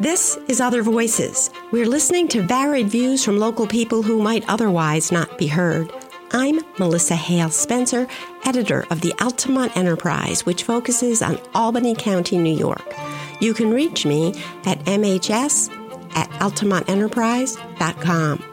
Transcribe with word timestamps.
This 0.00 0.36
is 0.48 0.60
Other 0.62 0.82
Voices. 0.82 1.50
We're 1.72 1.84
listening 1.84 2.26
to 2.28 2.40
varied 2.40 2.88
views 2.88 3.22
from 3.22 3.36
local 3.36 3.66
people 3.66 4.02
who 4.02 4.22
might 4.22 4.48
otherwise 4.48 5.12
not 5.12 5.36
be 5.36 5.46
heard. 5.46 5.92
I'm 6.30 6.60
Melissa 6.78 7.14
Hale 7.14 7.50
Spencer, 7.50 8.08
editor 8.46 8.86
of 8.88 9.02
the 9.02 9.12
Altamont 9.20 9.76
Enterprise, 9.76 10.46
which 10.46 10.62
focuses 10.62 11.20
on 11.20 11.38
Albany 11.54 11.94
County, 11.94 12.38
New 12.38 12.56
York. 12.56 12.94
You 13.40 13.52
can 13.52 13.74
reach 13.74 14.06
me 14.06 14.28
at 14.64 14.78
mhs 14.86 15.68
at 16.16 16.30
altamontenterprise.com. 16.30 18.49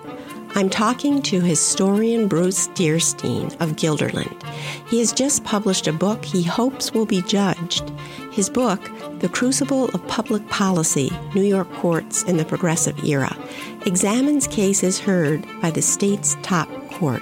I'm 0.57 0.71
talking 0.71 1.21
to 1.21 1.39
historian 1.39 2.27
Bruce 2.27 2.67
Dearstyne 2.69 3.53
of 3.61 3.75
Guilderland. 3.75 4.41
He 4.89 4.97
has 4.97 5.13
just 5.13 5.43
published 5.43 5.85
a 5.85 5.93
book 5.93 6.25
he 6.25 6.41
hopes 6.41 6.91
will 6.91 7.05
be 7.05 7.21
judged. 7.21 7.87
His 8.31 8.49
book, 8.49 8.81
The 9.19 9.29
Crucible 9.29 9.89
of 9.89 10.07
Public 10.07 10.49
Policy 10.49 11.11
New 11.35 11.43
York 11.43 11.71
Courts 11.73 12.23
in 12.23 12.37
the 12.37 12.45
Progressive 12.45 13.03
Era, 13.03 13.37
examines 13.85 14.47
cases 14.47 14.99
heard 14.99 15.45
by 15.61 15.69
the 15.69 15.83
state's 15.83 16.35
top 16.41 16.69
court, 16.89 17.21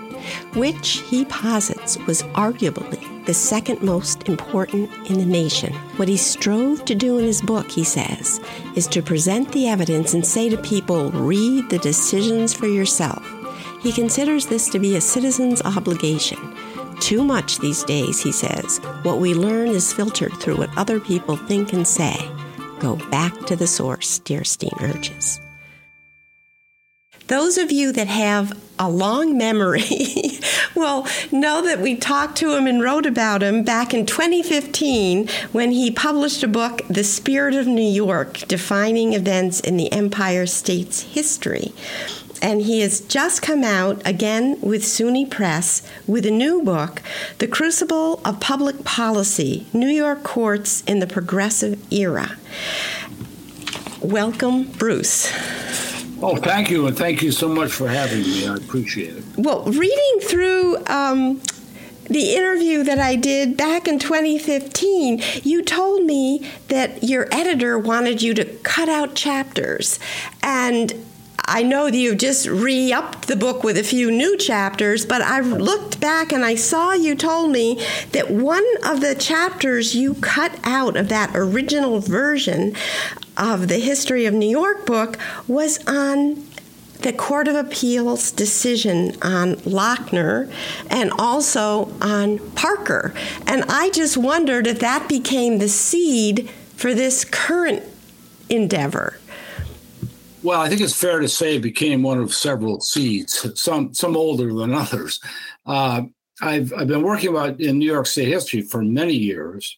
which 0.54 1.04
he 1.10 1.26
posits 1.26 1.98
was 2.08 2.24
arguably 2.36 3.15
the 3.26 3.34
second 3.34 3.82
most 3.82 4.28
important 4.30 4.92
in 5.10 5.18
the 5.18 5.26
nation. 5.26 5.74
What 5.98 6.08
he 6.08 6.18
strove 6.18 6.86
to 6.86 6.96
do 6.96 7.18
in 7.18 7.26
his 7.26 7.42
book, 7.42 7.70
he 7.70 7.84
says, 7.84 8.40
is 8.76 8.88
to 8.88 9.02
present 9.02 9.52
the 9.52 9.68
evidence 9.68 10.14
and 10.14 10.26
say 10.26 10.50
to 10.50 10.58
people, 10.58 11.12
read 11.12 11.70
the 11.70 11.80
decisions 11.80 12.54
for 12.54 12.68
yourself. 12.68 13.26
He 13.82 13.92
considers 13.92 14.46
this 14.48 14.70
to 14.70 14.80
be 14.80 14.96
a 14.96 15.02
citizen's 15.02 15.62
obligation. 15.62 16.56
Too 17.00 17.24
much 17.24 17.60
these 17.60 17.84
days, 17.84 18.22
he 18.22 18.32
says. 18.32 18.80
What 19.04 19.20
we 19.20 19.34
learn 19.34 19.70
is 19.70 19.94
filtered 19.94 20.34
through 20.34 20.58
what 20.58 20.76
other 20.78 21.00
people 21.00 21.36
think 21.36 21.74
and 21.74 21.88
say. 21.88 22.16
Go 22.80 22.96
back 23.10 23.34
to 23.46 23.56
the 23.56 23.68
source, 23.68 24.20
Dearstyne 24.20 24.82
urges. 24.82 25.40
Those 27.28 27.58
of 27.58 27.72
you 27.72 27.92
that 27.92 28.08
have 28.08 28.56
a 28.78 28.90
long 28.90 29.36
memory 29.38 29.82
will 30.76 31.08
know 31.32 31.64
that 31.64 31.80
we 31.80 31.96
talked 31.96 32.38
to 32.38 32.56
him 32.56 32.68
and 32.68 32.84
wrote 32.84 33.08
about 33.08 33.42
him 33.42 33.64
back 33.64 33.94
in 33.94 34.06
2015 34.06 35.28
when 35.52 35.72
he 35.72 35.90
published 35.90 36.44
a 36.44 36.48
book, 36.48 36.82
The 36.88 37.04
Spirit 37.04 37.56
of 37.56 37.66
New 37.66 37.82
York 37.82 38.40
Defining 38.48 39.14
Events 39.14 39.60
in 39.60 39.78
the 39.78 39.92
Empire 39.92 40.46
State's 40.46 41.02
History. 41.02 41.74
And 42.42 42.62
he 42.62 42.82
has 42.82 43.00
just 43.00 43.42
come 43.42 43.64
out 43.64 44.06
again 44.06 44.60
with 44.62 44.84
SUNY 44.84 45.32
Press 45.32 45.82
with 46.06 46.28
a 46.28 46.32
new 46.32 46.62
book, 46.62 47.02
The 47.40 47.48
Crucible 47.48 48.22
of 48.24 48.40
Public 48.40 48.84
Policy 48.84 49.66
New 49.74 49.88
York 49.88 50.22
Courts 50.22 50.84
in 50.84 51.00
the 51.00 51.08
Progressive 51.08 51.82
Era. 51.92 52.38
Welcome, 54.02 54.66
Bruce. 54.74 55.32
Oh, 56.28 56.36
thank 56.36 56.72
you, 56.72 56.88
and 56.88 56.98
thank 56.98 57.22
you 57.22 57.32
so 57.32 57.48
much 57.48 57.72
for 57.72 57.88
having 57.88 58.22
me. 58.22 58.48
I 58.48 58.56
appreciate 58.56 59.16
it. 59.16 59.24
Well, 59.38 59.64
reading 59.66 60.20
through 60.22 60.84
um, 60.88 61.40
the 62.10 62.34
interview 62.34 62.82
that 62.82 62.98
I 62.98 63.16
did 63.16 63.56
back 63.56 63.88
in 63.88 64.00
2015, 64.00 65.22
you 65.44 65.62
told 65.62 66.04
me 66.04 66.50
that 66.70 67.04
your 67.04 67.28
editor 67.32 67.78
wanted 67.78 68.24
you 68.24 68.34
to 68.34 68.46
cut 68.64 68.90
out 68.90 69.14
chapters. 69.14 70.00
And 70.42 70.94
I 71.48 71.62
know 71.62 71.86
that 71.86 71.96
you've 71.96 72.18
just 72.18 72.48
re 72.48 72.92
upped 72.92 73.28
the 73.28 73.36
book 73.36 73.64
with 73.64 73.78
a 73.78 73.84
few 73.84 74.10
new 74.10 74.36
chapters, 74.36 75.06
but 75.06 75.22
I 75.22 75.42
looked 75.42 76.00
back 76.02 76.32
and 76.32 76.44
I 76.44 76.56
saw 76.56 76.94
you 76.94 77.16
told 77.16 77.52
me 77.52 77.86
that 78.12 78.32
one 78.32 78.66
of 78.84 79.02
the 79.02 79.14
chapters 79.14 79.96
you 79.96 80.16
cut 80.16 80.60
out 80.64 80.98
of 80.98 81.10
that 81.10 81.32
original 81.36 82.00
version 82.00 82.76
of 83.38 83.68
the 83.68 83.78
History 83.78 84.26
of 84.26 84.34
New 84.34 84.50
York 84.50 84.88
book 84.88 85.20
was 85.48 85.86
on 85.88 86.48
the 87.02 87.14
Court 87.14 87.48
of 87.48 87.56
Appeals 87.56 88.32
decision 88.32 89.12
on 89.22 89.56
Lochner 89.58 90.52
and 90.90 91.12
also 91.20 91.92
on 92.02 92.40
Parker. 92.54 93.14
And 93.46 93.66
I 93.70 93.92
just 93.92 94.18
wondered 94.18 94.66
if 94.66 94.80
that 94.80 95.08
became 95.08 95.60
the 95.60 95.70
seed 95.70 96.50
for 96.76 96.96
this 96.96 97.24
current 97.24 97.84
endeavor. 98.50 99.20
Well, 100.46 100.62
I 100.62 100.70
think 100.70 100.82
it's 100.82 100.94
fair 100.94 101.22
to 101.22 101.28
say 101.28 101.56
it 101.56 101.64
became 101.64 102.04
one 102.04 102.20
of 102.20 102.32
several 102.32 102.80
seeds, 102.80 103.60
some 103.60 103.96
some 103.96 104.16
older 104.16 104.54
than 104.54 104.76
others. 104.76 105.20
Uh, 105.66 106.04
I've 106.40 106.72
I've 106.72 106.88
been 106.88 107.02
working 107.02 107.30
about 107.30 107.60
in 107.60 107.80
New 107.80 107.92
York 107.92 108.06
State 108.06 108.28
history 108.28 108.62
for 108.62 108.84
many 108.84 109.16
years, 109.16 109.76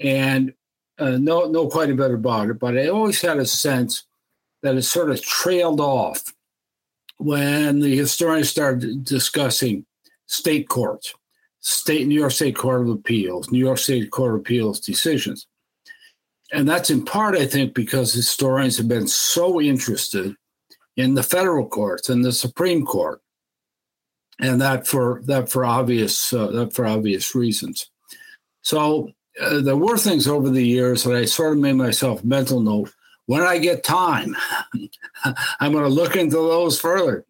and 0.00 0.52
uh, 0.98 1.18
know, 1.18 1.44
know 1.44 1.68
quite 1.68 1.90
a 1.90 1.94
bit 1.94 2.10
about 2.10 2.50
it, 2.50 2.58
but 2.58 2.76
I 2.76 2.88
always 2.88 3.20
had 3.20 3.38
a 3.38 3.46
sense 3.46 4.02
that 4.62 4.74
it 4.74 4.82
sort 4.82 5.08
of 5.08 5.22
trailed 5.22 5.80
off 5.80 6.34
when 7.18 7.78
the 7.78 7.96
historians 7.96 8.48
started 8.48 9.04
discussing 9.04 9.86
state 10.26 10.68
courts, 10.68 11.14
state 11.60 12.08
New 12.08 12.18
York 12.18 12.32
State 12.32 12.56
Court 12.56 12.80
of 12.80 12.88
Appeals, 12.88 13.52
New 13.52 13.64
York 13.64 13.78
State 13.78 14.10
Court 14.10 14.34
of 14.34 14.40
Appeals 14.40 14.80
decisions. 14.80 15.46
And 16.52 16.68
that's 16.68 16.90
in 16.90 17.04
part, 17.04 17.36
I 17.36 17.46
think, 17.46 17.74
because 17.74 18.12
historians 18.12 18.76
have 18.78 18.88
been 18.88 19.08
so 19.08 19.60
interested 19.60 20.34
in 20.96 21.14
the 21.14 21.22
federal 21.22 21.68
courts 21.68 22.08
and 22.08 22.24
the 22.24 22.32
Supreme 22.32 22.86
Court, 22.86 23.20
and 24.40 24.60
that 24.60 24.86
for 24.86 25.22
that 25.24 25.48
for 25.50 25.64
obvious 25.64 26.32
uh, 26.32 26.48
that 26.48 26.72
for 26.72 26.86
obvious 26.86 27.34
reasons. 27.34 27.90
So 28.62 29.10
uh, 29.40 29.60
there 29.60 29.76
were 29.76 29.98
things 29.98 30.26
over 30.26 30.50
the 30.50 30.66
years 30.66 31.04
that 31.04 31.14
I 31.14 31.24
sort 31.24 31.52
of 31.52 31.58
made 31.58 31.74
myself 31.74 32.24
mental 32.24 32.60
note. 32.60 32.92
When 33.26 33.42
I 33.42 33.58
get 33.58 33.82
time, 33.82 34.36
I'm 35.60 35.72
going 35.72 35.84
to 35.84 35.90
look 35.90 36.16
into 36.16 36.36
those 36.36 36.80
further. 36.80 37.24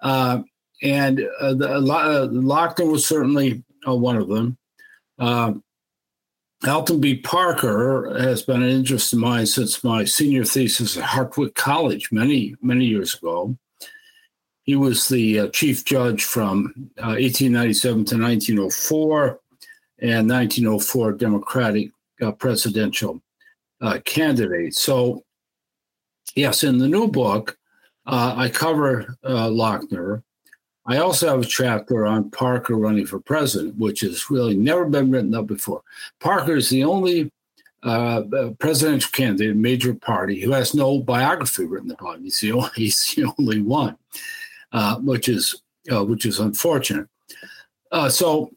Uh, 0.00 0.42
and 0.82 1.20
uh, 1.40 1.54
the, 1.54 1.70
uh, 1.70 2.28
Lochner 2.28 2.90
was 2.90 3.06
certainly 3.06 3.64
uh, 3.86 3.94
one 3.94 4.16
of 4.16 4.28
them. 4.28 4.56
Uh, 6.66 6.74
Alton 6.74 7.00
B. 7.00 7.16
Parker 7.16 8.16
has 8.18 8.42
been 8.42 8.62
an 8.62 8.68
interest 8.68 9.12
of 9.12 9.18
mine 9.18 9.46
since 9.46 9.84
my 9.84 10.04
senior 10.04 10.44
thesis 10.44 10.96
at 10.96 11.04
Hartwick 11.04 11.54
College 11.54 12.10
many, 12.10 12.54
many 12.62 12.84
years 12.84 13.14
ago. 13.14 13.56
He 14.62 14.76
was 14.76 15.08
the 15.08 15.40
uh, 15.40 15.48
chief 15.48 15.84
judge 15.84 16.24
from 16.24 16.90
1897 16.96 18.04
to 18.06 18.18
1904 18.18 19.40
and 19.98 20.28
1904 20.28 21.12
Democratic 21.12 21.90
uh, 22.22 22.32
presidential 22.32 23.20
uh, 23.80 23.98
candidate. 24.04 24.74
So, 24.74 25.24
yes, 26.34 26.64
in 26.64 26.78
the 26.78 26.88
new 26.88 27.08
book, 27.08 27.58
uh, 28.06 28.34
I 28.36 28.48
cover 28.48 29.16
uh, 29.22 29.48
Lochner. 29.48 30.22
I 30.86 30.98
also 30.98 31.28
have 31.28 31.40
a 31.40 31.46
chapter 31.46 32.04
on 32.04 32.30
Parker 32.30 32.76
running 32.76 33.06
for 33.06 33.18
president, 33.18 33.76
which 33.76 34.00
has 34.00 34.30
really 34.30 34.56
never 34.56 34.84
been 34.84 35.10
written 35.10 35.34
up 35.34 35.46
before. 35.46 35.82
Parker 36.20 36.56
is 36.56 36.68
the 36.68 36.84
only 36.84 37.30
uh, 37.84 38.22
uh, 38.34 38.50
presidential 38.58 39.10
candidate, 39.12 39.56
major 39.56 39.94
party, 39.94 40.40
who 40.40 40.52
has 40.52 40.74
no 40.74 41.00
biography 41.00 41.66
written 41.66 41.90
about 41.90 42.16
him. 42.16 42.24
He's 42.24 42.40
the 42.40 42.52
only, 42.52 42.70
he's 42.76 43.14
the 43.14 43.32
only 43.38 43.60
one, 43.60 43.96
which 45.02 45.28
is 45.28 45.62
which 45.86 46.24
is 46.24 46.38
unfortunate. 46.38 47.08
so 48.08 48.50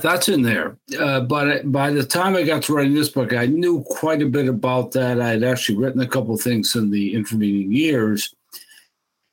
that's 0.00 0.28
in 0.28 0.42
there. 0.42 0.76
Uh, 0.98 1.20
but 1.20 1.72
by 1.72 1.90
the 1.90 2.04
time 2.04 2.36
I 2.36 2.44
got 2.44 2.62
to 2.64 2.74
writing 2.74 2.94
this 2.94 3.08
book, 3.08 3.32
I 3.32 3.46
knew 3.46 3.82
quite 3.82 4.22
a 4.22 4.26
bit 4.26 4.48
about 4.48 4.92
that. 4.92 5.20
I 5.20 5.30
had 5.30 5.42
actually 5.42 5.78
written 5.78 6.00
a 6.00 6.06
couple 6.06 6.36
things 6.36 6.76
in 6.76 6.90
the 6.90 7.14
intervening 7.14 7.72
years. 7.72 8.32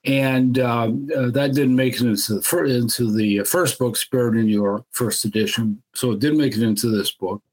And 0.07 0.57
um, 0.59 1.09
uh, 1.15 1.29
that 1.31 1.53
didn't 1.53 1.75
make 1.75 1.95
it 1.95 2.01
into 2.01 2.35
the, 2.35 2.41
fir- 2.41 2.65
into 2.65 3.11
the 3.11 3.43
first 3.43 3.77
book, 3.77 3.97
Spirit 3.97 4.37
in 4.37 4.45
New 4.45 4.53
York, 4.53 4.85
first 4.91 5.25
edition. 5.25 5.83
So 5.93 6.11
it 6.11 6.19
didn't 6.19 6.37
make 6.39 6.55
it 6.55 6.63
into 6.63 6.89
this 6.89 7.11
book. 7.11 7.43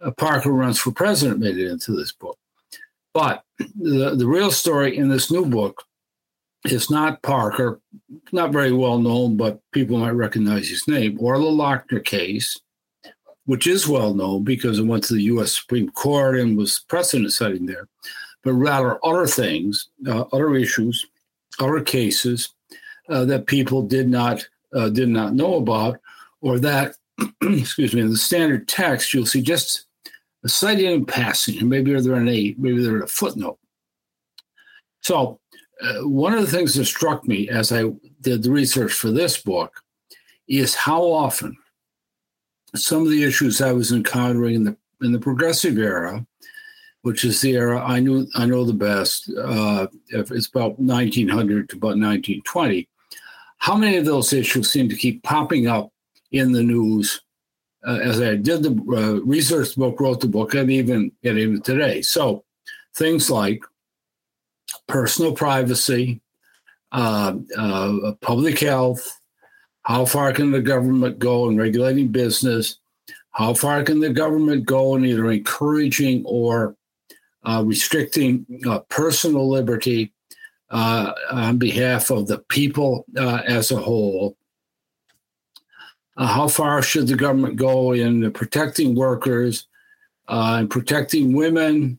Uh, 0.00 0.10
Parker 0.10 0.50
Runs 0.50 0.80
for 0.80 0.90
President 0.90 1.38
made 1.38 1.56
it 1.56 1.70
into 1.70 1.92
this 1.92 2.10
book. 2.10 2.36
But 3.14 3.44
the, 3.76 4.16
the 4.16 4.26
real 4.26 4.50
story 4.50 4.96
in 4.96 5.08
this 5.08 5.30
new 5.30 5.46
book 5.46 5.84
is 6.64 6.90
not 6.90 7.22
Parker, 7.22 7.80
not 8.32 8.52
very 8.52 8.72
well 8.72 8.98
known, 8.98 9.36
but 9.36 9.60
people 9.70 9.98
might 9.98 10.10
recognize 10.10 10.68
his 10.68 10.88
name, 10.88 11.16
or 11.20 11.38
the 11.38 11.44
Lochner 11.44 12.04
case, 12.04 12.58
which 13.44 13.68
is 13.68 13.88
well 13.88 14.14
known 14.14 14.42
because 14.42 14.80
it 14.80 14.86
went 14.86 15.04
to 15.04 15.14
the 15.14 15.22
U.S. 15.24 15.56
Supreme 15.56 15.88
Court 15.90 16.40
and 16.40 16.56
was 16.56 16.84
precedent 16.88 17.32
setting 17.32 17.66
there, 17.66 17.88
but 18.42 18.52
rather 18.54 18.98
other 19.06 19.26
things, 19.26 19.88
uh, 20.06 20.22
other 20.32 20.56
issues, 20.56 21.06
other 21.58 21.80
cases 21.80 22.54
uh, 23.08 23.24
that 23.24 23.46
people 23.46 23.82
did 23.82 24.08
not 24.08 24.46
uh, 24.74 24.88
did 24.88 25.08
not 25.08 25.34
know 25.34 25.54
about, 25.54 25.98
or 26.40 26.58
that, 26.58 26.94
excuse 27.42 27.94
me, 27.94 28.02
in 28.02 28.10
the 28.10 28.16
standard 28.16 28.68
text 28.68 29.14
you'll 29.14 29.26
see 29.26 29.40
just 29.40 29.86
a 30.44 30.48
cited 30.48 30.84
in 30.84 31.04
passing, 31.04 31.68
maybe 31.68 31.98
they're 31.98 32.14
an 32.14 32.28
eight, 32.28 32.58
maybe 32.58 32.82
they're 32.82 33.02
a 33.02 33.08
footnote. 33.08 33.58
So 35.00 35.40
uh, 35.82 36.06
one 36.06 36.34
of 36.34 36.40
the 36.40 36.50
things 36.50 36.74
that 36.74 36.84
struck 36.84 37.26
me 37.26 37.48
as 37.48 37.72
I 37.72 37.84
did 38.20 38.42
the 38.42 38.50
research 38.50 38.92
for 38.92 39.10
this 39.10 39.40
book 39.40 39.82
is 40.48 40.74
how 40.74 41.02
often 41.02 41.56
some 42.74 43.02
of 43.02 43.10
the 43.10 43.24
issues 43.24 43.60
I 43.60 43.72
was 43.72 43.92
encountering 43.92 44.54
in 44.54 44.64
the 44.64 44.76
in 45.00 45.12
the 45.12 45.18
progressive 45.18 45.78
era 45.78 46.26
which 47.08 47.24
is 47.24 47.40
the 47.40 47.52
era 47.52 47.82
I 47.82 48.00
knew 48.00 48.26
I 48.34 48.44
know 48.44 48.66
the 48.66 48.74
best. 48.74 49.30
Uh, 49.34 49.86
it's 50.10 50.46
about 50.46 50.78
1900 50.78 51.70
to 51.70 51.76
about 51.76 51.96
1920. 51.96 52.86
How 53.56 53.76
many 53.76 53.96
of 53.96 54.04
those 54.04 54.34
issues 54.34 54.70
seem 54.70 54.90
to 54.90 54.94
keep 54.94 55.22
popping 55.22 55.68
up 55.68 55.90
in 56.32 56.52
the 56.52 56.62
news? 56.62 57.22
Uh, 57.86 57.98
as 58.02 58.20
I 58.20 58.36
did 58.36 58.62
the 58.62 58.72
uh, 58.94 59.24
research 59.24 59.74
book, 59.74 59.98
wrote 59.98 60.20
the 60.20 60.28
book, 60.28 60.52
and 60.52 60.70
even 60.70 61.10
and 61.24 61.38
even 61.38 61.62
today. 61.62 62.02
So 62.02 62.44
things 62.94 63.30
like 63.30 63.62
personal 64.86 65.32
privacy, 65.32 66.20
uh, 66.92 67.36
uh, 67.56 68.12
public 68.20 68.58
health, 68.58 69.18
how 69.80 70.04
far 70.04 70.34
can 70.34 70.50
the 70.50 70.60
government 70.60 71.18
go 71.18 71.48
in 71.48 71.56
regulating 71.56 72.08
business? 72.08 72.78
How 73.30 73.54
far 73.54 73.82
can 73.82 73.98
the 73.98 74.10
government 74.10 74.66
go 74.66 74.94
in 74.96 75.06
either 75.06 75.30
encouraging 75.30 76.22
or 76.26 76.76
uh, 77.44 77.62
restricting 77.64 78.46
uh, 78.66 78.80
personal 78.88 79.48
liberty 79.48 80.12
uh, 80.70 81.12
on 81.30 81.58
behalf 81.58 82.10
of 82.10 82.26
the 82.26 82.38
people 82.48 83.04
uh, 83.16 83.42
as 83.46 83.70
a 83.70 83.76
whole? 83.76 84.36
Uh, 86.16 86.26
how 86.26 86.48
far 86.48 86.82
should 86.82 87.06
the 87.06 87.16
government 87.16 87.56
go 87.56 87.92
in 87.92 88.30
protecting 88.32 88.94
workers 88.94 89.66
and 90.26 90.68
protecting 90.68 91.32
women 91.32 91.98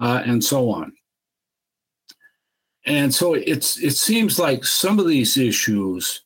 and 0.00 0.42
so 0.42 0.70
on? 0.70 0.92
And 2.86 3.14
so 3.14 3.34
it's 3.34 3.78
it 3.78 3.92
seems 3.92 4.38
like 4.38 4.64
some 4.64 4.98
of 4.98 5.06
these 5.06 5.36
issues 5.36 6.22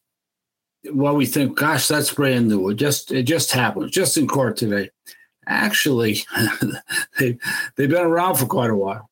well, 0.93 1.17
we 1.17 1.27
think, 1.27 1.57
gosh, 1.57 1.89
that's 1.89 2.13
brand 2.13 2.49
new. 2.49 2.69
It 2.71 2.75
just 2.75 3.11
it 3.11 3.25
just 3.25 3.53
happened, 3.53 3.91
just 3.91 4.17
in 4.17 4.27
court 4.27 4.57
today. 4.57 4.91
Actually, 5.47 6.25
they 7.19 7.39
they've 7.77 7.91
been 7.91 8.07
around 8.07 8.37
for 8.37 8.47
quite 8.47 8.71
a 8.71 8.77
while, 8.77 9.11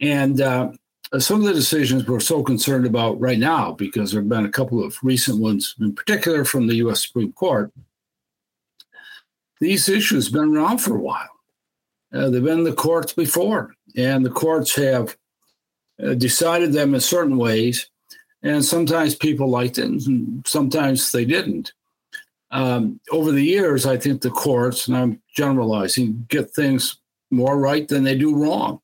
and 0.00 0.40
uh, 0.40 0.70
some 1.18 1.40
of 1.40 1.46
the 1.46 1.54
decisions 1.54 2.06
we're 2.06 2.20
so 2.20 2.42
concerned 2.42 2.86
about 2.86 3.20
right 3.20 3.38
now 3.38 3.72
because 3.72 4.12
there 4.12 4.20
have 4.20 4.28
been 4.28 4.46
a 4.46 4.50
couple 4.50 4.82
of 4.82 4.96
recent 5.02 5.38
ones, 5.38 5.74
in 5.80 5.94
particular 5.94 6.44
from 6.44 6.66
the 6.66 6.76
U.S. 6.76 7.06
Supreme 7.06 7.32
Court. 7.32 7.72
These 9.60 9.88
issues 9.88 10.26
have 10.26 10.32
been 10.32 10.56
around 10.56 10.78
for 10.78 10.96
a 10.96 11.00
while. 11.00 11.28
Uh, 12.12 12.30
they've 12.30 12.42
been 12.42 12.60
in 12.60 12.64
the 12.64 12.72
courts 12.72 13.12
before, 13.12 13.74
and 13.96 14.24
the 14.24 14.30
courts 14.30 14.74
have 14.76 15.16
uh, 16.02 16.14
decided 16.14 16.72
them 16.72 16.94
in 16.94 17.00
certain 17.00 17.36
ways 17.36 17.90
and 18.42 18.64
sometimes 18.64 19.14
people 19.14 19.48
liked 19.48 19.78
it, 19.78 19.84
and 19.84 20.46
sometimes 20.46 21.12
they 21.12 21.24
didn't. 21.24 21.72
Um, 22.50 23.00
over 23.10 23.30
the 23.30 23.44
years, 23.44 23.86
I 23.86 23.96
think 23.96 24.22
the 24.22 24.30
courts, 24.30 24.88
and 24.88 24.96
I'm 24.96 25.22
generalizing, 25.34 26.26
get 26.28 26.50
things 26.50 26.96
more 27.30 27.58
right 27.58 27.86
than 27.86 28.02
they 28.02 28.16
do 28.16 28.34
wrong. 28.34 28.80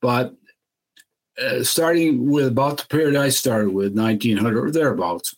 But 0.00 0.34
uh, 1.42 1.62
starting 1.62 2.30
with 2.30 2.48
about 2.48 2.78
the 2.78 2.86
period 2.86 3.16
I 3.16 3.30
started 3.30 3.72
with, 3.72 3.96
1900 3.96 4.64
or 4.64 4.70
thereabouts, 4.70 5.34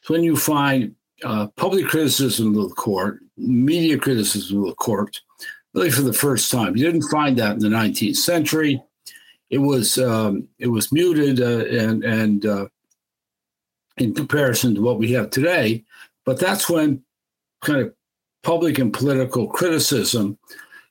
it's 0.00 0.08
when 0.08 0.22
you 0.22 0.36
find 0.36 0.94
uh, 1.24 1.48
public 1.56 1.86
criticism 1.86 2.56
of 2.56 2.68
the 2.68 2.74
court, 2.74 3.20
media 3.36 3.98
criticism 3.98 4.60
of 4.60 4.68
the 4.68 4.74
court, 4.74 5.20
really 5.74 5.90
for 5.90 6.02
the 6.02 6.12
first 6.12 6.50
time. 6.50 6.76
You 6.76 6.84
didn't 6.84 7.10
find 7.10 7.36
that 7.38 7.54
in 7.54 7.58
the 7.58 7.68
19th 7.68 8.16
century 8.16 8.80
it 9.50 9.58
was 9.58 9.98
um, 9.98 10.48
it 10.58 10.68
was 10.68 10.92
muted 10.92 11.40
uh, 11.40 11.66
and 11.66 12.04
and 12.04 12.46
uh, 12.46 12.66
in 13.96 14.14
comparison 14.14 14.74
to 14.74 14.82
what 14.82 14.98
we 14.98 15.12
have 15.12 15.30
today. 15.30 15.84
But 16.26 16.38
that's 16.38 16.68
when 16.68 17.02
kind 17.62 17.80
of 17.80 17.94
public 18.42 18.78
and 18.78 18.92
political 18.92 19.46
criticism, 19.46 20.38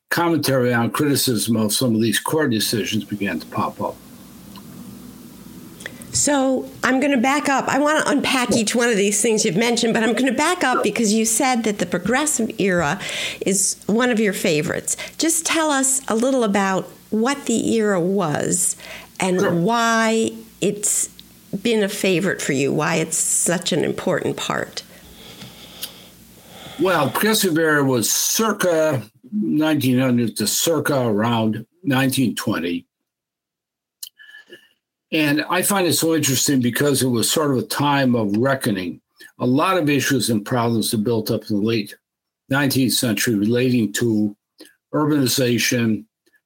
commentary 0.09 0.73
on 0.73 0.89
criticism 0.89 1.57
of 1.57 1.73
some 1.73 1.93
of 1.93 2.01
these 2.01 2.19
court 2.19 2.49
decisions 2.49 3.03
began 3.03 3.39
to 3.39 3.45
pop 3.47 3.79
up. 3.81 3.95
So 6.11 6.69
I'm 6.81 7.01
going 7.01 7.11
to 7.11 7.17
back 7.17 7.49
up. 7.49 7.67
I 7.67 7.77
want 7.77 8.03
to 8.03 8.09
unpack 8.09 8.51
each 8.53 8.73
one 8.73 8.87
of 8.87 8.95
these 8.95 9.21
things 9.21 9.43
you've 9.43 9.57
mentioned, 9.57 9.93
but 9.93 10.01
I'm 10.01 10.13
going 10.13 10.31
to 10.31 10.37
back 10.37 10.63
up 10.63 10.81
because 10.81 11.11
you 11.13 11.25
said 11.25 11.63
that 11.63 11.79
the 11.79 11.85
progressive 11.85 12.57
era 12.57 13.01
is 13.41 13.83
one 13.87 14.09
of 14.09 14.19
your 14.21 14.31
favorites. 14.31 14.95
Just 15.17 15.45
tell 15.45 15.69
us 15.69 16.01
a 16.07 16.15
little 16.15 16.45
about 16.45 16.85
what 17.09 17.45
the 17.47 17.75
era 17.75 17.99
was 17.99 18.77
and 19.19 19.41
sure. 19.41 19.53
why 19.53 20.31
it's 20.61 21.09
been 21.61 21.83
a 21.83 21.89
favorite 21.89 22.41
for 22.41 22.53
you, 22.53 22.71
why 22.71 22.95
it's 22.95 23.17
such 23.17 23.73
an 23.73 23.83
important 23.83 24.37
part. 24.37 24.83
Well, 26.81 27.09
progressive 27.09 27.57
era 27.57 27.83
was 27.83 28.11
circa 28.11 29.01
1900 29.31 30.35
to 30.37 30.45
circa 30.45 31.07
around 31.07 31.65
1920. 31.83 32.85
And 35.13 35.45
I 35.49 35.61
find 35.61 35.87
it 35.87 35.93
so 35.93 36.15
interesting 36.15 36.59
because 36.59 37.01
it 37.01 37.07
was 37.07 37.31
sort 37.31 37.51
of 37.51 37.57
a 37.57 37.67
time 37.67 38.13
of 38.13 38.35
reckoning. 38.35 38.99
A 39.39 39.45
lot 39.45 39.77
of 39.77 39.89
issues 39.89 40.29
and 40.29 40.45
problems 40.45 40.91
that 40.91 41.03
built 41.03 41.31
up 41.31 41.49
in 41.49 41.61
the 41.61 41.65
late 41.65 41.95
19th 42.51 42.91
century 42.91 43.35
relating 43.35 43.93
to 43.93 44.35
urbanization, 44.93 46.03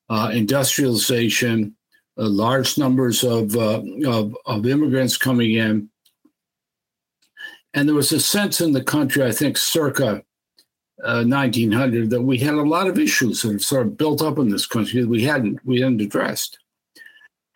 uh, 0.09 0.29
industrialization, 0.31 1.75
uh, 2.19 2.29
large 2.29 2.77
numbers 2.77 3.23
of, 3.23 3.55
uh, 3.55 3.81
of, 4.05 4.35
of 4.45 4.67
immigrants 4.67 5.17
coming 5.17 5.55
in. 5.55 5.89
And 7.73 7.87
there 7.87 7.95
was 7.95 8.11
a 8.11 8.19
sense 8.19 8.61
in 8.61 8.71
the 8.73 8.83
country, 8.83 9.23
I 9.23 9.31
think, 9.31 9.57
circa 9.57 10.23
1900, 10.97 12.05
uh, 12.05 12.09
that 12.09 12.21
we 12.21 12.39
had 12.39 12.55
a 12.55 12.61
lot 12.61 12.87
of 12.87 12.99
issues 12.99 13.41
that 13.41 13.51
have 13.51 13.63
sort 13.63 13.87
of 13.87 13.97
built 13.97 14.21
up 14.21 14.37
in 14.37 14.49
this 14.49 14.65
country 14.65 15.01
that 15.01 15.09
we 15.09 15.23
hadn't 15.23 15.63
we 15.65 15.81
hadn't 15.81 16.01
addressed. 16.01 16.59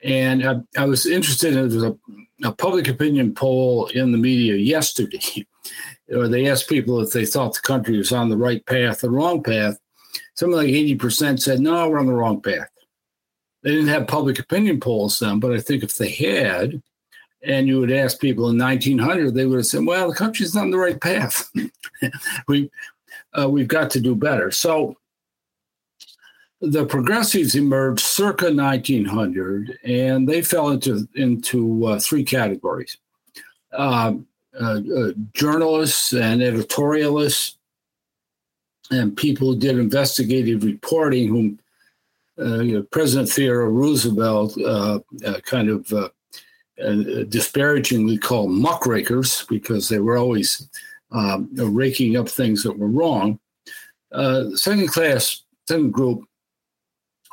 And 0.04 0.46
I, 0.46 0.56
I 0.78 0.86
was 0.86 1.06
interested 1.06 1.56
in 1.56 1.84
a, 1.84 2.48
a, 2.48 2.52
public 2.52 2.90
opinion 2.90 3.34
poll 3.34 3.88
in 3.88 4.12
the 4.12 4.18
media 4.18 4.56
yesterday, 4.56 5.46
where 6.08 6.28
they 6.28 6.50
asked 6.50 6.70
people 6.70 7.00
if 7.00 7.12
they 7.12 7.26
thought 7.26 7.54
the 7.54 7.62
country 7.62 7.98
was 7.98 8.12
on 8.12 8.30
the 8.30 8.38
right 8.38 8.66
path 8.66 9.04
or 9.04 9.10
wrong 9.10 9.42
path 9.42 9.78
something 10.36 10.58
like 10.58 10.68
80% 10.68 11.42
said, 11.42 11.60
no, 11.60 11.90
we're 11.90 12.00
on 12.00 12.08
the 12.08 12.14
wrong 12.14 12.42
path. 12.42 12.70
They 13.62 13.72
didn't 13.72 13.88
have 13.88 14.08
public 14.08 14.40
opinion 14.40 14.80
polls 14.80 15.20
then, 15.20 15.40
but 15.40 15.54
I 15.54 15.60
think 15.60 15.84
if 15.84 15.96
they 15.96 16.10
had, 16.10 16.82
and 17.44 17.68
you 17.68 17.80
would 17.80 17.92
ask 17.92 18.20
people 18.20 18.50
in 18.50 18.58
1900, 18.58 19.34
they 19.34 19.46
would 19.46 19.58
have 19.58 19.66
said, 19.66 19.86
well, 19.86 20.10
the 20.10 20.16
country's 20.16 20.56
not 20.56 20.66
on 20.66 20.72
the 20.72 20.78
right 20.78 21.00
path. 21.00 21.52
we, 22.48 22.72
uh, 23.38 23.50
we've 23.50 23.68
got 23.68 23.90
to 23.92 24.00
do 24.00 24.16
better. 24.16 24.52
So 24.52 24.98
the 26.62 26.86
progressives 26.86 27.56
emerged 27.56 28.00
circa 28.00 28.54
1900, 28.54 29.78
and 29.84 30.28
they 30.28 30.42
fell 30.42 30.70
into, 30.70 31.08
into 31.16 31.86
uh, 31.86 32.00
three 32.00 32.24
categories. 32.24 32.98
Um, 33.74 34.28
uh, 34.60 34.82
uh, 34.96 35.12
journalists 35.34 36.14
and 36.14 36.42
editorialists 36.42 37.56
and 38.92 39.18
people 39.18 39.48
who 39.48 39.60
did 39.60 39.80
investigative 39.80 40.64
reporting, 40.64 41.28
whom 41.28 41.60
uh, 42.40 42.60
you 42.60 42.78
know, 42.78 42.84
President 42.84 43.30
Theodore 43.30 43.72
Roosevelt 43.72 44.58
uh, 44.60 45.00
uh, 45.26 45.40
kind 45.42 45.70
of 45.70 46.13
uh, 46.82 46.86
uh, 46.86 47.24
disparagingly 47.26 48.18
called 48.18 48.52
muckrakers 48.52 49.46
because 49.50 49.90
they 49.90 50.00
were 50.00 50.18
always 50.18 50.70
um, 51.12 51.50
raking 51.54 52.18
up 52.18 52.28
things 52.28 52.64
that 52.64 52.78
were 52.78 52.88
wrong. 52.88 53.40
Uh, 54.12 54.50
second 54.56 54.88
class, 54.88 55.44
second 55.68 55.92
group, 55.92 56.24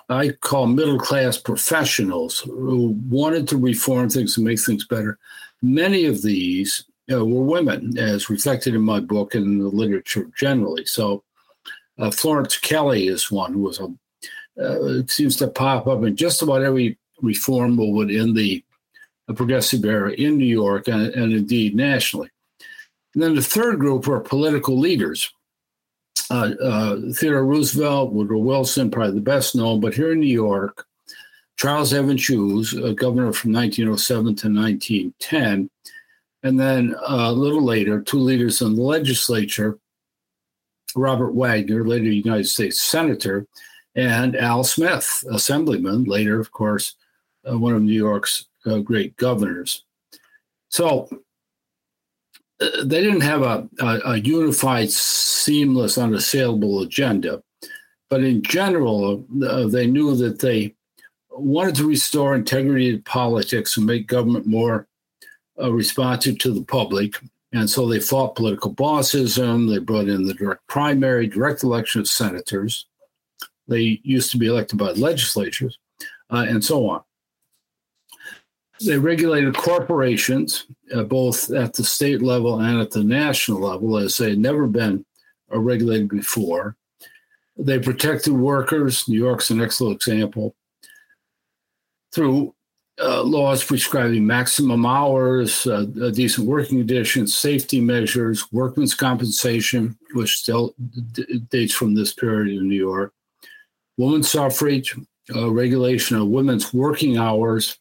I 0.09 0.31
call 0.31 0.67
middle 0.67 0.99
class 0.99 1.37
professionals 1.37 2.41
who 2.41 2.99
wanted 3.09 3.47
to 3.49 3.57
reform 3.57 4.11
things 4.11 4.37
and 4.37 4.47
make 4.47 4.61
things 4.61 4.87
better. 4.87 5.19
Many 5.63 6.07
of 6.07 6.23
these 6.23 6.85
were 7.09 7.25
women, 7.25 7.97
as 7.99 8.31
reflected 8.31 8.75
in 8.75 8.83
my 8.83 9.01
book 9.01 9.35
and 9.35 9.45
in 9.45 9.59
the 9.59 9.69
literature 9.69 10.31
generally. 10.37 10.85
So 10.85 11.23
uh, 11.99 12.11
Florence 12.11 12.57
Kelley 12.57 13.09
is 13.09 13.31
one 13.31 13.53
who 13.53 13.61
was 13.61 13.81
a 13.81 13.89
uh, 14.61 15.03
seems 15.07 15.37
to 15.37 15.49
pop 15.49 15.87
up 15.87 16.03
in 16.03 16.17
just 16.17 16.43
about 16.43 16.63
every 16.63 16.99
reform 17.23 17.73
movement 17.73 18.11
in 18.11 18.35
the, 18.35 18.63
the 19.31 19.35
progressive 19.35 19.85
era 19.85 20.11
in 20.11 20.37
New 20.37 20.45
York 20.45 20.89
and, 20.89 21.07
and, 21.15 21.33
indeed 21.33 21.77
nationally. 21.77 22.29
And 23.15 23.23
then 23.23 23.37
the 23.37 23.43
third 23.43 23.79
group 23.79 24.09
are 24.09 24.19
political 24.19 24.77
leaders. 24.77 25.33
Uh, 26.33 26.51
uh, 26.61 26.97
Theodore 27.15 27.45
Roosevelt, 27.45 28.13
Woodrow 28.13 28.41
Wilson, 28.41 28.91
probably 28.91 29.15
the 29.15 29.21
best 29.21 29.55
known, 29.55 29.79
but 29.79 29.95
here 29.95 30.11
in 30.11 30.19
New 30.19 30.27
York, 30.27 30.85
Charles 31.57 31.95
Evans 31.95 32.29
Hughes, 32.29 32.73
a 32.73 32.93
governor 32.93 33.33
from 33.33 33.53
1907 33.53 34.25
to 34.25 34.49
1910, 34.49 35.71
and 36.43 36.59
then 36.59 36.97
uh, 36.97 37.29
a 37.29 37.33
little 37.33 37.63
later, 37.65 38.03
two 38.03 38.19
leaders 38.19 38.61
in 38.63 38.75
the 38.75 38.83
legislature, 38.83 39.79
Robert 40.97 41.35
Wagner, 41.35 41.87
later 41.87 42.07
United 42.07 42.49
States 42.49 42.83
Senator, 42.83 43.47
and 43.95 44.35
Al 44.35 44.65
Smith, 44.65 45.23
Assemblyman, 45.31 46.03
later, 46.03 46.41
of 46.41 46.51
course, 46.51 46.97
uh, 47.49 47.57
one 47.57 47.75
of 47.75 47.83
New 47.83 47.93
York's 47.93 48.47
uh, 48.67 48.79
great 48.79 49.17
governors. 49.17 49.85
So 50.69 51.09
uh, 52.61 52.85
they 52.85 53.03
didn't 53.03 53.23
have 53.23 53.43
a, 53.43 53.69
a, 53.81 54.01
a, 54.05 54.17
unified, 54.19 54.91
seamless, 54.91 55.99
unassailable 55.99 56.83
agenda, 56.83 57.43
but 58.09 58.23
in 58.23 58.43
general, 58.43 59.25
uh, 59.45 59.67
they 59.67 59.87
knew 59.87 60.15
that 60.17 60.41
they 60.41 60.75
wanted 61.31 61.75
to 61.77 61.89
restore 61.89 62.35
integrity 62.35 62.97
to 62.97 63.03
politics 63.03 63.77
and 63.77 63.87
make 63.87 64.07
government 64.07 64.47
more 64.47 64.87
uh, 65.61 65.73
responsive 65.73 66.39
to 66.39 66.53
the 66.53 66.65
public. 66.65 67.15
And 67.53 67.69
so 67.69 67.89
they 67.89 68.01
fought 68.01 68.37
political 68.37 68.75
bossism. 68.75 69.69
They 69.69 69.79
brought 69.79 70.09
in 70.09 70.25
the 70.25 70.35
direct 70.35 70.67
primary, 70.69 71.27
direct 71.27 71.63
election 71.63 72.01
of 72.01 72.09
senators. 72.09 72.87
They 73.67 74.01
used 74.03 74.31
to 74.33 74.39
be 74.39 74.47
elected 74.47 74.79
by 74.79 74.91
legislatures, 74.93 75.79
uh, 76.31 76.47
and 76.49 76.65
so 76.65 76.89
on. 76.89 77.03
They 78.87 78.97
regulated 78.97 79.57
corporations, 79.57 80.67
uh, 80.95 81.03
both 81.05 81.51
at 81.51 81.75
the 81.75 81.85
state 81.85 82.23
level 82.23 82.61
and 82.61 82.81
at 82.81 82.91
the 82.91 83.05
national 83.05 83.61
level, 83.61 83.99
as 83.99 84.17
they 84.17 84.31
had 84.31 84.39
never 84.39 84.67
been 84.67 85.05
uh, 85.53 85.59
regulated 85.59 86.09
before. 86.09 86.77
They 87.59 87.79
protected 87.79 88.33
workers. 88.33 89.07
New 89.07 89.19
York's 89.19 89.51
an 89.51 89.61
excellent 89.61 89.97
example 89.97 90.55
through 92.13 92.55
uh, 93.01 93.23
laws 93.23 93.65
prescribing 93.65 94.27
maximum 94.27 94.85
hours, 94.85 95.67
uh, 95.67 95.85
decent 96.13 96.47
working 96.47 96.79
conditions, 96.79 97.37
safety 97.37 97.81
measures, 97.81 98.51
workmen's 98.53 98.95
compensation, 98.95 99.97
which 100.13 100.37
still 100.37 100.75
d- 101.13 101.43
dates 101.51 101.73
from 101.73 101.95
this 101.95 102.13
period 102.13 102.59
in 102.59 102.69
New 102.69 102.77
York, 102.77 103.13
women's 103.97 104.31
suffrage, 104.31 104.97
uh, 105.35 105.51
regulation 105.51 106.17
of 106.17 106.29
women's 106.29 106.75
working 106.75 107.17
hours, 107.17 107.79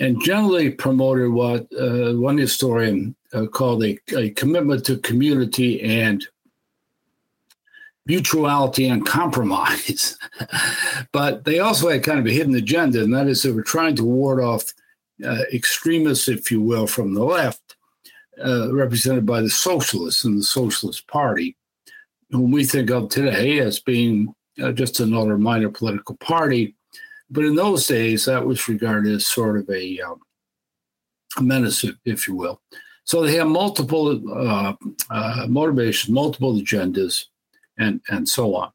and 0.00 0.22
generally 0.22 0.70
promoted 0.70 1.30
what 1.30 1.68
uh, 1.78 2.14
one 2.14 2.38
historian 2.38 3.14
uh, 3.34 3.46
called 3.46 3.84
a, 3.84 3.98
a 4.16 4.30
commitment 4.30 4.84
to 4.86 4.96
community 4.98 5.80
and 5.82 6.26
mutuality 8.06 8.88
and 8.88 9.06
compromise. 9.06 10.18
but 11.12 11.44
they 11.44 11.60
also 11.60 11.90
had 11.90 12.02
kind 12.02 12.18
of 12.18 12.26
a 12.26 12.32
hidden 12.32 12.54
agenda, 12.56 13.02
and 13.02 13.14
that 13.14 13.28
is 13.28 13.42
they 13.42 13.52
were 13.52 13.62
trying 13.62 13.94
to 13.94 14.04
ward 14.04 14.42
off 14.42 14.64
uh, 15.24 15.42
extremists, 15.52 16.28
if 16.28 16.50
you 16.50 16.62
will, 16.62 16.86
from 16.86 17.12
the 17.12 17.22
left, 17.22 17.76
uh, 18.42 18.72
represented 18.74 19.26
by 19.26 19.42
the 19.42 19.50
socialists 19.50 20.24
and 20.24 20.38
the 20.38 20.42
Socialist 20.42 21.06
Party, 21.08 21.56
whom 22.30 22.50
we 22.50 22.64
think 22.64 22.90
of 22.90 23.10
today 23.10 23.58
as 23.58 23.78
being 23.78 24.34
uh, 24.62 24.72
just 24.72 24.98
another 24.98 25.36
minor 25.36 25.68
political 25.68 26.16
party. 26.16 26.74
But 27.30 27.44
in 27.44 27.54
those 27.54 27.86
days, 27.86 28.24
that 28.24 28.44
was 28.44 28.68
regarded 28.68 29.14
as 29.14 29.26
sort 29.26 29.58
of 29.58 29.70
a, 29.70 30.00
um, 30.00 30.20
menace, 31.40 31.84
if 32.04 32.26
you 32.26 32.34
will. 32.34 32.60
So 33.04 33.22
they 33.22 33.36
have 33.36 33.48
multiple 33.48 34.20
uh, 34.32 34.74
uh, 35.10 35.46
motivations, 35.48 36.12
multiple 36.12 36.54
agendas 36.54 37.26
and, 37.78 38.00
and 38.08 38.28
so 38.28 38.54
on. 38.54 38.70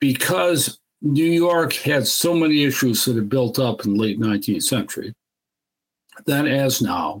Because 0.00 0.78
New 1.02 1.24
York 1.24 1.72
had 1.72 2.06
so 2.06 2.34
many 2.34 2.64
issues 2.64 3.04
that 3.04 3.16
had 3.16 3.28
built 3.28 3.58
up 3.58 3.84
in 3.84 3.94
the 3.94 4.00
late 4.00 4.20
19th 4.20 4.62
century, 4.62 5.14
that 6.26 6.46
as 6.46 6.80
now, 6.80 7.20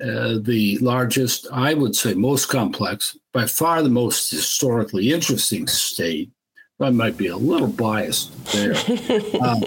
uh, 0.00 0.38
the 0.42 0.78
largest, 0.78 1.46
I 1.52 1.74
would 1.74 1.96
say 1.96 2.14
most 2.14 2.46
complex, 2.46 3.16
by 3.32 3.46
far 3.46 3.82
the 3.82 3.88
most 3.88 4.30
historically 4.30 5.12
interesting 5.12 5.66
state. 5.66 6.30
I 6.78 6.90
might 6.90 7.16
be 7.16 7.28
a 7.28 7.36
little 7.36 7.68
biased 7.68 8.44
there. 8.52 8.74
uh, 9.40 9.60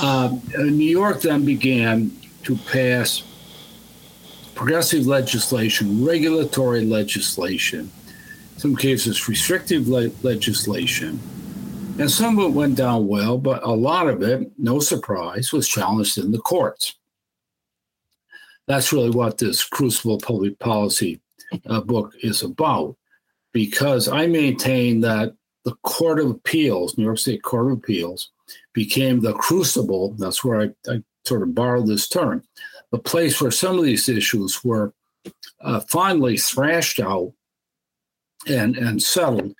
uh, 0.00 0.36
New 0.58 0.90
York 0.90 1.22
then 1.22 1.44
began 1.44 2.16
to 2.44 2.56
pass 2.56 3.24
progressive 4.54 5.06
legislation, 5.06 6.04
regulatory 6.04 6.84
legislation, 6.84 7.90
some 8.58 8.76
cases 8.76 9.28
restrictive 9.28 9.88
le- 9.88 10.10
legislation. 10.22 11.18
And 11.98 12.10
some 12.10 12.38
of 12.38 12.50
it 12.50 12.54
went 12.54 12.76
down 12.76 13.08
well, 13.08 13.36
but 13.36 13.62
a 13.64 13.70
lot 13.70 14.08
of 14.08 14.22
it, 14.22 14.52
no 14.56 14.78
surprise, 14.78 15.52
was 15.52 15.68
challenged 15.68 16.16
in 16.16 16.30
the 16.30 16.38
courts. 16.38 16.94
That's 18.68 18.92
really 18.92 19.10
what 19.10 19.38
this 19.38 19.64
Crucible 19.64 20.18
Public 20.18 20.58
Policy 20.60 21.20
uh, 21.66 21.80
book 21.80 22.14
is 22.22 22.42
about, 22.42 22.96
because 23.52 24.06
I 24.06 24.28
maintain 24.28 25.00
that 25.00 25.34
the 25.64 25.74
Court 25.82 26.20
of 26.20 26.30
Appeals, 26.30 26.96
New 26.96 27.04
York 27.04 27.18
State 27.18 27.42
Court 27.42 27.70
of 27.70 27.78
Appeals, 27.78 28.30
became 28.72 29.20
the 29.20 29.34
crucible. 29.34 30.14
That's 30.18 30.42
where 30.42 30.60
I, 30.62 30.90
I 30.90 31.02
sort 31.24 31.42
of 31.42 31.54
borrowed 31.54 31.86
this 31.86 32.08
term, 32.08 32.42
the 32.90 32.98
place 32.98 33.40
where 33.40 33.50
some 33.50 33.78
of 33.78 33.84
these 33.84 34.08
issues 34.08 34.64
were 34.64 34.92
uh, 35.60 35.80
finally 35.88 36.38
thrashed 36.38 37.00
out 37.00 37.32
and, 38.48 38.76
and 38.76 39.02
settled, 39.02 39.54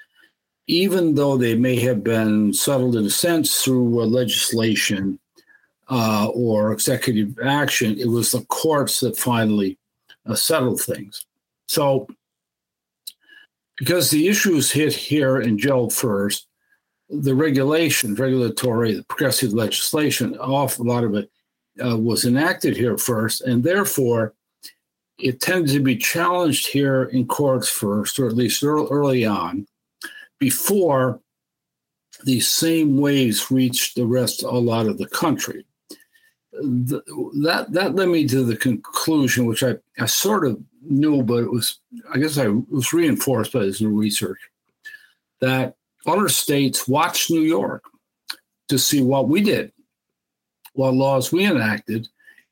even 0.67 1.15
though 1.15 1.37
they 1.37 1.55
may 1.55 1.77
have 1.77 2.03
been 2.03 2.55
settled 2.55 2.97
in 2.97 3.05
a 3.05 3.11
sense 3.11 3.63
through 3.63 4.05
legislation 4.05 5.19
uh, 5.91 6.29
or 6.29 6.73
executive 6.73 7.39
action, 7.45 7.99
it 7.99 8.07
was 8.09 8.31
the 8.31 8.45
courts 8.47 9.01
that 9.01 9.19
finally 9.19 9.77
uh, 10.27 10.35
settled 10.35 10.81
things. 10.81 11.27
So, 11.67 12.07
because 13.81 14.11
the 14.11 14.29
issues 14.29 14.71
hit 14.71 14.93
here 14.93 15.41
and 15.41 15.59
gelled 15.59 15.91
first, 15.91 16.47
the 17.09 17.35
regulation, 17.35 18.15
regulatory, 18.15 18.93
the 18.93 19.03
progressive 19.05 19.55
legislation, 19.55 20.37
a 20.39 20.47
lot 20.47 21.03
of 21.03 21.15
it 21.15 21.31
uh, 21.83 21.97
was 21.97 22.27
enacted 22.27 22.77
here 22.77 22.99
first, 22.99 23.41
and 23.41 23.65
therefore 23.65 24.35
it 25.19 25.41
tended 25.41 25.73
to 25.73 25.81
be 25.81 25.97
challenged 25.97 26.67
here 26.67 27.05
in 27.05 27.27
courts 27.27 27.71
first, 27.71 28.19
or 28.19 28.27
at 28.27 28.37
least 28.37 28.63
early 28.63 29.25
on, 29.25 29.67
before 30.39 31.19
these 32.25 32.51
same 32.51 32.99
waves 32.99 33.51
reached 33.51 33.97
the 33.97 34.05
rest, 34.05 34.43
a 34.43 34.51
lot 34.51 34.89
of 34.89 34.99
the 34.99 35.09
country. 35.09 35.65
The, 36.53 37.01
that 37.45 37.73
that 37.73 37.95
led 37.95 38.11
me 38.11 38.29
to 38.29 38.45
the 38.45 38.57
conclusion, 38.57 39.47
which 39.47 39.63
I, 39.63 39.77
I 39.99 40.05
sort 40.05 40.47
of 40.47 40.61
knew, 40.83 41.23
but 41.23 41.43
it 41.43 41.51
was 41.51 41.79
I 42.13 42.19
guess 42.19 42.39
I 42.39 42.49
was 42.49 42.93
reinforced 42.93 43.53
by 43.53 43.61
this 43.61 43.81
new 43.81 43.91
research, 43.91 44.39
that 45.41 45.77
other 46.07 46.29
states 46.29 46.89
watched 46.89 47.31
New 47.31 47.43
York 47.43 47.85
to 48.69 48.79
see 48.79 49.03
what 49.03 49.29
we 49.29 49.43
did, 49.43 49.73
what 50.75 50.95
laws 50.95 51.33
we 51.33 51.45
enacted, 51.45 52.09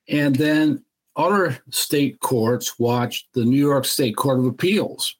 and 0.07 0.35
then 0.35 0.83
other 1.15 1.57
state 1.69 2.19
courts 2.19 2.79
watched 2.79 3.27
the 3.33 3.43
New 3.43 3.59
York 3.59 3.85
State 3.85 4.15
Court 4.15 4.39
of 4.39 4.45
Appeals 4.45 5.15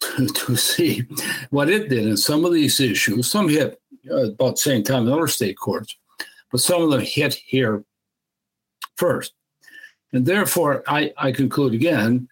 to, 0.00 0.26
to 0.34 0.56
see 0.56 1.04
what 1.50 1.68
it 1.68 1.88
did. 1.88 2.06
And 2.06 2.18
some 2.18 2.44
of 2.44 2.52
these 2.52 2.80
issues, 2.80 3.30
some 3.30 3.48
hit 3.48 3.80
uh, 4.10 4.30
about 4.30 4.56
the 4.56 4.62
same 4.62 4.82
time 4.82 5.06
in 5.06 5.12
other 5.12 5.26
state 5.26 5.58
courts, 5.58 5.96
but 6.50 6.60
some 6.60 6.82
of 6.82 6.90
them 6.90 7.00
hit 7.00 7.34
here 7.34 7.84
first. 8.96 9.32
And 10.12 10.24
therefore, 10.24 10.82
I, 10.86 11.12
I 11.16 11.32
conclude 11.32 11.74
again, 11.74 12.28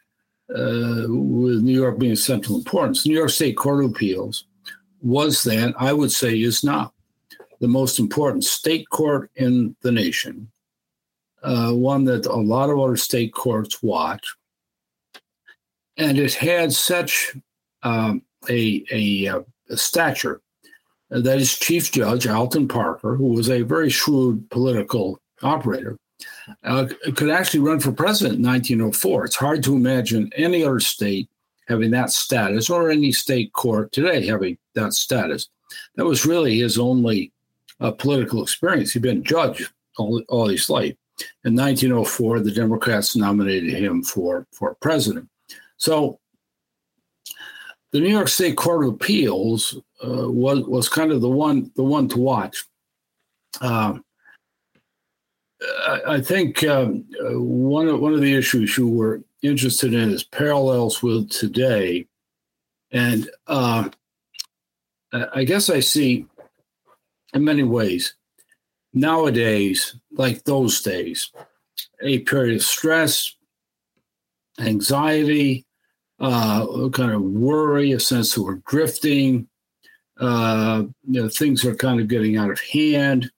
uh, 0.50 1.04
with 1.08 1.62
New 1.62 1.74
York 1.74 1.98
being 1.98 2.12
of 2.12 2.18
central 2.18 2.56
importance, 2.56 3.04
New 3.04 3.14
York 3.14 3.30
State 3.30 3.56
Court 3.56 3.84
of 3.84 3.90
Appeals 3.90 4.44
was 5.02 5.42
then, 5.42 5.74
I 5.78 5.92
would 5.92 6.12
say, 6.12 6.40
is 6.40 6.62
now 6.62 6.92
the 7.60 7.68
most 7.68 7.98
important 7.98 8.44
state 8.44 8.88
court 8.90 9.30
in 9.36 9.74
the 9.82 9.90
nation 9.90 10.50
uh, 11.46 11.72
one 11.72 12.04
that 12.04 12.26
a 12.26 12.34
lot 12.34 12.70
of 12.70 12.78
other 12.78 12.96
state 12.96 13.32
courts 13.32 13.82
watch. 13.82 14.34
And 15.96 16.18
it 16.18 16.34
had 16.34 16.72
such 16.72 17.36
um, 17.82 18.22
a, 18.48 18.84
a, 18.90 19.28
uh, 19.28 19.40
a, 19.70 19.76
stature 19.76 20.42
that 21.10 21.38
its 21.38 21.56
chief 21.56 21.92
judge, 21.92 22.26
Alton 22.26 22.66
Parker, 22.66 23.14
who 23.14 23.28
was 23.28 23.48
a 23.48 23.62
very 23.62 23.90
shrewd 23.90 24.50
political 24.50 25.20
operator, 25.42 25.96
uh, 26.64 26.86
could 27.14 27.30
actually 27.30 27.60
run 27.60 27.80
for 27.80 27.92
president 27.92 28.38
in 28.38 28.46
1904. 28.46 29.24
It's 29.24 29.36
hard 29.36 29.62
to 29.64 29.76
imagine 29.76 30.30
any 30.36 30.64
other 30.64 30.80
state 30.80 31.28
having 31.68 31.90
that 31.90 32.10
status 32.10 32.70
or 32.70 32.90
any 32.90 33.12
state 33.12 33.52
court 33.52 33.92
today 33.92 34.26
having 34.26 34.56
that 34.74 34.92
status. 34.92 35.48
That 35.96 36.04
was 36.04 36.26
really 36.26 36.58
his 36.58 36.78
only 36.78 37.32
uh, 37.80 37.90
political 37.90 38.42
experience. 38.42 38.92
He'd 38.92 39.02
been 39.02 39.24
judge 39.24 39.68
all, 39.98 40.22
all 40.28 40.48
his 40.48 40.70
life. 40.70 40.94
In 41.44 41.56
1904, 41.56 42.40
the 42.40 42.52
Democrats 42.52 43.16
nominated 43.16 43.72
him 43.72 44.02
for, 44.02 44.46
for 44.52 44.76
president. 44.76 45.28
So 45.78 46.20
the 47.92 48.00
New 48.00 48.10
York 48.10 48.28
State 48.28 48.56
Court 48.56 48.84
of 48.84 48.94
Appeals 48.94 49.78
uh, 50.04 50.30
was 50.30 50.64
was 50.66 50.88
kind 50.88 51.12
of 51.12 51.20
the 51.20 51.30
one 51.30 51.70
the 51.76 51.82
one 51.82 52.08
to 52.08 52.18
watch. 52.18 52.64
Uh, 53.60 53.94
I, 56.06 56.20
think 56.20 56.64
um, 56.64 57.04
uh, 57.20 57.40
one 57.40 57.88
of 57.88 58.00
one 58.00 58.12
of 58.12 58.20
the 58.20 58.34
issues 58.34 58.76
you 58.76 58.88
were 58.88 59.22
interested 59.42 59.94
in 59.94 60.10
is 60.10 60.24
parallels 60.24 61.02
with 61.02 61.30
today, 61.30 62.06
and 62.90 63.28
uh, 63.46 63.88
I 65.12 65.44
guess 65.44 65.70
I 65.70 65.80
see 65.80 66.26
in 67.32 67.44
many 67.44 67.62
ways 67.62 68.14
nowadays, 68.96 69.94
like 70.12 70.42
those 70.44 70.80
days, 70.80 71.30
a 72.02 72.20
period 72.20 72.56
of 72.56 72.62
stress, 72.62 73.36
anxiety, 74.58 75.66
uh, 76.18 76.88
kind 76.90 77.12
of 77.12 77.22
worry, 77.22 77.92
a 77.92 78.00
sense 78.00 78.34
that 78.34 78.42
we're 78.42 78.62
drifting. 78.66 79.46
Uh, 80.18 80.84
you 81.06 81.22
know, 81.22 81.28
things 81.28 81.64
are 81.64 81.76
kind 81.76 82.00
of 82.00 82.08
getting 82.08 82.38
out 82.38 82.50
of 82.50 82.58
hand, 82.58 83.30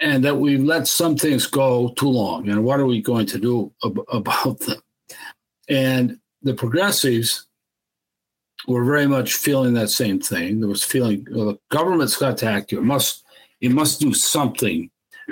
and 0.00 0.24
that 0.24 0.36
we've 0.36 0.62
let 0.62 0.86
some 0.86 1.16
things 1.16 1.46
go 1.46 1.90
too 1.96 2.08
long. 2.08 2.48
And 2.48 2.64
what 2.64 2.80
are 2.80 2.86
we 2.86 3.02
going 3.02 3.26
to 3.26 3.38
do 3.38 3.72
ab- 3.84 4.04
about 4.12 4.60
them? 4.60 4.80
And 5.68 6.18
the 6.42 6.54
progressives 6.54 7.46
were 8.66 8.84
very 8.84 9.06
much 9.06 9.34
feeling 9.34 9.74
that 9.74 9.90
same 9.90 10.20
thing. 10.20 10.60
There 10.60 10.68
was 10.68 10.84
feeling 10.84 11.26
well, 11.30 11.46
the 11.46 11.58
government's 11.70 12.16
got 12.16 12.38
to 12.38 12.46
act 12.46 12.70
here. 12.70 12.80
It 12.80 12.84
must 12.84 13.24
it 13.60 13.72
must 13.72 14.00
do 14.00 14.14
something 14.14 14.90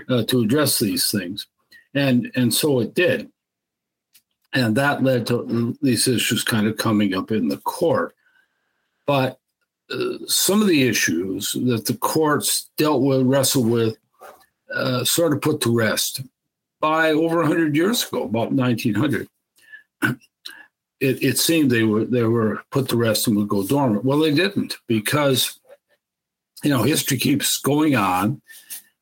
uh, 0.09 0.25
to 0.25 0.43
address 0.43 0.79
these 0.79 1.11
things, 1.11 1.47
and 1.95 2.31
and 2.37 2.53
so 2.53 2.81
it 2.81 2.95
did 2.95 3.31
and 4.53 4.77
that 4.77 5.03
led 5.03 5.27
to 5.27 5.77
these 5.83 6.09
issues 6.09 6.43
kind 6.43 6.67
of 6.67 6.77
coming 6.77 7.15
up 7.15 7.31
in 7.31 7.49
the 7.49 7.59
court. 7.59 8.15
But 9.07 9.39
uh, 9.91 10.19
some 10.27 10.61
of 10.61 10.69
the 10.69 10.89
issues 10.89 11.53
that 11.53 11.87
the 11.87 11.95
courts 11.95 12.71
dealt 12.77 13.03
with, 13.03 13.27
wrestled 13.27 13.71
with, 13.71 13.97
uh, 14.75 15.05
sort 15.05 15.33
of 15.33 15.41
put 15.41 15.61
to 15.63 15.75
rest 15.75 16.23
by 16.81 17.11
over 17.11 17.39
100 17.39 17.75
years 17.75 18.07
ago, 18.07 18.25
about 18.25 18.53
1900. 18.53 19.29
It, 21.01 21.23
it 21.23 21.39
seemed 21.39 21.71
they 21.71 21.85
were 21.85 22.05
they 22.05 22.25
were 22.25 22.61
put 22.73 22.89
to 22.89 22.97
rest 22.97 23.29
and 23.29 23.37
would 23.37 23.47
go 23.47 23.65
dormant. 23.65 24.05
Well, 24.05 24.19
they 24.19 24.35
didn't 24.35 24.79
because 24.89 25.61
you 26.65 26.71
know 26.71 26.83
history 26.83 27.19
keeps 27.19 27.57
going 27.57 27.95
on, 27.95 28.43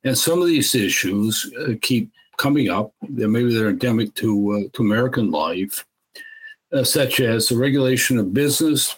and 0.04 0.18
some 0.18 0.42
of 0.42 0.46
these 0.46 0.74
issues 0.74 1.50
uh, 1.58 1.72
keep 1.80 2.10
coming 2.36 2.68
up. 2.68 2.92
Maybe 3.08 3.50
they're 3.54 3.70
endemic 3.70 4.14
to 4.16 4.52
uh, 4.52 4.68
to 4.74 4.82
American 4.82 5.30
life, 5.30 5.86
uh, 6.70 6.84
such 6.84 7.20
as 7.20 7.48
the 7.48 7.56
regulation 7.56 8.18
of 8.18 8.34
business, 8.34 8.94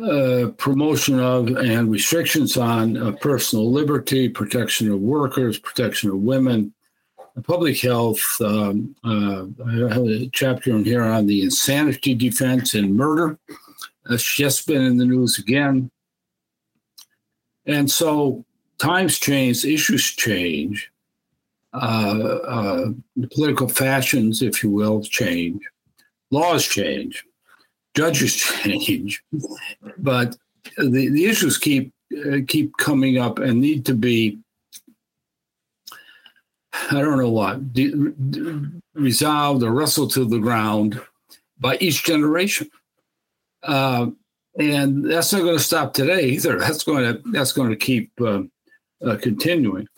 uh, 0.00 0.04
uh 0.04 0.50
promotion 0.52 1.20
of 1.20 1.48
and 1.48 1.90
restrictions 1.90 2.56
on 2.56 2.96
uh, 2.96 3.12
personal 3.12 3.70
liberty, 3.70 4.28
protection 4.28 4.90
of 4.90 5.00
workers, 5.00 5.58
protection 5.58 6.10
of 6.10 6.16
women, 6.16 6.72
public 7.42 7.80
health. 7.80 8.22
Um, 8.40 8.94
uh, 9.04 9.46
I 9.66 9.92
have 9.92 10.04
a 10.04 10.28
chapter 10.32 10.70
in 10.70 10.84
here 10.84 11.02
on 11.02 11.26
the 11.26 11.42
insanity 11.42 12.14
defense 12.14 12.74
and 12.74 12.96
murder. 12.96 13.38
It's 14.10 14.34
just 14.34 14.66
been 14.66 14.82
in 14.82 14.96
the 14.96 15.04
news 15.04 15.38
again. 15.38 15.90
And 17.66 17.90
so 17.90 18.44
times 18.78 19.18
change, 19.18 19.64
issues 19.64 20.04
change, 20.04 20.90
uh, 21.74 21.76
uh, 21.76 22.86
the 23.16 23.28
political 23.28 23.68
fashions, 23.68 24.40
if 24.40 24.62
you 24.62 24.70
will, 24.70 25.02
change, 25.02 25.62
laws 26.30 26.66
change, 26.66 27.24
judges 27.98 28.34
change, 28.36 29.22
but 29.98 30.36
the, 30.76 31.08
the 31.08 31.24
issues 31.26 31.58
keep 31.58 31.92
uh, 32.16 32.38
keep 32.46 32.76
coming 32.76 33.18
up 33.18 33.38
and 33.38 33.60
need 33.60 33.84
to 33.86 33.94
be. 33.94 34.38
I 36.92 37.00
don't 37.00 37.18
know 37.18 37.30
what 37.30 37.72
de- 37.72 37.90
de- 37.90 38.70
resolved 38.94 39.64
or 39.64 39.72
wrestled 39.72 40.12
to 40.12 40.24
the 40.24 40.38
ground 40.38 41.00
by 41.58 41.76
each 41.80 42.04
generation. 42.04 42.70
Uh, 43.64 44.06
and 44.60 45.04
that's 45.04 45.32
not 45.32 45.42
going 45.42 45.56
to 45.56 45.62
stop 45.62 45.92
today 45.92 46.26
either. 46.26 46.58
That's 46.58 46.84
going 46.84 47.04
to 47.04 47.22
that's 47.32 47.52
going 47.52 47.70
to 47.70 47.76
keep 47.76 48.12
uh, 48.20 48.42
uh, 49.04 49.16
continuing. 49.16 49.88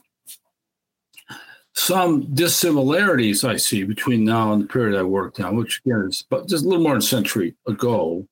Some 1.74 2.34
dissimilarities 2.34 3.44
I 3.44 3.56
see 3.56 3.84
between 3.84 4.24
now 4.24 4.52
and 4.52 4.62
the 4.62 4.66
period 4.66 4.98
I 4.98 5.02
worked 5.02 5.40
on, 5.40 5.56
which 5.56 5.80
again 5.84 6.06
is 6.08 6.24
but 6.28 6.48
just 6.48 6.64
a 6.64 6.68
little 6.68 6.82
more 6.82 6.92
than 6.92 6.98
a 6.98 7.02
century 7.02 7.54
ago, 7.66 8.26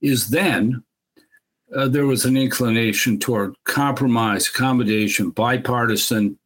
is 0.00 0.28
then 0.28 0.82
uh, 1.74 1.88
there 1.88 2.06
was 2.06 2.24
an 2.24 2.36
inclination 2.36 3.18
toward 3.18 3.54
compromise, 3.64 4.48
accommodation, 4.48 5.30
bipartisan 5.30 6.38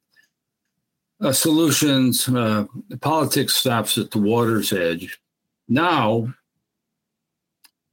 uh, 1.21 1.33
solutions. 1.33 2.29
Uh, 2.29 2.65
politics 3.01 3.55
stops 3.55 3.97
at 3.99 4.11
the 4.11 4.19
water's 4.19 4.73
edge. 4.73 5.19
Now, 5.69 6.33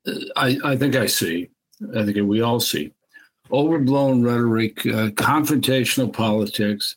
uh, 0.08 0.14
I, 0.36 0.58
I 0.64 0.76
think 0.76 0.96
I 0.96 1.06
see, 1.06 1.50
I 1.96 2.04
think 2.04 2.18
we 2.28 2.42
all 2.42 2.60
see 2.60 2.92
overblown 3.52 4.24
rhetoric, 4.24 4.86
uh, 4.86 5.10
confrontational 5.10 6.12
politics, 6.12 6.96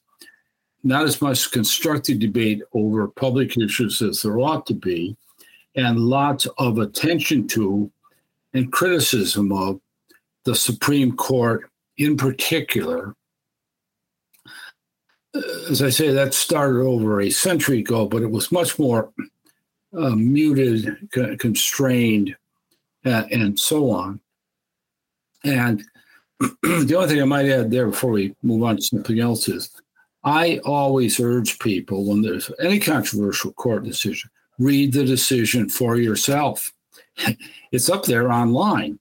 not 0.82 1.04
as 1.04 1.20
much 1.20 1.50
constructive 1.50 2.18
debate 2.18 2.62
over 2.72 3.08
public 3.08 3.56
issues 3.56 4.02
as 4.02 4.22
there 4.22 4.38
ought 4.40 4.66
to 4.66 4.74
be, 4.74 5.16
and 5.74 5.98
lots 5.98 6.46
of 6.58 6.78
attention 6.78 7.46
to 7.48 7.90
and 8.54 8.72
criticism 8.72 9.52
of 9.52 9.80
the 10.44 10.54
Supreme 10.54 11.16
Court 11.16 11.70
in 11.96 12.16
particular. 12.16 13.14
As 15.70 15.82
I 15.82 15.88
say, 15.88 16.10
that 16.10 16.34
started 16.34 16.80
over 16.80 17.20
a 17.20 17.30
century 17.30 17.80
ago, 17.80 18.06
but 18.06 18.22
it 18.22 18.30
was 18.30 18.52
much 18.52 18.78
more 18.78 19.12
uh, 19.96 20.10
muted, 20.10 21.08
constrained, 21.38 22.36
uh, 23.06 23.24
and 23.30 23.58
so 23.58 23.90
on. 23.90 24.20
And 25.44 25.84
the 26.40 26.94
only 26.96 27.08
thing 27.08 27.22
I 27.22 27.24
might 27.24 27.48
add 27.48 27.70
there 27.70 27.86
before 27.86 28.10
we 28.10 28.34
move 28.42 28.62
on 28.62 28.76
to 28.76 28.82
something 28.82 29.20
else 29.20 29.48
is 29.48 29.70
I 30.24 30.58
always 30.64 31.18
urge 31.18 31.58
people 31.58 32.06
when 32.06 32.22
there's 32.22 32.50
any 32.60 32.78
controversial 32.78 33.52
court 33.52 33.84
decision, 33.84 34.30
read 34.58 34.92
the 34.92 35.04
decision 35.04 35.68
for 35.68 35.96
yourself. 35.96 36.72
it's 37.72 37.90
up 37.90 38.04
there 38.04 38.30
online. 38.30 38.98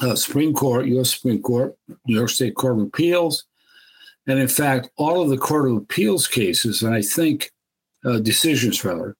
Uh, 0.00 0.14
Supreme 0.14 0.54
Court, 0.54 0.86
U.S. 0.86 1.10
Supreme 1.10 1.42
Court, 1.42 1.76
New 2.06 2.16
York 2.16 2.30
State 2.30 2.54
Court 2.54 2.78
of 2.78 2.86
Appeals, 2.86 3.44
and 4.26 4.38
in 4.38 4.48
fact, 4.48 4.90
all 4.96 5.20
of 5.20 5.28
the 5.28 5.36
Court 5.36 5.70
of 5.70 5.76
Appeals 5.76 6.26
cases, 6.26 6.82
and 6.82 6.94
I 6.94 7.02
think 7.02 7.52
uh, 8.04 8.18
decisions 8.20 8.82
rather, 8.82 9.16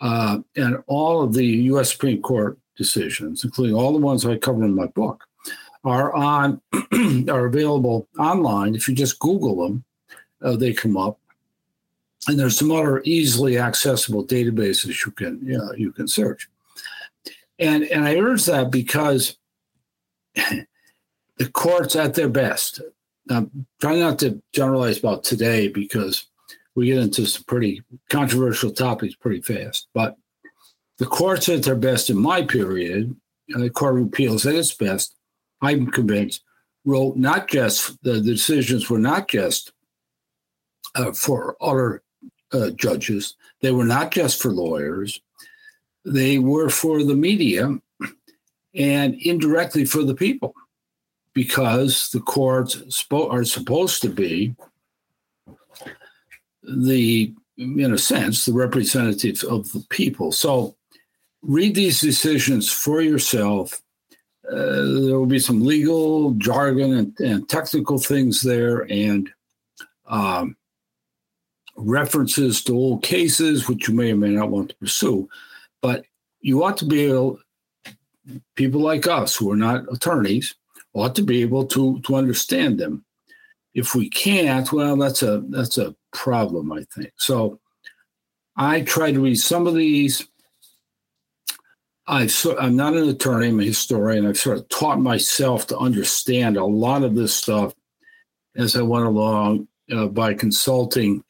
uh, 0.00 0.38
and 0.56 0.82
all 0.88 1.22
of 1.22 1.34
the 1.34 1.46
U.S. 1.46 1.92
Supreme 1.92 2.20
Court 2.20 2.58
decisions, 2.76 3.44
including 3.44 3.76
all 3.76 3.92
the 3.92 3.98
ones 3.98 4.26
I 4.26 4.36
cover 4.36 4.64
in 4.64 4.74
my 4.74 4.86
book, 4.86 5.22
are 5.84 6.12
on 6.14 6.60
are 7.28 7.46
available 7.46 8.08
online. 8.18 8.74
If 8.74 8.88
you 8.88 8.94
just 8.94 9.20
Google 9.20 9.68
them, 9.68 9.84
uh, 10.42 10.56
they 10.56 10.72
come 10.72 10.96
up. 10.96 11.18
And 12.26 12.38
there's 12.38 12.58
some 12.58 12.72
other 12.72 13.00
easily 13.04 13.58
accessible 13.58 14.24
databases 14.24 15.04
you 15.06 15.12
can 15.12 15.40
you, 15.44 15.56
know, 15.56 15.72
you 15.76 15.92
can 15.92 16.08
search. 16.08 16.48
And 17.58 17.84
and 17.84 18.04
I 18.04 18.16
urge 18.16 18.44
that 18.46 18.70
because 18.70 19.36
the 20.34 21.48
courts 21.52 21.96
at 21.96 22.14
their 22.14 22.28
best. 22.28 22.80
I'm 23.30 23.66
trying 23.80 24.00
not 24.00 24.18
to 24.20 24.42
generalize 24.52 24.98
about 24.98 25.22
today 25.22 25.68
because 25.68 26.26
we 26.74 26.86
get 26.86 26.98
into 26.98 27.26
some 27.26 27.44
pretty 27.44 27.82
controversial 28.08 28.70
topics 28.70 29.14
pretty 29.14 29.42
fast. 29.42 29.88
But 29.92 30.16
the 30.98 31.06
courts 31.06 31.48
at 31.48 31.62
their 31.62 31.76
best 31.76 32.10
in 32.10 32.16
my 32.16 32.42
period, 32.42 33.14
the 33.48 33.70
Court 33.70 33.98
of 33.98 34.06
Appeals 34.06 34.46
at 34.46 34.54
its 34.54 34.74
best, 34.74 35.14
I'm 35.60 35.90
convinced, 35.90 36.42
wrote 36.84 37.16
not 37.16 37.48
just 37.48 38.02
the 38.02 38.20
decisions 38.20 38.88
were 38.88 38.98
not 38.98 39.28
just 39.28 39.72
uh, 40.98 41.12
for 41.12 41.56
other 41.60 42.02
uh, 42.52 42.70
judges, 42.70 43.36
they 43.60 43.70
were 43.70 43.84
not 43.84 44.10
just 44.10 44.42
for 44.42 44.50
lawyers, 44.50 45.20
they 46.04 46.38
were 46.38 46.68
for 46.68 47.02
the 47.02 47.14
media 47.14 47.78
and 48.74 49.14
indirectly 49.14 49.84
for 49.84 50.02
the 50.02 50.14
people 50.14 50.54
because 51.34 52.10
the 52.10 52.20
courts 52.20 52.76
spo- 52.88 53.30
are 53.32 53.44
supposed 53.44 54.02
to 54.02 54.08
be 54.08 54.54
the 56.62 57.32
in 57.56 57.92
a 57.92 57.98
sense 57.98 58.44
the 58.44 58.52
representatives 58.52 59.42
of 59.42 59.70
the 59.72 59.84
people. 59.90 60.30
So 60.32 60.76
read 61.42 61.74
these 61.74 62.00
decisions 62.00 62.70
for 62.70 63.00
yourself. 63.00 63.80
Uh, 64.48 64.54
there 64.54 65.18
will 65.18 65.26
be 65.26 65.38
some 65.38 65.64
legal 65.64 66.32
jargon 66.34 66.94
and, 66.94 67.20
and 67.20 67.48
technical 67.48 67.98
things 67.98 68.40
there 68.42 68.86
and 68.90 69.28
um, 70.06 70.56
references 71.78 72.62
to 72.64 72.76
old 72.76 73.02
cases, 73.02 73.68
which 73.68 73.88
you 73.88 73.94
may 73.94 74.12
or 74.12 74.16
may 74.16 74.30
not 74.30 74.50
want 74.50 74.70
to 74.70 74.76
pursue. 74.76 75.28
But 75.80 76.04
you 76.40 76.64
ought 76.64 76.76
to 76.78 76.84
be 76.84 77.04
able, 77.04 77.40
people 78.56 78.80
like 78.80 79.06
us 79.06 79.36
who 79.36 79.50
are 79.52 79.56
not 79.56 79.92
attorneys, 79.92 80.54
ought 80.92 81.14
to 81.16 81.22
be 81.22 81.42
able 81.42 81.66
to, 81.66 82.00
to 82.00 82.16
understand 82.16 82.78
them. 82.78 83.04
If 83.74 83.94
we 83.94 84.08
can't, 84.08 84.70
well, 84.72 84.96
that's 84.96 85.22
a 85.22 85.44
that's 85.48 85.78
a 85.78 85.94
problem, 86.12 86.72
I 86.72 86.84
think. 86.94 87.12
So 87.16 87.60
I 88.56 88.80
try 88.80 89.12
to 89.12 89.20
read 89.20 89.36
some 89.36 89.66
of 89.66 89.74
these 89.74 90.26
I've 92.08 92.32
so, 92.32 92.58
I'm 92.58 92.74
not 92.74 92.94
an 92.94 93.06
attorney, 93.08 93.48
I'm 93.48 93.60
a 93.60 93.64
historian. 93.64 94.26
I've 94.26 94.38
sort 94.38 94.56
of 94.58 94.68
taught 94.70 94.98
myself 94.98 95.66
to 95.66 95.78
understand 95.78 96.56
a 96.56 96.64
lot 96.64 97.04
of 97.04 97.14
this 97.14 97.34
stuff 97.34 97.74
as 98.56 98.74
I 98.74 98.82
went 98.82 99.04
along 99.04 99.68
uh, 99.92 100.06
by 100.06 100.32
consulting 100.32 101.22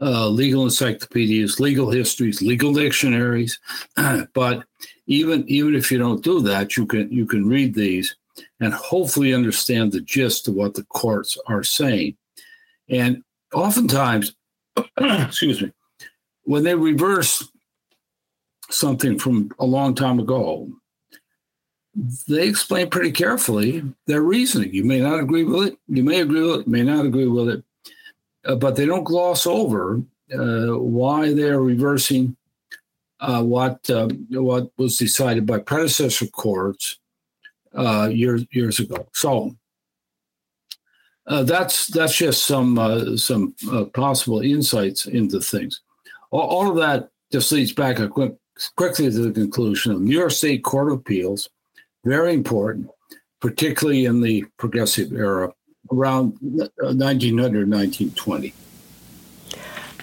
uh, 0.00 0.28
legal 0.28 0.64
encyclopedias, 0.64 1.60
legal 1.60 1.90
histories, 1.90 2.40
legal 2.40 2.72
dictionaries. 2.72 3.58
but 4.34 4.64
even 5.06 5.44
even 5.48 5.74
if 5.74 5.90
you 5.90 5.98
don't 5.98 6.22
do 6.22 6.40
that, 6.40 6.76
you 6.76 6.86
can 6.86 7.10
you 7.10 7.26
can 7.26 7.48
read 7.48 7.74
these 7.74 8.16
and 8.60 8.72
hopefully 8.72 9.34
understand 9.34 9.92
the 9.92 10.00
gist 10.00 10.48
of 10.48 10.54
what 10.54 10.74
the 10.74 10.84
courts 10.84 11.36
are 11.46 11.64
saying. 11.64 12.16
And 12.88 13.22
oftentimes, 13.52 14.34
excuse 15.00 15.62
me, 15.62 15.72
when 16.44 16.62
they 16.62 16.74
reverse 16.74 17.50
something 18.70 19.18
from 19.18 19.50
a 19.58 19.64
long 19.64 19.94
time 19.94 20.18
ago, 20.20 20.70
they 22.28 22.46
explain 22.46 22.90
pretty 22.90 23.10
carefully 23.10 23.82
their 24.06 24.22
reasoning. 24.22 24.72
You 24.72 24.84
may 24.84 25.00
not 25.00 25.18
agree 25.18 25.44
with 25.44 25.68
it, 25.68 25.78
you 25.88 26.02
may 26.02 26.20
agree 26.20 26.42
with 26.42 26.60
it, 26.60 26.68
may 26.68 26.82
not 26.82 27.04
agree 27.04 27.26
with 27.26 27.48
it, 27.48 27.64
uh, 28.48 28.56
but 28.56 28.74
they 28.74 28.86
don't 28.86 29.04
gloss 29.04 29.46
over 29.46 30.02
uh, 30.32 30.78
why 30.78 31.32
they're 31.32 31.60
reversing 31.60 32.36
uh, 33.20 33.42
what 33.42 33.88
uh, 33.90 34.08
what 34.30 34.70
was 34.78 34.96
decided 34.96 35.46
by 35.46 35.58
predecessor 35.58 36.26
courts 36.26 36.98
years 38.10 38.44
years 38.50 38.80
ago. 38.80 39.06
So 39.12 39.54
that's 41.26 41.88
that's 41.88 42.16
just 42.16 42.46
some 42.46 43.16
some 43.18 43.54
possible 43.92 44.40
insights 44.40 45.06
into 45.06 45.40
things. 45.40 45.82
All, 46.30 46.40
all, 46.40 46.70
of 46.70 46.76
that 46.76 47.10
just 47.32 47.52
leads 47.52 47.72
back 47.72 47.98
a 47.98 48.08
quick, 48.08 48.34
quickly 48.76 49.10
to 49.10 49.18
the 49.18 49.32
conclusion 49.32 49.92
of 49.92 50.00
New 50.00 50.16
York 50.16 50.30
State 50.30 50.62
Court 50.62 50.92
of 50.92 50.98
Appeals 50.98 51.48
very 52.04 52.34
important, 52.34 52.88
particularly 53.40 54.04
in 54.04 54.20
the 54.20 54.44
progressive 54.58 55.12
era 55.12 55.52
around 55.90 56.36
1900, 56.40 57.68
1920. 57.68 58.54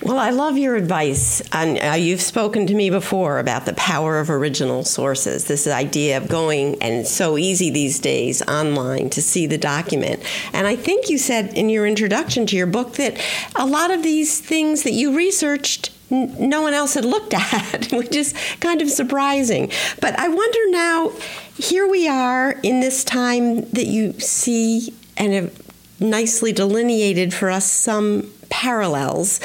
Well, 0.04 0.20
I 0.20 0.30
love 0.30 0.58
your 0.58 0.76
advice. 0.76 1.42
And 1.52 1.80
uh, 1.82 1.96
you've 1.96 2.22
spoken 2.22 2.68
to 2.68 2.76
me 2.76 2.90
before 2.90 3.40
about 3.40 3.66
the 3.66 3.74
power 3.74 4.20
of 4.20 4.30
original 4.30 4.84
sources. 4.84 5.46
This 5.46 5.68
idea 5.68 6.18
of 6.18 6.28
going, 6.28 6.82
and 6.82 6.94
it's 6.96 7.12
so 7.12 7.38
easy 7.38 7.70
these 7.70 8.00
days 8.00 8.42
online 8.44 9.10
to 9.12 9.22
see 9.22 9.48
the 9.48 9.58
document. 9.58 10.22
And 10.54 10.68
I 10.68 10.76
think 10.76 11.10
you 11.10 11.18
said 11.18 11.54
in 11.54 11.70
your 11.70 11.88
introduction 11.88 12.46
to 12.48 12.58
your 12.58 12.68
book 12.68 12.94
that 12.96 13.20
a 13.56 13.66
lot 13.66 13.90
of 13.90 14.04
these 14.04 14.40
things 14.40 14.84
that 14.84 14.92
you 14.92 15.16
researched 15.16 15.92
no 16.12 16.62
one 16.62 16.76
else 16.76 16.94
had 16.94 17.04
looked 17.04 17.34
at, 17.54 17.92
which 17.92 18.16
is 18.16 18.34
kind 18.60 18.82
of 18.82 18.90
surprising. 18.90 19.72
But 20.02 20.20
I 20.20 20.28
wonder 20.28 20.70
now, 20.70 21.14
here 21.58 21.88
we 21.88 22.08
are 22.08 22.52
in 22.64 22.80
this 22.80 23.04
time 23.04 23.62
that 23.72 23.88
you 23.88 24.14
see 24.20 24.94
and 25.18 25.34
have 25.34 25.65
nicely 26.00 26.52
delineated 26.52 27.34
for 27.34 27.50
us 27.50 27.70
some 27.70 28.32
parallels. 28.50 29.40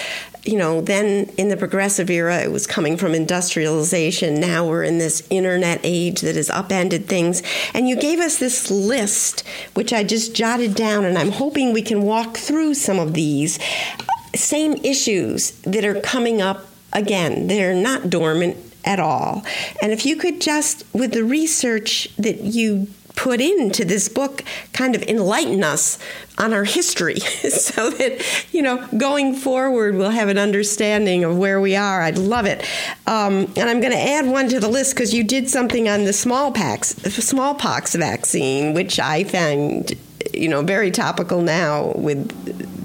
You 0.45 0.57
know, 0.57 0.81
then 0.81 1.31
in 1.37 1.49
the 1.49 1.57
progressive 1.57 2.09
era, 2.09 2.41
it 2.41 2.51
was 2.51 2.67
coming 2.67 2.97
from 2.97 3.15
industrialization. 3.15 4.41
Now 4.41 4.67
we're 4.67 4.85
in 4.85 4.99
this 4.99 5.27
internet 5.29 5.81
age 5.85 6.23
that 6.23 6.37
has 6.37 6.49
upended 6.49 7.07
things. 7.07 7.43
And 7.75 7.89
you 7.89 7.97
gave 7.97 8.21
us 8.21 8.39
this 8.39 8.71
list, 8.71 9.47
which 9.75 9.93
I 9.93 10.03
just 10.03 10.35
jotted 10.35 10.75
down, 10.75 11.05
and 11.05 11.19
I'm 11.19 11.33
hoping 11.33 11.73
we 11.73 11.83
can 11.83 12.03
walk 12.03 12.39
through 12.39 12.75
some 12.75 12.99
of 12.99 13.13
these 13.13 13.59
same 14.35 14.75
issues 14.85 15.51
that 15.63 15.85
are 15.85 16.01
coming 16.01 16.41
up 16.41 16.67
again. 16.93 17.47
They're 17.47 17.75
not 17.75 18.09
dormant 18.09 18.57
at 18.85 18.99
all. 18.99 19.45
And 19.83 19.93
if 19.93 20.07
you 20.07 20.17
could 20.17 20.41
just, 20.41 20.85
with 20.95 21.13
the 21.13 21.25
research 21.25 22.09
that 22.17 22.41
you 22.41 22.89
put 23.17 23.41
into 23.41 23.85
this 23.85 24.09
book, 24.09 24.43
kind 24.73 24.95
of 24.95 25.03
enlighten 25.03 25.63
us 25.63 25.99
on 26.39 26.53
our 26.53 26.65
history 26.65 27.21
so 27.21 27.91
that, 27.91 28.47
you 28.53 28.63
know, 28.63 28.87
going 28.97 29.35
forward, 29.35 29.95
we'll 29.95 30.11
have 30.11 30.29
an 30.29 30.39
understanding 30.39 31.25
of 31.25 31.37
where 31.37 31.61
we 31.61 31.77
are. 31.77 32.03
I'd 32.03 32.19
love 32.19 32.47
it. 32.47 32.61
Um, 33.07 33.53
and 33.57 33.69
I'm 33.69 33.81
going 33.81 33.93
to 33.93 33.99
add 33.99 34.27
one 34.27 34.49
to 34.49 34.61
the 34.61 34.69
list 34.69 34.95
because 34.95 35.13
you 35.13 35.25
did 35.25 35.51
something 35.51 35.89
on 35.89 36.05
the 36.05 36.13
smallpox, 36.13 36.89
smallpox 36.89 37.95
vaccine, 37.95 38.75
which 38.75 38.99
I 38.99 39.25
found 39.25 39.95
you 40.35 40.49
know, 40.49 40.63
very 40.63 40.91
topical 40.91 41.43
now 41.43 41.93
with 41.97 42.29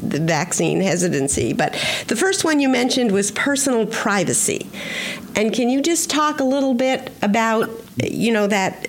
the 0.10 0.20
vaccine 0.20 0.82
hesitancy. 0.82 1.54
But 1.54 1.74
the 2.08 2.16
first 2.16 2.44
one 2.44 2.60
you 2.60 2.70
mentioned 2.70 3.12
was 3.12 3.32
personal 3.32 3.86
privacy. 3.86 4.70
And 5.36 5.54
can 5.54 5.70
you 5.70 5.82
just 5.82 6.10
talk 6.10 6.40
a 6.40 6.44
little 6.44 6.74
bit 6.74 7.12
about, 7.22 7.70
you 8.04 8.32
know, 8.32 8.48
that 8.48 8.88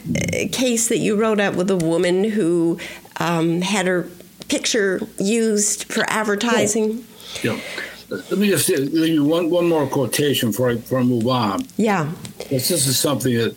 case 0.53 0.89
that 0.89 0.99
you 0.99 1.17
wrote 1.17 1.41
up 1.41 1.55
with 1.55 1.71
a 1.71 1.77
woman 1.77 2.25
who 2.25 2.79
um, 3.19 3.63
had 3.63 3.87
her 3.87 4.09
picture 4.49 5.01
used 5.19 5.85
for 5.93 6.05
advertising? 6.09 7.05
Yeah. 7.43 7.55
yeah. 7.55 7.61
Let 8.09 8.39
me 8.39 8.49
just 8.49 8.69
give 8.69 8.93
you 8.93 9.25
one, 9.25 9.51
one 9.51 9.69
more 9.69 9.87
quotation 9.89 10.51
before 10.51 10.71
I, 10.71 10.75
before 10.75 11.01
I 11.01 11.03
move 11.03 11.27
on. 11.27 11.67
Yeah. 11.77 12.13
This 12.51 12.71
is 12.71 12.97
something 12.99 13.35
that 13.35 13.57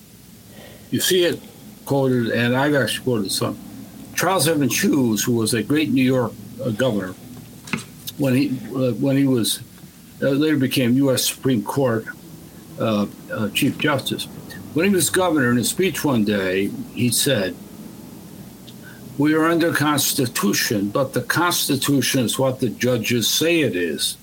you 0.90 1.00
see 1.00 1.24
it 1.24 1.40
quoted, 1.86 2.30
and 2.30 2.56
I've 2.56 2.74
actually 2.74 3.04
quoted 3.04 3.32
some 3.32 3.60
Charles 4.16 4.48
Evans 4.48 4.84
Hughes, 4.84 5.24
who 5.24 5.34
was 5.34 5.54
a 5.54 5.62
great 5.62 5.90
New 5.90 6.04
York 6.04 6.34
uh, 6.64 6.72
governor, 6.72 7.14
when 8.18 8.34
he 8.34 8.50
uh, 8.76 8.92
when 8.94 9.18
he 9.18 9.26
was 9.26 9.62
uh, 10.22 10.30
later 10.30 10.58
became 10.58 10.94
U.S. 10.96 11.28
Supreme 11.28 11.64
Court 11.64 12.06
uh, 12.80 13.06
uh, 13.32 13.50
Chief 13.50 13.78
Justice, 13.78 14.28
when 14.74 14.86
he 14.86 14.94
was 14.94 15.10
governor 15.10 15.52
in 15.52 15.58
a 15.58 15.64
speech 15.64 16.04
one 16.04 16.24
day, 16.24 16.70
he 16.94 17.10
said, 17.10 17.56
"We 19.18 19.34
are 19.34 19.46
under 19.46 19.74
Constitution, 19.74 20.90
but 20.90 21.14
the 21.14 21.22
Constitution 21.22 22.24
is 22.24 22.38
what 22.38 22.60
the 22.60 22.70
judges 22.70 23.28
say 23.28 23.62
it 23.62 23.76
is." 23.76 24.18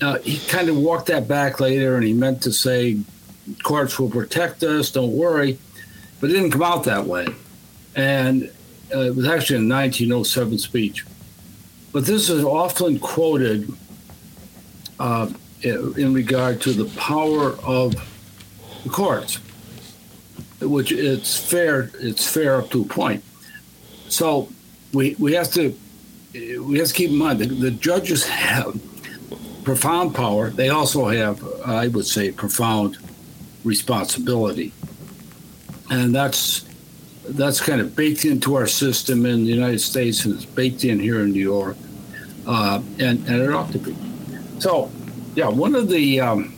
Now, 0.00 0.18
he 0.18 0.38
kind 0.48 0.68
of 0.68 0.76
walked 0.76 1.06
that 1.06 1.28
back 1.28 1.60
later, 1.60 1.94
and 1.94 2.04
he 2.04 2.12
meant 2.12 2.42
to 2.42 2.52
say, 2.52 2.98
"Courts 3.62 3.98
will 3.98 4.10
protect 4.10 4.62
us. 4.62 4.90
Don't 4.90 5.12
worry," 5.12 5.58
but 6.20 6.30
it 6.30 6.34
didn't 6.34 6.50
come 6.50 6.62
out 6.62 6.84
that 6.84 7.06
way. 7.06 7.26
And 7.94 8.50
uh, 8.94 9.00
it 9.00 9.16
was 9.16 9.26
actually 9.26 9.56
a 9.56 9.68
1907 9.68 10.58
speech. 10.58 11.06
But 11.92 12.06
this 12.06 12.30
is 12.30 12.42
often 12.44 12.98
quoted 12.98 13.70
uh, 14.98 15.28
in 15.62 16.12
regard 16.12 16.60
to 16.62 16.72
the 16.72 16.86
power 16.98 17.52
of 17.62 17.94
the 18.84 18.90
courts, 18.90 19.38
which 20.60 20.92
it's 20.92 21.36
fair. 21.36 21.90
It's 21.94 22.26
fair 22.26 22.56
up 22.56 22.70
to 22.70 22.82
a 22.82 22.84
point. 22.84 23.24
So 24.08 24.48
we 24.92 25.16
we 25.18 25.34
have 25.34 25.50
to 25.52 25.74
we 26.34 26.78
have 26.78 26.88
to 26.88 26.94
keep 26.94 27.10
in 27.10 27.16
mind 27.16 27.40
that 27.40 27.46
the 27.46 27.70
judges 27.70 28.26
have 28.26 28.80
profound 29.64 30.14
power. 30.14 30.50
They 30.50 30.68
also 30.68 31.08
have, 31.08 31.42
I 31.64 31.88
would 31.88 32.06
say, 32.06 32.32
profound 32.32 32.98
responsibility, 33.64 34.72
and 35.90 36.14
that's 36.14 36.64
that's 37.24 37.60
kind 37.60 37.80
of 37.80 37.94
baked 37.94 38.24
into 38.24 38.56
our 38.56 38.66
system 38.66 39.24
in 39.26 39.44
the 39.44 39.50
United 39.50 39.80
States 39.80 40.24
and 40.24 40.34
it's 40.34 40.44
baked 40.44 40.84
in 40.84 40.98
here 40.98 41.20
in 41.20 41.30
New 41.30 41.40
York, 41.40 41.76
uh, 42.46 42.82
and 42.98 43.26
and 43.28 43.42
it 43.42 43.50
ought 43.50 43.70
to 43.72 43.78
be. 43.78 43.96
So, 44.58 44.90
yeah, 45.34 45.48
one 45.48 45.74
of 45.74 45.88
the 45.88 46.20
um, 46.20 46.54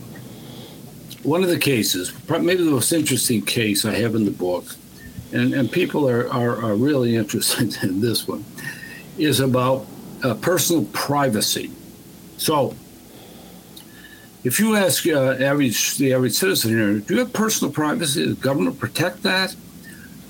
one 1.25 1.43
of 1.43 1.49
the 1.49 1.57
cases, 1.57 2.13
maybe 2.29 2.63
the 2.63 2.71
most 2.71 2.91
interesting 2.91 3.41
case 3.41 3.83
I 3.83 3.95
have 3.95 4.15
in 4.15 4.25
the 4.25 4.31
book, 4.31 4.65
and 5.33 5.53
and 5.53 5.71
people 5.71 6.07
are 6.09 6.31
are, 6.31 6.63
are 6.63 6.75
really 6.75 7.15
interested 7.21 7.83
in 7.83 8.01
this 8.01 8.27
one, 8.27 8.45
is 9.17 9.39
about 9.39 9.85
uh, 10.23 10.35
personal 10.35 10.85
privacy. 10.85 11.71
So. 12.37 12.75
If 14.43 14.59
you 14.59 14.75
ask 14.75 15.07
uh, 15.07 15.37
average 15.39 15.97
the 15.97 16.13
average 16.13 16.33
citizen 16.33 16.69
here, 16.69 16.99
do 16.99 17.15
you 17.15 17.19
have 17.21 17.33
personal 17.33 17.73
privacy? 17.73 18.25
Does 18.25 18.35
the 18.35 18.41
government 18.43 18.77
protect 18.77 19.23
that? 19.23 19.55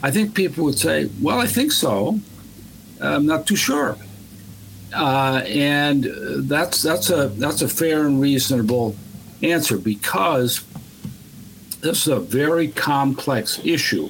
I 0.02 0.10
think 0.10 0.34
people 0.34 0.64
would 0.64 0.80
say, 0.80 1.10
well, 1.22 1.42
I 1.42 1.48
think 1.48 1.74
so. 1.74 2.22
I'm 3.02 3.26
not 3.26 3.46
too 3.46 3.58
sure. 3.58 3.98
Uh, 4.94 5.42
and 5.46 6.08
that's 6.50 6.82
that's 6.82 7.10
a 7.10 7.28
that's 7.28 7.62
a 7.62 7.68
fair 7.68 8.08
and 8.08 8.22
reasonable 8.22 8.96
answer 9.44 9.78
because 9.78 10.64
this 11.86 12.08
is 12.08 12.08
a 12.08 12.20
very 12.20 12.68
complex 12.68 13.60
issue, 13.64 14.10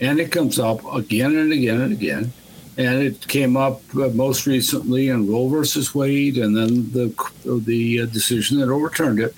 and 0.00 0.18
it 0.18 0.32
comes 0.32 0.58
up 0.58 0.80
again 0.94 1.36
and 1.36 1.52
again 1.52 1.80
and 1.82 1.92
again. 1.92 2.32
And 2.78 3.02
it 3.02 3.28
came 3.28 3.54
up 3.54 3.82
uh, 3.94 4.08
most 4.08 4.46
recently 4.46 5.08
in 5.08 5.30
Roe 5.30 5.46
versus 5.48 5.94
Wade, 5.94 6.38
and 6.38 6.56
then 6.56 6.90
the 6.92 7.14
the 7.44 8.00
uh, 8.00 8.06
decision 8.06 8.58
that 8.60 8.70
overturned 8.70 9.20
it. 9.20 9.34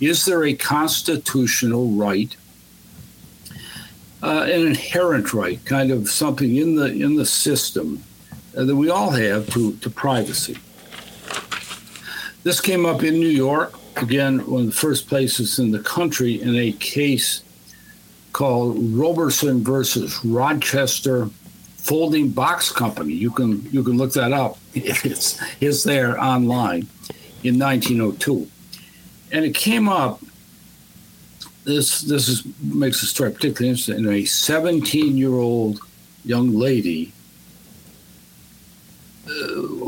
Is 0.00 0.24
there 0.24 0.44
a 0.44 0.54
constitutional 0.54 1.88
right 1.90 2.34
uh, 4.22 4.48
an 4.50 4.66
inherent 4.66 5.32
right, 5.32 5.64
kind 5.64 5.90
of 5.90 6.08
something 6.08 6.56
in 6.56 6.76
the 6.76 6.86
in 6.86 7.14
the 7.16 7.26
system 7.26 8.02
uh, 8.56 8.64
that 8.64 8.74
we 8.74 8.88
all 8.90 9.10
have 9.10 9.48
to 9.50 9.76
to 9.76 9.90
privacy. 9.90 10.56
This 12.42 12.60
came 12.60 12.86
up 12.86 13.02
in 13.02 13.14
New 13.14 13.28
York 13.28 13.77
again, 14.02 14.38
one 14.46 14.62
of 14.62 14.66
the 14.66 14.72
first 14.72 15.08
places 15.08 15.58
in 15.58 15.70
the 15.70 15.80
country 15.80 16.40
in 16.40 16.54
a 16.56 16.72
case 16.72 17.42
called 18.32 18.76
Roberson 18.94 19.64
versus 19.64 20.24
Rochester 20.24 21.28
Folding 21.76 22.28
Box 22.30 22.70
Company. 22.70 23.14
You 23.14 23.30
can 23.30 23.66
you 23.72 23.82
can 23.82 23.96
look 23.96 24.12
that 24.12 24.32
up. 24.32 24.58
It's 24.74 25.40
it's 25.60 25.82
there 25.84 26.20
online 26.22 26.86
in 27.42 27.58
1902. 27.58 28.48
And 29.32 29.44
it 29.44 29.54
came 29.54 29.88
up. 29.88 30.20
This 31.64 32.02
this 32.02 32.28
is 32.28 32.44
makes 32.62 33.00
the 33.00 33.06
story 33.06 33.30
particularly 33.30 33.70
interesting. 33.70 34.06
A 34.06 34.24
17 34.24 35.16
year 35.16 35.34
old 35.34 35.80
young 36.24 36.52
lady 36.52 37.12
uh, 39.26 39.32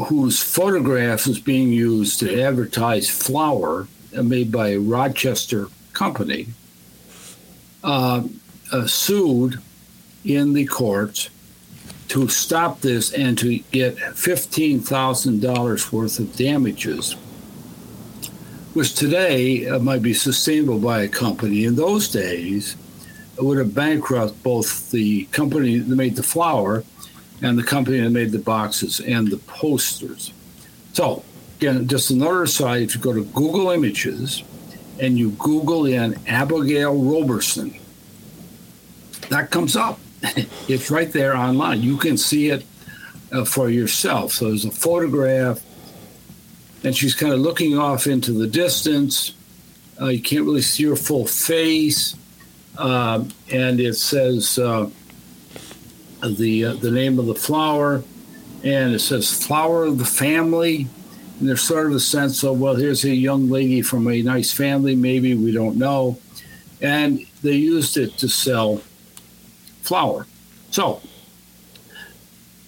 whose 0.08 0.42
photograph 0.42 1.26
is 1.26 1.38
being 1.38 1.72
used 1.72 2.18
to 2.20 2.42
advertise 2.42 3.08
flour 3.08 3.86
made 4.12 4.50
by 4.50 4.70
a 4.70 4.78
Rochester 4.78 5.68
company 5.92 6.48
uh, 7.82 8.22
uh, 8.72 8.86
sued 8.86 9.60
in 10.24 10.52
the 10.52 10.66
courts 10.66 11.30
to 12.08 12.28
stop 12.28 12.80
this 12.80 13.12
and 13.12 13.38
to 13.38 13.58
get 13.70 13.96
$15,000 13.96 15.92
worth 15.92 16.18
of 16.18 16.36
damages, 16.36 17.12
which 18.74 18.94
today 18.94 19.68
uh, 19.68 19.78
might 19.78 20.02
be 20.02 20.12
sustainable 20.12 20.78
by 20.78 21.02
a 21.02 21.08
company. 21.08 21.64
In 21.64 21.76
those 21.76 22.08
days, 22.08 22.76
it 23.36 23.44
would 23.44 23.58
have 23.58 23.74
bankrupted 23.74 24.42
both 24.42 24.90
the 24.90 25.24
company 25.26 25.78
that 25.78 25.96
made 25.96 26.16
the 26.16 26.22
flour 26.22 26.84
and 27.42 27.56
the 27.56 27.62
company 27.62 28.00
that 28.00 28.10
made 28.10 28.32
the 28.32 28.38
boxes 28.38 29.00
and 29.00 29.28
the 29.28 29.38
posters. 29.38 30.32
So, 30.92 31.24
again, 31.60 31.86
just 31.86 32.10
another 32.10 32.46
side, 32.46 32.80
if 32.80 32.94
you 32.94 33.02
go 33.02 33.12
to 33.12 33.22
Google 33.22 33.68
Images 33.68 34.42
and 34.98 35.18
you 35.18 35.32
Google 35.32 35.84
in 35.84 36.18
Abigail 36.26 36.96
Roberson, 36.96 37.78
that 39.28 39.50
comes 39.50 39.76
up. 39.76 40.00
it's 40.68 40.90
right 40.90 41.12
there 41.12 41.36
online. 41.36 41.82
You 41.82 41.98
can 41.98 42.16
see 42.16 42.48
it 42.48 42.64
uh, 43.30 43.44
for 43.44 43.68
yourself. 43.68 44.32
So 44.32 44.46
there's 44.46 44.64
a 44.64 44.70
photograph, 44.70 45.60
and 46.82 46.96
she's 46.96 47.14
kind 47.14 47.34
of 47.34 47.40
looking 47.40 47.76
off 47.76 48.06
into 48.06 48.32
the 48.32 48.46
distance. 48.46 49.34
Uh, 50.00 50.06
you 50.06 50.22
can't 50.22 50.46
really 50.46 50.62
see 50.62 50.84
her 50.84 50.96
full 50.96 51.26
face, 51.26 52.16
uh, 52.78 53.22
and 53.52 53.80
it 53.80 53.96
says 53.96 54.58
uh, 54.58 54.88
the 56.22 56.64
uh, 56.64 56.74
the 56.74 56.90
name 56.90 57.18
of 57.18 57.26
the 57.26 57.34
flour, 57.34 58.02
and 58.64 58.94
it 58.94 59.00
says 59.00 59.44
flour 59.44 59.84
of 59.84 59.98
the 59.98 60.06
family. 60.06 60.88
And 61.40 61.48
there's 61.48 61.62
sort 61.62 61.86
of 61.86 61.94
a 61.94 62.00
sense 62.00 62.44
of 62.44 62.60
well, 62.60 62.76
here's 62.76 63.02
a 63.04 63.14
young 63.14 63.48
lady 63.48 63.80
from 63.80 64.06
a 64.08 64.22
nice 64.22 64.52
family, 64.52 64.94
maybe 64.94 65.34
we 65.34 65.52
don't 65.52 65.76
know, 65.76 66.18
and 66.82 67.24
they 67.42 67.54
used 67.54 67.96
it 67.96 68.18
to 68.18 68.28
sell 68.28 68.82
flour. 69.80 70.26
So 70.70 71.00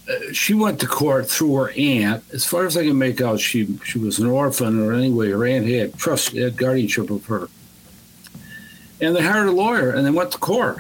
uh, 0.09 0.33
she 0.33 0.55
went 0.55 0.81
to 0.81 0.87
court 0.87 1.29
through 1.29 1.55
her 1.57 1.71
aunt. 1.77 2.25
As 2.33 2.47
far 2.47 2.65
as 2.65 2.79
I 2.79 2.85
can 2.85 2.97
make 2.97 3.21
out, 3.21 3.41
she 3.41 3.79
she 3.85 3.99
was 3.99 4.19
an 4.19 4.27
orphan, 4.27 4.81
or 4.81 4.95
anyway, 4.95 5.31
her 5.33 5.45
aunt 5.45 5.67
had 5.69 5.99
trust, 5.99 6.33
had 6.33 6.57
guardianship 6.57 7.11
of 7.11 7.27
her. 7.27 7.49
And 9.03 9.15
they 9.15 9.23
hired 9.23 9.49
a 9.49 9.53
lawyer, 9.53 9.91
and 9.91 10.07
they 10.07 10.11
went 10.11 10.33
to 10.33 10.39
court, 10.39 10.79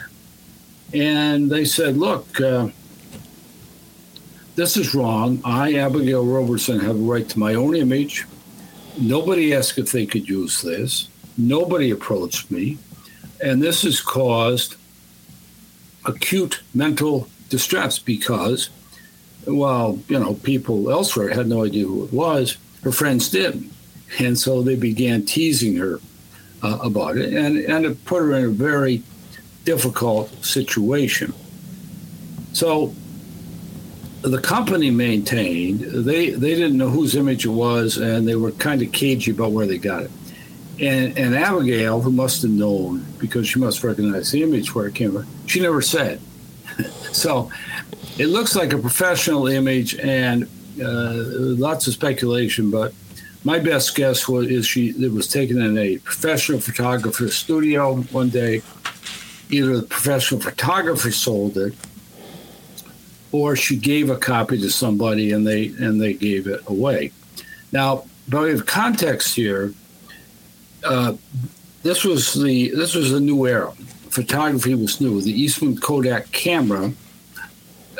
and 0.94 1.50
they 1.50 1.66
said, 1.66 1.98
"Look, 1.98 2.40
uh, 2.40 2.68
this 4.54 4.76
is 4.76 4.94
wrong. 4.94 5.40
I, 5.44 5.74
Abigail 5.74 6.24
Roberson, 6.24 6.80
have 6.80 6.96
a 6.96 6.98
right 6.98 7.28
to 7.28 7.38
my 7.38 7.54
own 7.54 7.74
image. 7.74 8.26
Nobody 9.00 9.54
asked 9.54 9.78
if 9.78 9.92
they 9.92 10.06
could 10.06 10.28
use 10.28 10.60
this. 10.62 11.08
Nobody 11.38 11.90
approached 11.90 12.50
me, 12.50 12.78
and 13.40 13.62
this 13.62 13.82
has 13.82 14.00
caused." 14.00 14.76
acute 16.04 16.62
mental 16.74 17.28
distress 17.48 17.98
because, 17.98 18.70
while 19.44 19.98
you 20.08 20.18
know 20.18 20.34
people 20.34 20.90
elsewhere 20.90 21.30
had 21.30 21.46
no 21.46 21.64
idea 21.64 21.86
who 21.86 22.04
it 22.04 22.12
was, 22.12 22.56
her 22.82 22.92
friends 22.92 23.28
did, 23.28 23.68
and 24.18 24.38
so 24.38 24.62
they 24.62 24.76
began 24.76 25.24
teasing 25.24 25.76
her 25.76 26.00
uh, 26.62 26.78
about 26.82 27.16
it, 27.16 27.32
and 27.32 27.58
and 27.58 27.84
it 27.84 28.04
put 28.04 28.22
her 28.22 28.32
in 28.32 28.44
a 28.44 28.48
very 28.48 29.02
difficult 29.64 30.44
situation. 30.44 31.32
So 32.52 32.94
the 34.22 34.40
company 34.40 34.90
maintained 34.90 35.80
they 35.80 36.30
they 36.30 36.54
didn't 36.54 36.78
know 36.78 36.88
whose 36.88 37.16
image 37.16 37.44
it 37.44 37.50
was, 37.50 37.96
and 37.96 38.26
they 38.26 38.36
were 38.36 38.52
kind 38.52 38.80
of 38.82 38.92
cagey 38.92 39.32
about 39.32 39.52
where 39.52 39.66
they 39.66 39.78
got 39.78 40.04
it. 40.04 40.10
And, 40.80 41.16
and 41.18 41.36
Abigail, 41.36 42.00
who 42.00 42.10
must 42.10 42.42
have 42.42 42.50
known 42.50 43.04
because 43.18 43.46
she 43.46 43.58
must 43.58 43.84
recognize 43.84 44.30
the 44.30 44.42
image 44.42 44.74
where 44.74 44.86
it 44.86 44.94
came 44.94 45.12
from, 45.12 45.26
she 45.46 45.60
never 45.60 45.82
said. 45.82 46.20
so 47.12 47.50
it 48.18 48.26
looks 48.26 48.56
like 48.56 48.72
a 48.72 48.78
professional 48.78 49.46
image 49.46 49.94
and 49.96 50.44
uh, 50.82 51.12
lots 51.14 51.86
of 51.86 51.92
speculation, 51.92 52.70
but 52.70 52.94
my 53.44 53.58
best 53.58 53.94
guess 53.94 54.28
was 54.28 54.46
is 54.46 54.66
she 54.66 54.90
it 54.90 55.12
was 55.12 55.26
taken 55.26 55.60
in 55.60 55.76
a 55.76 55.98
professional 55.98 56.60
photographer's 56.60 57.34
studio 57.34 57.96
one 58.12 58.30
day. 58.30 58.62
Either 59.50 59.76
the 59.76 59.86
professional 59.86 60.40
photographer 60.40 61.10
sold 61.10 61.58
it, 61.58 61.74
or 63.32 63.56
she 63.56 63.76
gave 63.76 64.10
a 64.10 64.16
copy 64.16 64.60
to 64.60 64.70
somebody 64.70 65.32
and 65.32 65.46
they 65.46 65.68
and 65.78 66.00
they 66.00 66.12
gave 66.12 66.46
it 66.46 66.60
away. 66.66 67.10
Now, 67.72 68.04
by 68.28 68.42
way 68.42 68.52
of 68.52 68.66
context 68.66 69.34
here, 69.34 69.72
uh, 70.84 71.14
this 71.82 72.04
was 72.04 72.34
the 72.34 72.70
this 72.70 72.94
was 72.94 73.12
a 73.12 73.20
new 73.20 73.46
era. 73.46 73.72
Photography 74.10 74.74
was 74.74 75.00
new. 75.00 75.20
The 75.20 75.32
Eastman 75.32 75.78
Kodak 75.78 76.30
camera, 76.32 76.92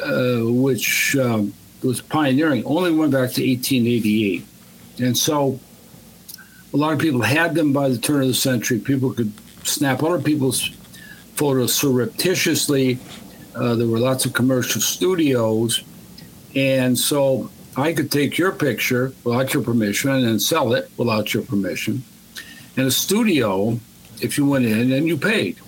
uh, 0.02 0.40
which 0.42 1.16
um, 1.16 1.54
was 1.82 2.02
pioneering, 2.02 2.64
only 2.66 2.92
went 2.92 3.12
back 3.12 3.32
to 3.32 3.48
1888, 3.48 4.44
and 4.98 5.16
so 5.16 5.58
a 6.74 6.76
lot 6.76 6.92
of 6.92 6.98
people 6.98 7.22
had 7.22 7.54
them 7.54 7.72
by 7.72 7.88
the 7.88 7.98
turn 7.98 8.22
of 8.22 8.28
the 8.28 8.34
century. 8.34 8.78
People 8.78 9.12
could 9.12 9.32
snap 9.64 10.02
other 10.02 10.20
people's 10.20 10.70
photos 11.34 11.74
surreptitiously. 11.74 12.98
Uh, 13.54 13.74
there 13.74 13.86
were 13.86 13.98
lots 13.98 14.24
of 14.24 14.32
commercial 14.32 14.80
studios, 14.80 15.82
and 16.54 16.98
so 16.98 17.50
I 17.76 17.92
could 17.92 18.10
take 18.10 18.38
your 18.38 18.52
picture 18.52 19.12
without 19.24 19.52
your 19.54 19.62
permission 19.62 20.10
and 20.10 20.40
sell 20.40 20.74
it 20.74 20.90
without 20.96 21.34
your 21.34 21.42
permission 21.42 22.02
in 22.76 22.86
a 22.86 22.90
studio, 22.90 23.78
if 24.20 24.38
you 24.38 24.46
went 24.46 24.64
in 24.64 24.92
and 24.92 25.06
you 25.06 25.16
paid, 25.16 25.58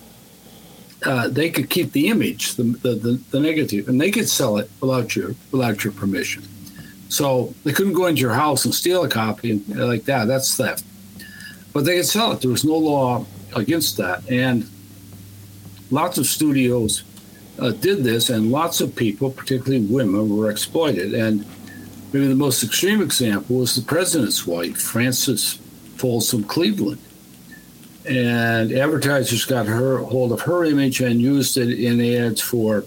uh, 1.05 1.27
they 1.27 1.49
could 1.49 1.69
keep 1.69 1.91
the 1.91 2.07
image, 2.07 2.55
the, 2.55 2.63
the, 2.63 2.95
the, 2.95 3.21
the, 3.31 3.39
negative, 3.39 3.87
and 3.87 4.01
they 4.01 4.09
could 4.09 4.27
sell 4.27 4.57
it 4.57 4.69
without 4.81 5.15
your 5.15 5.35
without 5.51 5.83
your 5.83 5.93
permission. 5.93 6.43
So 7.09 7.53
they 7.63 7.73
couldn't 7.73 7.93
go 7.93 8.07
into 8.07 8.21
your 8.21 8.33
house 8.33 8.65
and 8.65 8.73
steal 8.73 9.03
a 9.03 9.09
copy 9.09 9.51
and, 9.51 9.79
uh, 9.79 9.85
like 9.85 10.05
that. 10.05 10.25
That's 10.25 10.55
theft. 10.57 10.83
But 11.73 11.85
they 11.85 11.97
could 11.97 12.07
sell 12.07 12.31
it. 12.31 12.41
There 12.41 12.49
was 12.49 12.65
no 12.65 12.75
law 12.75 13.25
against 13.55 13.97
that, 13.97 14.27
and 14.29 14.67
lots 15.91 16.17
of 16.17 16.25
studios 16.25 17.03
uh, 17.59 17.71
did 17.71 18.03
this, 18.03 18.29
and 18.29 18.51
lots 18.51 18.81
of 18.81 18.95
people, 18.95 19.31
particularly 19.31 19.85
women, 19.85 20.35
were 20.35 20.51
exploited. 20.51 21.13
And 21.13 21.45
maybe 22.11 22.27
the 22.27 22.35
most 22.35 22.63
extreme 22.63 23.01
example 23.01 23.57
was 23.57 23.75
the 23.75 23.81
president's 23.81 24.45
wife, 24.45 24.77
Frances 24.77 25.59
Folsom 25.95 26.43
Cleveland. 26.43 27.01
And 28.07 28.71
advertisers 28.71 29.45
got 29.45 29.65
her 29.65 29.97
hold 29.97 30.31
of 30.31 30.41
her 30.41 30.63
image 30.63 31.01
and 31.01 31.19
used 31.19 31.57
it 31.57 31.79
in 31.79 31.99
ads 32.01 32.41
for 32.41 32.85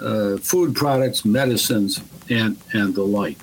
uh, 0.00 0.38
food 0.38 0.74
products, 0.74 1.24
medicines, 1.24 2.00
and 2.30 2.56
and 2.72 2.94
the 2.94 3.02
like. 3.02 3.36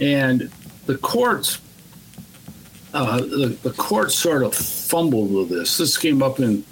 And 0.00 0.50
the 0.86 0.98
courts, 0.98 1.60
uh, 2.94 3.18
the, 3.18 3.58
the 3.62 3.72
courts 3.72 4.14
sort 4.14 4.44
of 4.44 4.54
fumbled 4.54 5.32
with 5.32 5.48
this. 5.48 5.78
This 5.78 5.96
came 5.96 6.22
up 6.22 6.38
in 6.38 6.64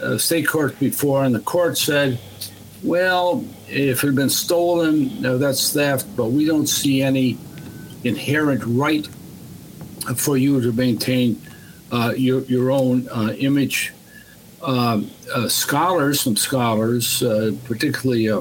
uh, 0.00 0.18
state 0.18 0.46
courts 0.46 0.78
before, 0.78 1.24
and 1.24 1.34
the 1.34 1.40
court 1.40 1.78
said, 1.78 2.18
"Well, 2.82 3.44
if 3.68 4.02
it 4.02 4.06
had 4.06 4.14
been 4.14 4.30
stolen, 4.30 5.20
no, 5.20 5.38
that's 5.38 5.72
theft, 5.72 6.06
but 6.16 6.26
we 6.26 6.44
don't 6.44 6.66
see 6.66 7.02
any 7.02 7.38
inherent 8.04 8.62
right 8.66 9.06
for 10.16 10.36
you 10.36 10.60
to 10.60 10.72
maintain 10.72 11.40
uh, 11.90 12.12
your, 12.16 12.42
your 12.42 12.70
own 12.70 13.08
uh, 13.08 13.32
image. 13.38 13.92
Um, 14.62 15.10
uh, 15.34 15.48
scholars, 15.48 16.20
some 16.20 16.36
scholars, 16.36 17.22
uh, 17.22 17.52
particularly 17.64 18.26
a 18.28 18.40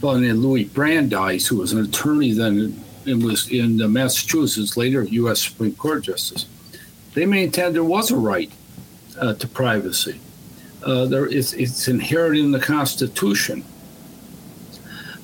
fellow 0.00 0.18
named 0.18 0.38
Louis 0.38 0.64
Brandeis, 0.64 1.46
who 1.46 1.56
was 1.56 1.72
an 1.72 1.84
attorney 1.84 2.32
then 2.32 2.82
and 3.06 3.22
was 3.22 3.50
in 3.50 3.92
Massachusetts, 3.92 4.76
later 4.76 5.02
U.S. 5.04 5.42
Supreme 5.42 5.74
Court 5.74 6.02
justice, 6.02 6.46
they 7.14 7.24
maintained 7.24 7.74
there 7.74 7.84
was 7.84 8.10
a 8.10 8.16
right 8.16 8.50
uh, 9.20 9.34
to 9.34 9.46
privacy. 9.46 10.20
Uh, 10.86 11.04
there 11.04 11.26
is, 11.26 11.52
it's 11.54 11.88
inherent 11.88 12.38
in 12.38 12.52
the 12.52 12.60
Constitution. 12.60 13.64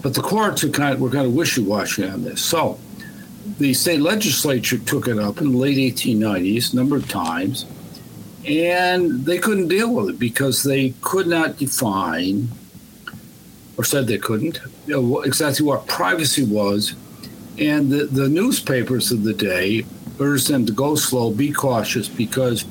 But 0.02 0.14
the 0.14 0.20
courts 0.20 0.64
are 0.64 0.68
kind 0.68 0.92
of, 0.92 1.00
were 1.00 1.08
kind 1.08 1.24
of 1.24 1.34
wishy-washy 1.34 2.04
on 2.04 2.24
this. 2.24 2.44
So 2.44 2.80
the 3.58 3.72
state 3.72 4.00
legislature 4.00 4.78
took 4.78 5.06
it 5.06 5.20
up 5.20 5.40
in 5.40 5.52
the 5.52 5.56
late 5.56 5.78
1890s, 5.78 6.72
a 6.72 6.76
number 6.76 6.96
of 6.96 7.08
times, 7.08 7.64
and 8.44 9.24
they 9.24 9.38
couldn't 9.38 9.68
deal 9.68 9.94
with 9.94 10.10
it 10.10 10.18
because 10.18 10.64
they 10.64 10.94
could 11.00 11.28
not 11.28 11.58
define, 11.58 12.48
or 13.76 13.84
said 13.84 14.08
they 14.08 14.18
couldn't, 14.18 14.58
you 14.88 15.00
know, 15.00 15.20
exactly 15.20 15.64
what 15.64 15.86
privacy 15.86 16.44
was. 16.44 16.96
And 17.56 17.88
the, 17.88 18.06
the 18.06 18.28
newspapers 18.28 19.12
of 19.12 19.22
the 19.22 19.32
day 19.32 19.84
urged 20.18 20.48
them 20.48 20.66
to 20.66 20.72
go 20.72 20.96
slow, 20.96 21.30
be 21.30 21.52
cautious, 21.52 22.08
because 22.08 22.64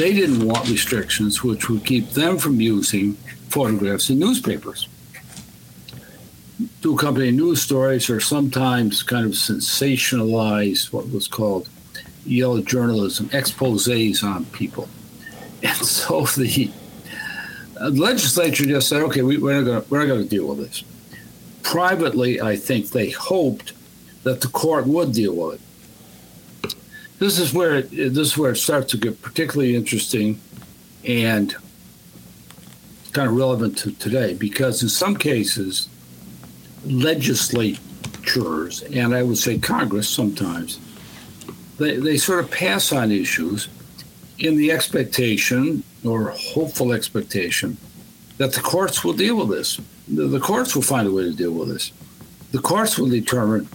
they 0.00 0.14
didn't 0.14 0.46
want 0.46 0.66
restrictions 0.70 1.44
which 1.44 1.68
would 1.68 1.84
keep 1.84 2.08
them 2.12 2.38
from 2.38 2.58
using 2.58 3.12
photographs 3.50 4.08
in 4.08 4.18
newspapers. 4.18 4.88
To 6.80 6.94
accompany 6.94 7.30
news 7.32 7.60
stories 7.60 8.08
or 8.08 8.18
sometimes 8.18 9.02
kind 9.02 9.26
of 9.26 9.32
sensationalize 9.32 10.90
what 10.90 11.10
was 11.10 11.28
called 11.28 11.68
yellow 12.24 12.62
journalism, 12.62 13.28
exposes 13.34 14.22
on 14.22 14.46
people. 14.46 14.88
And 15.62 15.76
so 15.86 16.24
the 16.24 16.70
uh, 17.78 17.90
legislature 17.90 18.64
just 18.64 18.88
said, 18.88 19.02
okay, 19.02 19.20
we, 19.20 19.36
are 19.36 19.60
not 19.60 19.90
going 19.90 20.22
to 20.22 20.24
deal 20.24 20.46
with 20.46 20.60
this. 20.60 20.82
Privately, 21.62 22.40
I 22.40 22.56
think 22.56 22.88
they 22.88 23.10
hoped 23.10 23.74
that 24.22 24.40
the 24.40 24.48
court 24.48 24.86
would 24.86 25.12
deal 25.12 25.34
with 25.34 25.56
it. 25.56 25.69
This 27.20 27.38
is 27.38 27.52
where 27.52 27.76
it, 27.76 27.90
this 27.90 28.28
is 28.28 28.38
where 28.38 28.52
it 28.52 28.56
starts 28.56 28.90
to 28.92 28.96
get 28.96 29.20
particularly 29.20 29.76
interesting 29.76 30.40
and 31.04 31.54
kind 33.12 33.28
of 33.28 33.36
relevant 33.36 33.76
to 33.78 33.92
today 33.92 34.34
because 34.34 34.82
in 34.82 34.88
some 34.88 35.14
cases, 35.16 35.88
legislatures 36.84 38.82
and 38.82 39.14
I 39.14 39.22
would 39.22 39.36
say 39.36 39.58
Congress 39.58 40.08
sometimes 40.08 40.78
they, 41.76 41.96
they 41.96 42.16
sort 42.16 42.42
of 42.42 42.50
pass 42.50 42.90
on 42.90 43.10
issues 43.10 43.68
in 44.38 44.56
the 44.56 44.72
expectation 44.72 45.82
or 46.04 46.30
hopeful 46.30 46.92
expectation 46.92 47.76
that 48.38 48.54
the 48.54 48.60
courts 48.60 49.04
will 49.04 49.12
deal 49.12 49.36
with 49.36 49.50
this. 49.50 49.78
The, 50.08 50.26
the 50.26 50.40
courts 50.40 50.74
will 50.74 50.82
find 50.82 51.06
a 51.06 51.12
way 51.12 51.24
to 51.24 51.32
deal 51.34 51.52
with 51.52 51.68
this. 51.68 51.92
The 52.52 52.60
courts 52.60 52.98
will 52.98 53.10
determine 53.10 53.68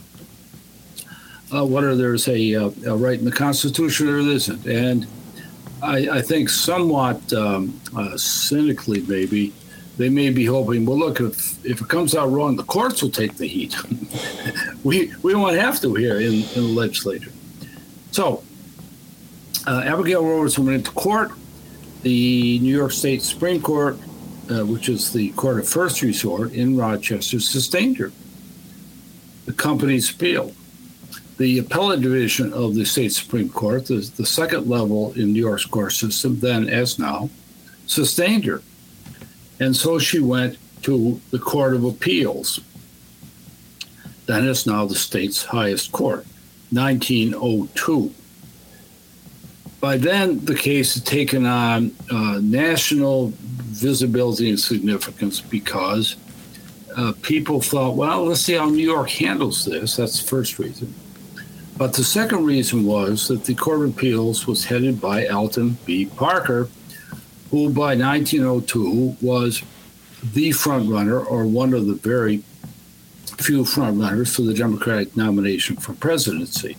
uh, 1.53 1.65
whether 1.65 1.95
there's 1.95 2.27
a, 2.27 2.53
a, 2.53 2.65
a, 2.87 2.95
right 2.95 3.19
in 3.19 3.25
the 3.25 3.31
Constitution 3.31 4.07
or 4.07 4.23
there 4.23 4.33
isn't. 4.33 4.65
And 4.65 5.07
I, 5.83 6.09
I 6.09 6.21
think 6.21 6.49
somewhat 6.49 7.31
um, 7.33 7.79
uh, 7.95 8.17
cynically, 8.17 9.01
maybe, 9.01 9.53
they 9.97 10.09
may 10.09 10.29
be 10.29 10.45
hoping, 10.45 10.85
well, 10.85 10.97
look, 10.97 11.21
if, 11.21 11.63
if 11.65 11.81
it 11.81 11.87
comes 11.87 12.15
out 12.15 12.31
wrong, 12.31 12.55
the 12.55 12.63
courts 12.63 13.01
will 13.01 13.11
take 13.11 13.35
the 13.35 13.47
heat. 13.47 13.75
we, 14.83 15.13
we 15.21 15.35
won't 15.35 15.57
have 15.57 15.79
to 15.81 15.93
here 15.95 16.19
in, 16.19 16.33
in 16.33 16.43
the 16.53 16.73
legislature. 16.75 17.31
So, 18.11 18.43
uh, 19.67 19.83
Abigail 19.85 20.25
Roberson 20.25 20.65
went 20.65 20.77
into 20.77 20.91
court. 20.91 21.31
The 22.01 22.59
New 22.59 22.75
York 22.75 22.91
State 22.91 23.23
Supreme 23.23 23.61
Court, 23.61 23.97
uh, 24.51 24.65
which 24.65 24.89
is 24.89 25.11
the 25.11 25.31
court 25.31 25.59
of 25.59 25.67
first 25.67 26.01
resort 26.01 26.51
in 26.51 26.77
Rochester, 26.77 27.39
sustained 27.39 27.97
her. 27.97 28.11
The 29.45 29.53
company's 29.53 30.11
appeal. 30.11 30.53
The 31.37 31.59
appellate 31.59 32.01
division 32.01 32.53
of 32.53 32.75
the 32.75 32.85
state 32.85 33.11
Supreme 33.11 33.49
Court, 33.49 33.85
the, 33.87 34.09
the 34.15 34.25
second 34.25 34.67
level 34.69 35.13
in 35.13 35.33
New 35.33 35.41
York's 35.41 35.65
court 35.65 35.91
system, 35.91 36.39
then 36.39 36.69
as 36.69 36.97
now, 36.97 37.29
sustained 37.87 38.45
her. 38.45 38.61
And 39.59 39.75
so 39.75 39.99
she 39.99 40.19
went 40.19 40.57
to 40.83 41.19
the 41.31 41.39
Court 41.39 41.73
of 41.73 41.83
Appeals. 41.83 42.59
Then 44.27 44.47
is 44.47 44.65
now 44.65 44.85
the 44.85 44.95
state's 44.95 45.43
highest 45.45 45.91
court. 45.91 46.25
1902. 46.71 48.13
By 49.79 49.97
then, 49.97 50.43
the 50.45 50.55
case 50.55 50.95
had 50.95 51.05
taken 51.05 51.45
on 51.45 51.95
uh, 52.11 52.39
national 52.41 53.33
visibility 53.37 54.49
and 54.49 54.59
significance 54.59 55.41
because 55.41 56.15
uh, 56.97 57.13
people 57.21 57.61
thought, 57.61 57.95
well, 57.95 58.25
let's 58.25 58.41
see 58.41 58.53
how 58.53 58.69
New 58.69 58.83
York 58.83 59.09
handles 59.09 59.65
this. 59.65 59.95
That's 59.95 60.21
the 60.21 60.27
first 60.27 60.57
reason. 60.59 60.93
But 61.77 61.93
the 61.93 62.03
second 62.03 62.45
reason 62.45 62.85
was 62.85 63.27
that 63.27 63.43
the 63.43 63.53
Court 63.53 63.81
of 63.81 63.89
Appeals 63.89 64.47
was 64.47 64.63
headed 64.63 65.01
by 65.01 65.27
Alton 65.27 65.77
B. 65.85 66.05
Parker, 66.05 66.69
who 67.51 67.69
by 67.69 67.95
1902 67.95 69.17
was 69.21 69.61
the 70.33 70.51
frontrunner 70.51 71.25
or 71.29 71.45
one 71.45 71.73
of 71.73 71.85
the 71.85 71.95
very 71.95 72.43
few 73.37 73.63
frontrunners 73.63 74.33
for 74.33 74.43
the 74.43 74.53
Democratic 74.53 75.15
nomination 75.17 75.75
for 75.75 75.93
presidency. 75.93 76.77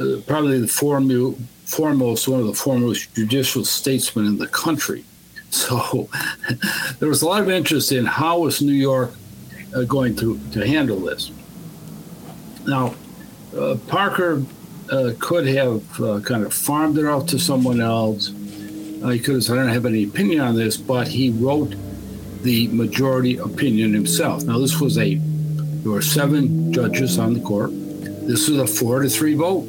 Uh, 0.00 0.20
probably 0.26 0.60
the 0.60 0.68
foremost, 0.68 2.28
one 2.28 2.40
of 2.40 2.46
the 2.46 2.54
foremost 2.54 3.14
judicial 3.14 3.64
statesmen 3.64 4.26
in 4.26 4.38
the 4.38 4.48
country. 4.48 5.04
So 5.50 6.10
there 6.98 7.08
was 7.08 7.22
a 7.22 7.26
lot 7.26 7.40
of 7.40 7.48
interest 7.48 7.90
in 7.90 8.04
how 8.04 8.40
was 8.40 8.60
New 8.60 8.74
York 8.74 9.14
uh, 9.74 9.84
going 9.84 10.14
to, 10.16 10.38
to 10.52 10.66
handle 10.66 11.00
this. 11.00 11.30
Now, 12.66 12.94
uh, 13.56 13.76
Parker 13.86 14.44
uh, 14.90 15.12
could 15.18 15.46
have 15.46 16.00
uh, 16.00 16.20
kind 16.20 16.44
of 16.44 16.52
farmed 16.52 16.98
it 16.98 17.06
off 17.06 17.26
to 17.26 17.38
someone 17.38 17.80
else. 17.80 18.30
Uh, 19.02 19.08
he 19.08 19.18
could 19.20 19.34
have 19.34 19.44
said, 19.44 19.58
I 19.58 19.62
don't 19.62 19.72
have 19.72 19.86
any 19.86 20.04
opinion 20.04 20.40
on 20.40 20.56
this, 20.56 20.76
but 20.76 21.08
he 21.08 21.30
wrote 21.30 21.74
the 22.42 22.68
majority 22.68 23.36
opinion 23.38 23.92
himself. 23.92 24.44
Now, 24.44 24.58
this 24.58 24.80
was 24.80 24.98
a, 24.98 25.14
there 25.14 25.92
were 25.92 26.02
seven 26.02 26.72
judges 26.72 27.18
on 27.18 27.34
the 27.34 27.40
court. 27.40 27.70
This 27.72 28.48
was 28.48 28.58
a 28.58 28.66
four 28.66 29.02
to 29.02 29.08
three 29.08 29.34
vote. 29.34 29.66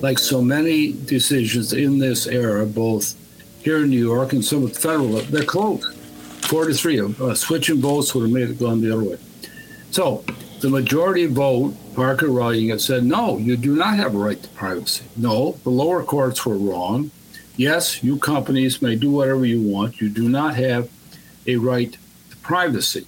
Like 0.00 0.18
so 0.18 0.40
many 0.40 0.92
decisions 0.92 1.72
in 1.72 1.98
this 1.98 2.26
era, 2.26 2.64
both 2.66 3.16
here 3.62 3.82
in 3.82 3.90
New 3.90 3.98
York 3.98 4.32
and 4.32 4.44
some 4.44 4.62
of 4.64 4.74
the 4.74 4.80
federal, 4.80 5.08
they're 5.08 5.44
close. 5.44 5.84
Four 6.46 6.66
to 6.66 6.74
three. 6.74 7.00
Uh, 7.00 7.34
switching 7.34 7.80
votes 7.80 8.14
would 8.14 8.22
have 8.22 8.30
made 8.30 8.48
it 8.50 8.58
gone 8.58 8.80
the 8.80 8.92
other 8.92 9.04
way. 9.04 9.18
So 9.90 10.24
the 10.60 10.68
majority 10.68 11.26
vote, 11.26 11.74
Parker 11.98 12.28
writing 12.28 12.68
it, 12.68 12.80
said, 12.80 13.02
no, 13.02 13.38
you 13.38 13.56
do 13.56 13.74
not 13.74 13.96
have 13.96 14.14
a 14.14 14.18
right 14.18 14.40
to 14.40 14.48
privacy. 14.50 15.04
No, 15.16 15.58
the 15.64 15.70
lower 15.70 16.04
courts 16.04 16.46
were 16.46 16.56
wrong. 16.56 17.10
Yes, 17.56 18.04
you 18.04 18.18
companies 18.18 18.80
may 18.80 18.94
do 18.94 19.10
whatever 19.10 19.44
you 19.44 19.60
want. 19.60 20.00
You 20.00 20.08
do 20.08 20.28
not 20.28 20.54
have 20.54 20.88
a 21.48 21.56
right 21.56 21.90
to 22.30 22.36
privacy. 22.36 23.04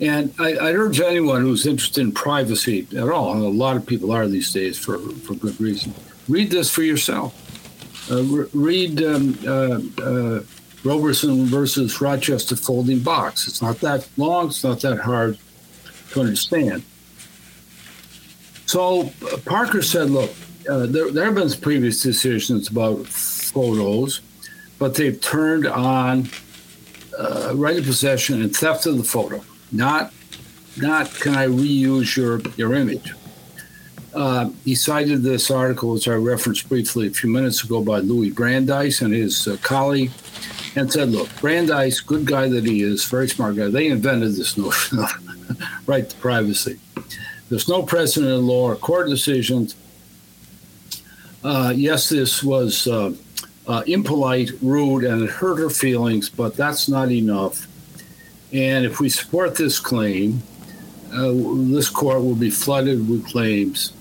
And 0.00 0.32
I, 0.38 0.52
I, 0.52 0.72
urge 0.74 1.00
anyone 1.00 1.42
who's 1.42 1.66
interested 1.66 2.02
in 2.02 2.12
privacy 2.12 2.86
at 2.96 3.08
all, 3.08 3.32
and 3.32 3.42
a 3.42 3.48
lot 3.48 3.76
of 3.76 3.84
people 3.84 4.12
are 4.12 4.28
these 4.28 4.52
days 4.52 4.78
for, 4.78 4.98
for 4.98 5.34
good 5.34 5.60
reason, 5.60 5.92
read 6.28 6.52
this 6.52 6.70
for 6.70 6.84
yourself. 6.84 7.34
Uh, 8.12 8.22
re- 8.22 8.48
read 8.52 9.02
um, 9.02 9.36
uh, 9.44 9.80
uh, 10.00 10.42
Roberson 10.84 11.46
versus 11.46 12.00
Rochester 12.00 12.54
Folding 12.54 13.00
Box. 13.00 13.48
It's 13.48 13.60
not 13.60 13.80
that 13.80 14.08
long, 14.16 14.46
it's 14.46 14.62
not 14.62 14.80
that 14.82 15.00
hard 15.00 15.36
to 16.12 16.20
understand. 16.20 16.84
So 18.66 19.10
Parker 19.44 19.82
said, 19.82 20.10
look, 20.10 20.30
uh, 20.68 20.86
there, 20.86 21.10
there 21.10 21.24
have 21.26 21.34
been 21.34 21.50
previous 21.60 22.02
decisions 22.02 22.68
about 22.68 23.06
photos 23.06 24.20
but 24.82 24.96
they've 24.96 25.20
turned 25.20 25.64
on 25.64 26.28
uh, 27.16 27.52
right 27.54 27.78
of 27.78 27.84
possession 27.84 28.42
and 28.42 28.54
theft 28.54 28.84
of 28.86 28.98
the 28.98 29.04
photo. 29.04 29.40
Not, 29.70 30.12
not 30.76 31.08
can 31.14 31.36
I 31.36 31.46
reuse 31.46 32.16
your 32.16 32.40
your 32.56 32.74
image. 32.74 33.12
Uh, 34.12 34.50
he 34.64 34.74
cited 34.74 35.22
this 35.22 35.52
article, 35.52 35.92
which 35.92 36.08
I 36.08 36.14
referenced 36.14 36.68
briefly 36.68 37.06
a 37.06 37.10
few 37.10 37.30
minutes 37.30 37.62
ago, 37.62 37.80
by 37.80 38.00
Louis 38.00 38.30
Brandeis 38.30 39.02
and 39.02 39.14
his 39.14 39.46
uh, 39.46 39.56
colleague, 39.62 40.10
and 40.74 40.92
said, 40.92 41.10
"Look, 41.10 41.28
Brandeis, 41.40 42.00
good 42.00 42.26
guy 42.26 42.48
that 42.48 42.64
he 42.64 42.82
is, 42.82 43.04
very 43.04 43.28
smart 43.28 43.54
guy. 43.54 43.68
They 43.68 43.86
invented 43.86 44.34
this 44.34 44.58
notion 44.58 44.98
of 44.98 45.12
right 45.86 46.10
to 46.10 46.16
privacy. 46.16 46.80
There's 47.52 47.68
no 47.68 47.82
precedent 47.82 48.32
in 48.32 48.46
law 48.46 48.70
or 48.70 48.76
court 48.76 49.08
decisions. 49.08 49.76
Uh, 51.44 51.72
yes, 51.76 52.08
this 52.08 52.42
was." 52.42 52.88
Uh, 52.88 53.12
uh, 53.66 53.82
impolite, 53.86 54.50
rude, 54.60 55.04
and 55.04 55.22
it 55.22 55.30
hurt 55.30 55.58
her 55.58 55.70
feelings, 55.70 56.28
but 56.28 56.56
that's 56.56 56.88
not 56.88 57.10
enough. 57.10 57.68
And 58.52 58.84
if 58.84 59.00
we 59.00 59.08
support 59.08 59.54
this 59.54 59.78
claim, 59.78 60.42
uh, 61.12 61.32
this 61.70 61.88
court 61.88 62.22
will 62.22 62.34
be 62.34 62.50
flooded 62.50 63.08
with 63.08 63.26
claims 63.26 63.92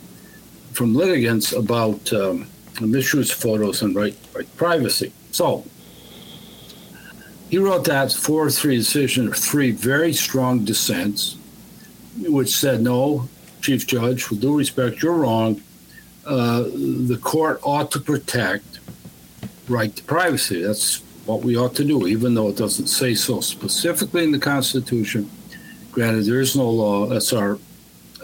from 0.73 0.95
litigants 0.95 1.53
about 1.53 2.11
um, 2.13 2.47
misuse 2.79 3.31
photos 3.31 3.81
and 3.81 3.95
right, 3.95 4.17
right 4.33 4.55
privacy. 4.57 5.11
So 5.31 5.65
he 7.49 7.57
wrote 7.57 7.85
that 7.85 8.11
4 8.11 8.49
3 8.49 8.77
decision 8.77 9.31
three 9.31 9.71
very 9.71 10.13
strong 10.13 10.63
dissents, 10.63 11.37
which 12.17 12.49
said, 12.49 12.81
no, 12.81 13.29
Chief 13.61 13.85
Judge, 13.85 14.29
with 14.29 14.41
due 14.41 14.57
respect, 14.57 15.01
you're 15.01 15.13
wrong. 15.13 15.61
Uh, 16.25 16.63
the 16.63 17.19
court 17.21 17.59
ought 17.63 17.91
to 17.91 17.99
protect 17.99 18.79
right 19.67 19.95
to 19.95 20.03
privacy. 20.03 20.61
That's 20.61 21.01
what 21.25 21.41
we 21.41 21.55
ought 21.55 21.75
to 21.75 21.83
do, 21.83 22.07
even 22.07 22.33
though 22.33 22.49
it 22.49 22.57
doesn't 22.57 22.87
say 22.87 23.13
so 23.13 23.41
specifically 23.41 24.23
in 24.23 24.31
the 24.31 24.39
Constitution. 24.39 25.29
Granted, 25.91 26.25
there 26.25 26.41
is 26.41 26.55
no 26.55 26.69
law. 26.69 27.05
That's 27.05 27.33
our 27.33 27.59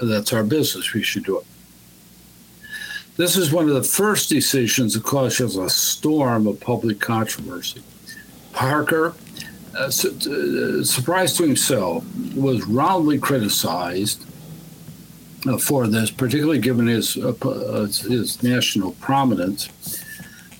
that's 0.01 0.31
our 0.33 0.43
business. 0.43 0.93
We 0.93 1.01
should 1.01 1.23
do 1.23 1.39
it. 1.39 1.45
This 3.15 3.35
is 3.35 3.51
one 3.51 3.67
of 3.67 3.73
the 3.73 3.83
first 3.83 4.29
decisions 4.29 4.93
that 4.93 5.03
causes 5.03 5.57
a 5.57 5.69
storm 5.69 6.45
of 6.45 6.59
public 6.59 6.99
controversy. 6.99 7.81
Parker, 8.53 9.15
uh, 9.75 9.89
su- 9.89 10.81
uh, 10.81 10.83
surprised 10.83 11.37
to 11.37 11.43
himself, 11.43 12.05
was 12.35 12.63
roundly 12.65 13.17
criticized 13.17 14.26
for 15.57 15.87
this, 15.87 16.11
particularly 16.11 16.59
given 16.59 16.87
his 16.87 17.17
uh, 17.17 17.33
uh 17.43 17.85
his 17.85 18.41
national 18.43 18.91
prominence. 18.93 19.69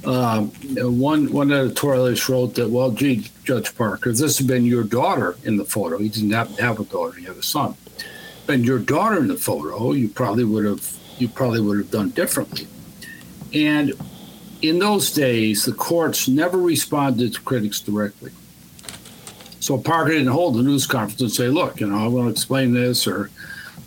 Um, 0.06 0.52
one 0.78 1.32
one 1.34 1.50
editorialist 1.50 2.30
wrote 2.30 2.56
that, 2.56 2.70
well, 2.70 2.92
gee, 2.92 3.30
Judge 3.44 3.76
Parker, 3.76 4.14
this 4.14 4.38
had 4.38 4.48
been 4.48 4.64
your 4.64 4.84
daughter 4.84 5.36
in 5.44 5.58
the 5.58 5.66
photo, 5.66 5.98
he 5.98 6.08
didn't 6.08 6.32
have, 6.32 6.58
have 6.60 6.80
a 6.80 6.86
daughter, 6.86 7.18
he 7.18 7.26
had 7.26 7.36
a 7.36 7.44
son. 7.44 7.76
Been 8.46 8.64
your 8.64 8.80
daughter 8.80 9.18
in 9.18 9.28
the 9.28 9.36
photo, 9.36 9.92
you 9.92 10.08
probably 10.08 10.46
would 10.46 10.66
have 10.66 10.98
you 11.18 11.28
probably 11.28 11.60
would 11.60 11.78
have 11.78 11.92
done 11.92 12.12
differently. 12.12 12.68
And 13.54 13.94
in 14.62 14.80
those 14.80 15.12
days, 15.12 15.66
the 15.66 15.74
courts 15.74 16.28
never 16.28 16.58
responded 16.58 17.34
to 17.34 17.42
critics 17.42 17.80
directly. 17.80 18.32
So 19.60 19.78
Parker 19.78 20.12
didn't 20.12 20.28
hold 20.28 20.56
a 20.56 20.62
news 20.62 20.88
conference 20.88 21.22
and 21.22 21.32
say, 21.32 21.48
"Look, 21.48 21.82
you 21.82 21.88
know, 21.88 21.98
I 21.98 22.08
want 22.08 22.28
to 22.28 22.32
explain 22.32 22.74
this," 22.74 23.08
or 23.08 23.30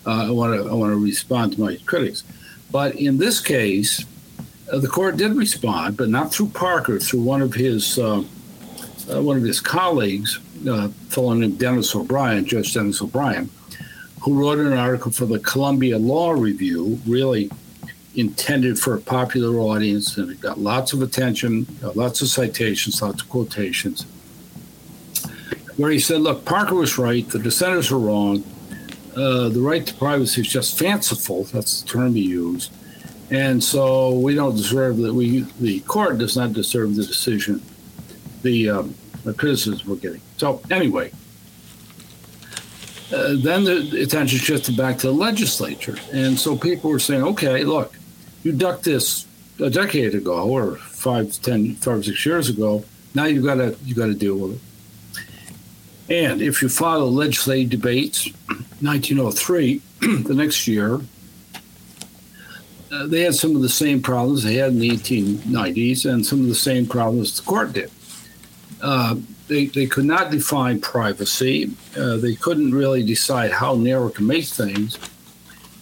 uh, 0.07 0.29
"I 0.29 0.31
want 0.31 0.55
to 0.55 0.69
I 0.69 0.75
want 0.75 0.93
to 0.93 0.97
respond 0.97 1.55
to 1.55 1.61
my 1.61 1.77
critics." 1.87 2.25
But 2.71 2.97
in 2.97 3.19
this 3.19 3.41
case, 3.41 4.05
uh, 4.73 4.79
the 4.79 4.89
court 4.89 5.17
did 5.17 5.35
respond, 5.35 5.97
but 5.97 6.09
not 6.09 6.33
through 6.33 6.49
Parker, 6.49 6.99
through 6.99 7.23
one 7.23 7.43
of 7.43 7.55
his 7.55 7.99
uh, 7.99 8.23
uh 9.13 9.23
one 9.23 9.37
of 9.37 9.43
his 9.43 9.61
colleagues, 9.61 10.39
uh, 10.69 10.89
fellow 11.09 11.33
named 11.35 11.59
Dennis 11.59 11.95
O'Brien, 11.95 12.45
Judge 12.45 12.75
Dennis 12.75 13.03
O'Brien, 13.03 13.51
who 14.23 14.35
wrote 14.35 14.59
an 14.59 14.73
article 14.73 15.13
for 15.13 15.27
the 15.27 15.39
Columbia 15.39 15.99
Law 15.99 16.33
Review, 16.33 17.01
really 17.07 17.51
intended 18.15 18.79
for 18.79 18.95
a 18.95 19.01
popular 19.01 19.59
audience, 19.61 20.17
and 20.17 20.31
it 20.31 20.41
got 20.41 20.59
lots 20.59 20.93
of 20.93 21.01
attention, 21.01 21.67
lots 21.95 22.21
of 22.21 22.29
citations, 22.29 23.01
lots 23.01 23.23
of 23.23 23.29
quotations 23.29 24.05
where 25.81 25.91
he 25.91 25.99
said, 25.99 26.21
look, 26.21 26.45
Parker 26.45 26.75
was 26.75 26.99
right, 26.99 27.27
the 27.31 27.39
dissenters 27.39 27.91
were 27.91 27.99
wrong. 27.99 28.45
Uh, 29.17 29.49
the 29.49 29.61
right 29.61 29.87
to 29.87 29.95
privacy 29.95 30.41
is 30.41 30.49
just 30.49 30.79
fanciful. 30.79 31.45
That's 31.45 31.83
the 31.83 31.89
term 31.89 32.15
he 32.15 32.23
used. 32.23 32.73
And 33.31 33.63
so 33.63 34.19
we 34.19 34.35
don't 34.35 34.57
deserve 34.57 34.99
that. 34.99 35.15
We 35.15 35.43
the 35.61 35.81
court 35.81 36.19
does 36.19 36.37
not 36.37 36.53
deserve 36.53 36.97
the 36.97 37.05
decision, 37.05 37.63
the, 38.43 38.71
um, 38.71 38.95
the 39.25 39.35
criticism 39.35 39.89
we're 39.89 39.97
getting. 39.97 40.21
So 40.37 40.61
anyway, 40.71 41.13
uh, 43.13 43.35
then 43.39 43.65
the 43.65 44.03
attention 44.03 44.39
shifted 44.39 44.77
back 44.77 44.99
to 44.99 45.09
the 45.09 45.13
legislature, 45.13 45.97
and 46.13 46.39
so 46.39 46.57
people 46.57 46.91
were 46.91 46.99
saying, 46.99 47.23
"Okay, 47.23 47.65
look, 47.65 47.95
you 48.43 48.53
ducked 48.53 48.85
this 48.85 49.27
a 49.61 49.71
decade 49.71 50.15
ago, 50.15 50.49
or 50.49 50.77
five, 50.77 51.31
ten, 51.43 51.75
five, 51.77 52.05
six 52.05 52.25
years 52.25 52.49
ago. 52.49 52.85
Now 53.15 53.25
you 53.25 53.43
got 53.43 53.57
to 53.57 53.77
you 53.85 53.95
got 53.95 54.07
to 54.07 54.15
deal 54.15 54.37
with 54.37 54.53
it." 54.55 54.61
And 56.11 56.43
if 56.43 56.63
you 56.63 56.69
follow 56.69 57.07
legislative 57.07 57.71
debates, 57.71 58.29
1903, 58.83 59.81
the 60.01 60.35
next 60.35 60.67
year, 60.67 61.01
uh, 62.93 63.07
they 63.07 63.23
had 63.23 63.35
some 63.35 63.55
of 63.55 63.63
the 63.63 63.69
same 63.69 64.03
problems 64.03 64.43
they 64.43 64.55
had 64.55 64.71
in 64.71 64.79
the 64.79 64.91
1890s 64.91 66.11
and 66.11 66.25
some 66.25 66.41
of 66.41 66.47
the 66.47 66.55
same 66.55 66.87
problems 66.87 67.37
the 67.37 67.43
court 67.43 67.73
did. 67.73 67.91
Uh, 68.83 69.17
they, 69.47 69.67
they 69.67 69.87
could 69.87 70.05
not 70.05 70.31
define 70.31 70.81
privacy. 70.81 71.71
Uh, 71.97 72.17
they 72.17 72.35
couldn't 72.35 72.75
really 72.75 73.03
decide 73.03 73.53
how 73.53 73.75
narrow 73.75 74.09
to 74.09 74.23
make 74.23 74.47
things. 74.47 74.99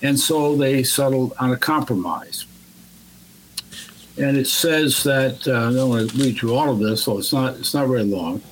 And 0.03 0.18
so 0.18 0.57
they 0.57 0.82
settled 0.82 1.32
on 1.38 1.53
a 1.53 1.57
compromise. 1.57 2.46
And 4.16 4.36
it 4.36 4.49
says 4.49 5.03
that, 5.05 5.46
uh, 5.46 5.68
I 5.68 5.72
don't 5.72 5.90
want 5.90 6.11
to 6.11 6.16
read 6.18 6.38
through 6.38 6.55
all 6.55 6.70
of 6.70 6.78
this, 6.80 7.05
so 7.05 7.18
it's 7.18 7.32
not, 7.32 7.55
it's 7.55 7.72
not 7.72 7.86
very 7.86 8.03
long. 8.03 8.42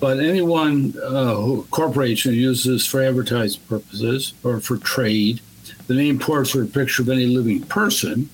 But 0.00 0.20
anyone, 0.20 0.94
uh, 1.02 1.34
who, 1.34 1.64
corporation 1.70 2.34
uses 2.34 2.86
for 2.86 3.02
advertising 3.02 3.60
purposes 3.68 4.32
or 4.44 4.60
for 4.60 4.76
trade, 4.76 5.40
the 5.88 5.94
name, 5.94 6.18
portrait, 6.18 6.62
or 6.62 6.66
picture 6.66 7.02
of 7.02 7.08
any 7.08 7.26
living 7.26 7.62
person 7.64 8.28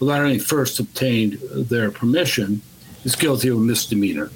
without 0.00 0.22
having 0.22 0.40
first 0.40 0.80
obtained 0.80 1.34
their 1.52 1.90
permission 1.90 2.62
is 3.04 3.14
guilty 3.14 3.48
of 3.48 3.58
a 3.58 3.60
misdemeanor. 3.60 4.30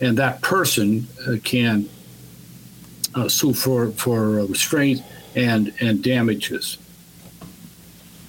And 0.00 0.16
that 0.16 0.40
person 0.40 1.06
uh, 1.26 1.36
can 1.44 1.88
uh, 3.14 3.28
sue 3.28 3.52
for, 3.52 3.90
for 3.92 4.46
restraint 4.46 5.02
and, 5.36 5.74
and 5.80 6.02
damages. 6.02 6.78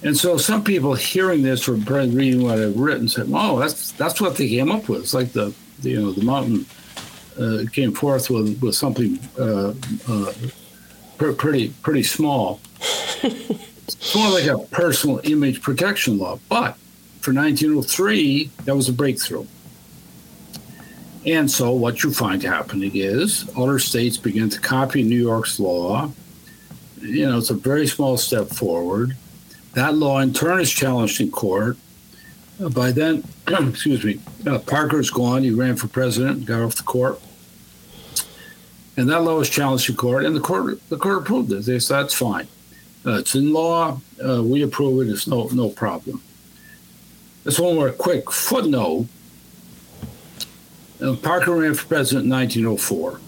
And 0.02 0.16
so 0.16 0.36
some 0.36 0.64
people 0.64 0.94
hearing 0.94 1.42
this 1.42 1.68
or 1.68 1.74
reading 1.74 2.42
what 2.42 2.58
I've 2.58 2.76
written 2.76 3.08
said, 3.08 3.28
"Oh, 3.32 3.60
that's 3.60 3.92
that's 3.92 4.20
what 4.20 4.36
they 4.36 4.48
came 4.48 4.70
up 4.70 4.88
with. 4.88 5.02
It's 5.02 5.14
like 5.14 5.32
the, 5.32 5.54
the 5.78 5.90
you 5.90 6.00
know 6.00 6.10
the 6.10 6.24
mountain 6.24 6.66
uh, 7.38 7.64
came 7.72 7.92
forth 7.92 8.30
with 8.30 8.60
with 8.62 8.74
something 8.74 9.18
uh, 9.38 9.74
uh, 10.08 10.32
pretty 11.18 11.70
pretty 11.82 12.02
small. 12.02 12.60
it's 13.22 14.14
more 14.14 14.30
like 14.30 14.46
a 14.46 14.58
personal 14.70 15.20
image 15.24 15.62
protection 15.62 16.18
law, 16.18 16.38
but 16.48 16.76
for 17.20 17.32
1903, 17.32 18.50
that 18.64 18.74
was 18.74 18.88
a 18.88 18.92
breakthrough. 18.92 19.46
And 21.24 21.48
so, 21.48 21.70
what 21.70 22.02
you 22.02 22.12
find 22.12 22.42
happening 22.42 22.90
is 22.94 23.48
other 23.56 23.78
states 23.78 24.16
begin 24.16 24.50
to 24.50 24.60
copy 24.60 25.04
New 25.04 25.20
York's 25.20 25.60
law. 25.60 26.10
You 27.00 27.26
know, 27.26 27.38
it's 27.38 27.50
a 27.50 27.54
very 27.54 27.86
small 27.86 28.16
step 28.16 28.48
forward. 28.48 29.16
That 29.74 29.94
law, 29.94 30.18
in 30.18 30.32
turn, 30.32 30.60
is 30.60 30.70
challenged 30.70 31.20
in 31.20 31.30
court. 31.30 31.76
Uh, 32.62 32.68
by 32.68 32.92
then, 32.92 33.24
excuse 33.48 34.04
me, 34.04 34.20
uh, 34.46 34.58
Parker's 34.58 35.10
gone. 35.10 35.42
He 35.42 35.50
ran 35.50 35.76
for 35.76 35.88
president, 35.88 36.44
got 36.44 36.62
off 36.62 36.76
the 36.76 36.82
court, 36.82 37.20
and 38.96 39.08
that 39.08 39.20
law 39.20 39.38
was 39.38 39.48
challenged 39.48 39.90
in 39.90 39.96
court, 39.96 40.24
and 40.24 40.36
the 40.36 40.40
court 40.40 40.78
the 40.88 40.96
court 40.96 41.22
approved 41.22 41.50
it. 41.52 41.64
They 41.64 41.78
said 41.78 42.02
that's 42.02 42.14
fine. 42.14 42.46
Uh, 43.04 43.18
it's 43.18 43.34
in 43.34 43.52
law. 43.52 44.00
Uh, 44.24 44.42
we 44.42 44.62
approve 44.62 45.06
it. 45.06 45.10
It's 45.10 45.26
no 45.26 45.48
no 45.48 45.70
problem. 45.70 46.22
This 47.42 47.58
one 47.58 47.74
more 47.74 47.90
quick 47.90 48.30
footnote. 48.30 49.08
Uh, 51.00 51.16
Parker 51.16 51.56
ran 51.56 51.74
for 51.74 51.86
president 51.88 52.26
in 52.26 52.30
1904, 52.30 53.20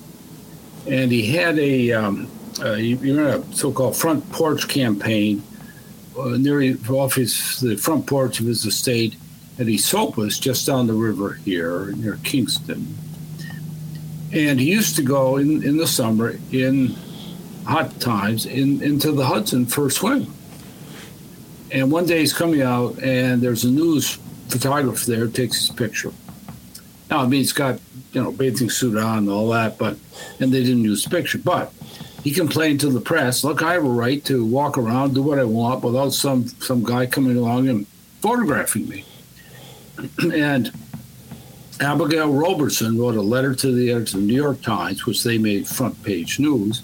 and 0.87 1.11
he 1.11 1.33
had 1.33 1.59
a 1.59 1.91
um, 1.93 2.31
uh, 2.61 2.75
he, 2.75 2.95
he 2.97 3.11
ran 3.11 3.41
a 3.41 3.53
so-called 3.53 3.97
front 3.97 4.31
porch 4.31 4.69
campaign 4.69 5.43
near 6.17 6.61
his 6.61 7.61
the 7.61 7.77
front 7.77 8.07
porch 8.07 8.39
of 8.39 8.47
his 8.47 8.65
estate 8.65 9.17
at 9.59 9.69
Esopus, 9.69 10.39
just 10.39 10.67
down 10.67 10.87
the 10.87 10.93
river 10.93 11.35
here 11.45 11.93
near 11.97 12.19
Kingston. 12.25 12.95
And 14.33 14.59
he 14.59 14.71
used 14.71 14.97
to 14.97 15.03
go 15.03 15.37
in, 15.37 15.63
in 15.63 15.77
the 15.77 15.87
summer 15.87 16.39
in 16.51 16.97
hot 17.65 18.01
times 18.01 18.47
in, 18.47 18.83
into 18.83 19.13
the 19.13 19.25
Hudson 19.25 19.67
for 19.67 19.87
a 19.87 19.91
swim. 19.91 20.33
And 21.71 21.91
one 21.91 22.07
day 22.07 22.21
he's 22.21 22.33
coming 22.33 22.63
out, 22.63 22.99
and 23.03 23.43
there's 23.43 23.65
a 23.65 23.71
news 23.71 24.19
photographer 24.49 25.11
there 25.11 25.27
takes 25.27 25.67
his 25.67 25.71
picture. 25.71 26.13
Now, 27.11 27.21
I 27.21 27.27
mean, 27.27 27.41
he's 27.41 27.53
got 27.53 27.81
you 28.13 28.23
know 28.23 28.33
bathing 28.33 28.71
suit 28.71 28.97
on 28.97 29.19
and 29.19 29.29
all 29.29 29.51
that, 29.51 29.79
but 29.79 29.97
and 30.41 30.53
they 30.53 30.63
didn't 30.63 30.85
use 30.85 31.05
the 31.05 31.11
picture. 31.11 31.39
But 31.39 31.73
he 32.23 32.33
complained 32.33 32.81
to 32.81 32.91
the 32.91 33.01
press, 33.01 33.45
"Look, 33.45 33.63
I 33.63 33.75
have 33.75 33.85
a 33.85 33.89
right 33.89 34.25
to 34.27 34.45
walk 34.45 34.79
around, 34.79 35.15
do 35.15 35.23
what 35.23 35.39
I 35.39 35.45
want, 35.45 35.85
without 35.85 36.13
some 36.13 36.47
some 36.47 36.85
guy 36.85 37.07
coming 37.07 37.37
along 37.37 37.69
and 37.69 37.87
photographing 38.21 38.89
me." 38.89 39.05
and 40.33 40.73
Abigail 41.81 42.33
Roberson 42.33 42.99
wrote 42.99 43.17
a 43.17 43.23
letter 43.23 43.55
to 43.55 43.73
the 43.73 43.91
editor 43.91 44.17
of 44.17 44.23
the 44.23 44.27
New 44.27 44.35
York 44.35 44.63
Times, 44.63 45.07
which 45.07 45.23
they 45.23 45.39
made 45.39 45.67
front 45.67 46.01
page 46.03 46.39
news, 46.39 46.83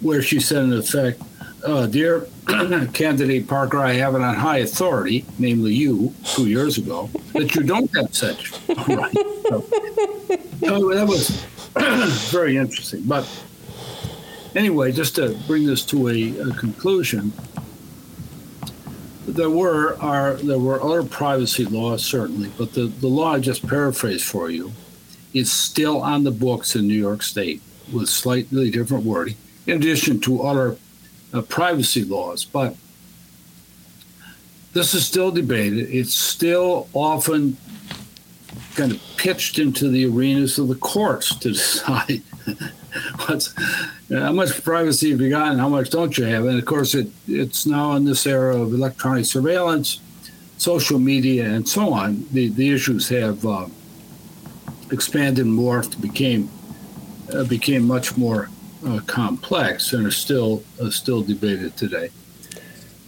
where 0.00 0.22
she 0.22 0.40
said, 0.40 0.64
in 0.64 0.72
effect, 0.72 1.22
uh, 1.64 1.86
Dear 1.86 2.26
candidate 2.92 3.46
Parker, 3.46 3.78
I 3.78 3.92
have 3.92 4.14
it 4.14 4.22
on 4.22 4.34
high 4.34 4.58
authority, 4.58 5.24
namely 5.38 5.74
you, 5.74 6.12
two 6.24 6.48
years 6.48 6.78
ago, 6.78 7.08
that 7.32 7.54
you 7.54 7.62
don't 7.62 7.94
have 7.94 8.14
such 8.14 8.52
right. 8.88 9.16
So, 9.48 9.64
so 10.60 10.94
that 10.94 11.06
was 11.06 11.44
very 12.30 12.56
interesting. 12.56 13.02
But 13.02 13.28
anyway, 14.56 14.90
just 14.90 15.14
to 15.16 15.38
bring 15.46 15.64
this 15.64 15.84
to 15.86 16.08
a, 16.08 16.50
a 16.50 16.54
conclusion, 16.54 17.32
there 19.26 19.50
were 19.50 19.96
there 20.42 20.58
were 20.58 20.82
other 20.82 21.02
privacy 21.02 21.64
laws 21.64 22.04
certainly, 22.04 22.50
but 22.58 22.72
the, 22.74 22.86
the 22.86 23.06
law 23.06 23.34
I 23.34 23.38
just 23.38 23.66
paraphrased 23.66 24.24
for 24.24 24.50
you 24.50 24.72
is 25.32 25.50
still 25.50 26.02
on 26.02 26.24
the 26.24 26.30
books 26.30 26.74
in 26.76 26.86
New 26.86 26.98
York 26.98 27.22
State 27.22 27.62
with 27.92 28.08
slightly 28.08 28.70
different 28.70 29.04
wording, 29.04 29.36
in 29.66 29.76
addition 29.76 30.20
to 30.20 30.42
other 30.42 30.76
uh, 31.32 31.42
privacy 31.42 32.04
laws. 32.04 32.44
But 32.44 32.76
this 34.72 34.94
is 34.94 35.06
still 35.06 35.30
debated. 35.30 35.90
It's 35.90 36.14
still 36.14 36.88
often 36.92 37.56
kind 38.74 38.92
of 38.92 39.00
pitched 39.16 39.58
into 39.58 39.88
the 39.88 40.06
arenas 40.06 40.58
of 40.58 40.68
the 40.68 40.74
courts 40.74 41.34
to 41.36 41.48
decide 41.52 42.22
what's 43.26 43.54
how 44.10 44.32
much 44.32 44.62
privacy 44.62 45.10
have 45.10 45.20
you 45.20 45.30
got 45.30 45.52
and 45.52 45.60
how 45.60 45.68
much 45.68 45.90
don't 45.90 46.16
you 46.18 46.24
have? 46.24 46.44
And 46.44 46.58
of 46.58 46.64
course, 46.64 46.94
it 46.94 47.08
it's 47.26 47.66
now 47.66 47.92
in 47.92 48.04
this 48.04 48.26
era 48.26 48.60
of 48.60 48.72
electronic 48.72 49.24
surveillance, 49.24 50.00
social 50.58 50.98
media, 50.98 51.46
and 51.46 51.68
so 51.68 51.92
on. 51.92 52.26
The 52.32 52.48
the 52.48 52.72
issues 52.72 53.08
have 53.08 53.44
uh, 53.46 53.66
expanded 54.90 55.46
and 55.46 55.58
morphed, 55.58 56.00
became 56.00 56.50
uh, 57.32 57.44
became 57.44 57.86
much 57.86 58.16
more 58.16 58.50
uh, 58.86 59.00
complex, 59.06 59.92
and 59.92 60.06
are 60.06 60.10
still 60.10 60.62
still 60.90 61.22
debated 61.22 61.76
today. 61.76 62.10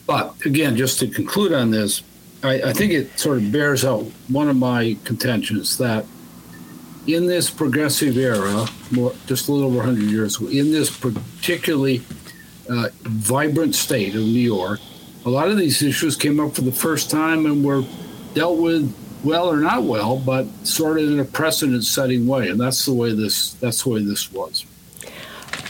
But 0.07 0.35
again, 0.45 0.77
just 0.77 0.99
to 1.01 1.09
conclude 1.09 1.53
on 1.53 1.71
this, 1.71 2.03
I, 2.43 2.61
I 2.63 2.73
think 2.73 2.93
it 2.93 3.19
sort 3.19 3.39
of 3.39 3.51
bears 3.51 3.85
out 3.85 4.05
one 4.29 4.51
of 4.51 4.57
my 4.57 4.97
contentions 5.05 5.79
that 5.79 6.05
in 7.07 7.27
this 7.27 7.51
progressive 7.51 8.17
era, 8.17 8.67
more, 8.91 9.13
just 9.27 9.49
a 9.49 9.53
little 9.53 9.69
over 9.69 9.79
100 9.79 10.11
years 10.11 10.37
ago, 10.37 10.49
in 10.49 10.73
this 10.73 10.97
particularly 10.97 12.03
uh, 12.71 12.89
vibrant 13.03 13.75
state 13.75 14.15
of 14.15 14.23
New 14.23 14.41
York, 14.41 14.81
a 15.27 15.31
lot 15.31 15.49
of 15.49 15.57
these 15.57 15.83
issues 15.83 16.17
came 16.17 16.41
up 16.41 16.55
for 16.55 16.63
the 16.63 16.73
first 16.73 17.11
time 17.11 17.47
and 17.47 17.65
were 17.65 17.83
dealt 18.35 18.59
with 18.59 18.95
well 19.25 19.51
or 19.51 19.57
not 19.57 19.83
well, 19.85 20.19
but 20.19 20.47
sort 20.67 20.99
of 20.99 21.11
in 21.11 21.21
a 21.21 21.25
precedent-setting 21.25 22.27
way, 22.27 22.49
and 22.49 22.61
that's 22.61 22.85
the 22.85 22.93
way 22.93 23.13
this 23.15 23.55
that's 23.55 23.85
the 23.85 23.91
way 23.91 24.03
this 24.03 24.31
was. 24.31 24.67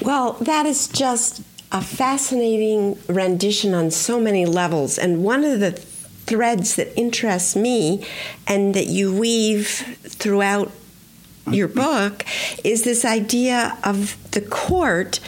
Well, 0.03 0.33
that 0.41 0.67
is 0.67 0.89
just 0.89 1.43
a 1.71 1.81
fascinating 1.81 2.99
rendition 3.09 3.75
on 3.75 3.91
so 3.93 4.21
many 4.21 4.45
levels, 4.45 4.99
and 4.99 5.23
one 5.23 5.45
of 5.45 5.61
the 5.61 5.73
threads 5.73 6.77
that 6.77 6.97
interests 6.99 7.55
me 7.55 8.05
and 8.47 8.75
that 8.75 8.87
you 8.87 9.15
weave 9.15 9.69
throughout 9.69 10.73
your 11.51 11.69
book 11.69 12.25
is 12.63 12.85
this 12.85 13.05
idea 13.05 13.77
of 13.85 14.17
the 14.31 14.41
court 14.41 15.21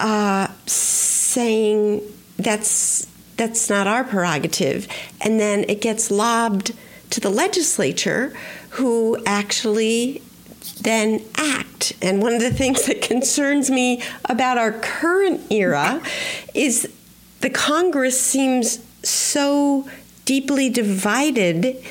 uh, 0.00 0.48
saying 0.66 2.02
that's 2.38 3.06
that's 3.36 3.70
not 3.70 3.86
our 3.86 4.04
prerogative, 4.04 4.86
and 5.22 5.40
then 5.40 5.64
it 5.66 5.80
gets 5.80 6.10
lobbed 6.10 6.74
to 7.08 7.20
the 7.20 7.30
legislature, 7.30 8.36
who 8.70 9.16
actually 9.24 10.22
then 10.82 11.22
act. 11.36 11.94
And 12.02 12.22
one 12.22 12.34
of 12.34 12.40
the 12.40 12.52
things 12.52 12.86
that 12.86 13.00
concerns 13.00 13.70
me 13.70 14.02
about 14.26 14.58
our 14.58 14.72
current 14.72 15.40
era 15.50 16.02
is 16.54 16.88
the 17.40 17.50
Congress 17.50 18.20
seems 18.20 18.84
so 19.02 19.88
deeply 20.26 20.68
divided 20.68 21.82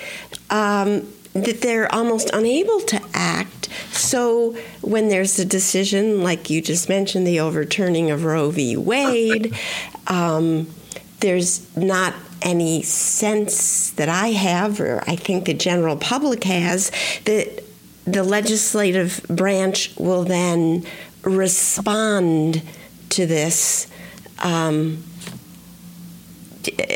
um, 0.49 1.11
that 1.33 1.61
they're 1.61 1.93
almost 1.93 2.29
unable 2.31 2.79
to 2.81 3.01
act. 3.13 3.69
So 3.91 4.57
when 4.81 5.09
there's 5.09 5.37
a 5.39 5.45
decision, 5.45 6.23
like 6.23 6.49
you 6.49 6.61
just 6.61 6.89
mentioned, 6.89 7.27
the 7.27 7.39
overturning 7.39 8.09
of 8.11 8.23
Roe 8.23 8.49
v. 8.49 8.75
Wade, 8.75 9.55
um, 10.07 10.67
there's 11.19 11.75
not 11.75 12.13
any 12.41 12.81
sense 12.81 13.91
that 13.91 14.09
I 14.09 14.29
have, 14.29 14.79
or 14.79 15.03
I 15.05 15.15
think 15.15 15.45
the 15.45 15.53
general 15.53 15.97
public 15.97 16.43
has, 16.45 16.91
that 17.25 17.63
the 18.05 18.23
legislative 18.23 19.21
branch 19.29 19.93
will 19.97 20.23
then 20.23 20.85
respond 21.23 22.61
to 23.09 23.25
this. 23.25 23.87
Um, 24.39 25.03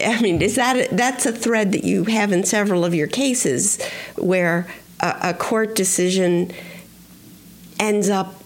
I 0.05 0.19
mean, 0.21 0.41
is 0.41 0.55
that 0.55 0.89
that's 0.91 1.26
a 1.26 1.32
thread 1.32 1.71
that 1.71 1.84
you 1.84 2.05
have 2.05 2.32
in 2.32 2.43
several 2.43 2.86
of 2.86 2.93
your 2.93 3.07
cases, 3.07 3.82
where 4.15 4.67
a, 4.99 5.15
a 5.21 5.34
court 5.34 5.76
decision 5.76 6.51
ends 7.80 8.09
up 8.09 8.43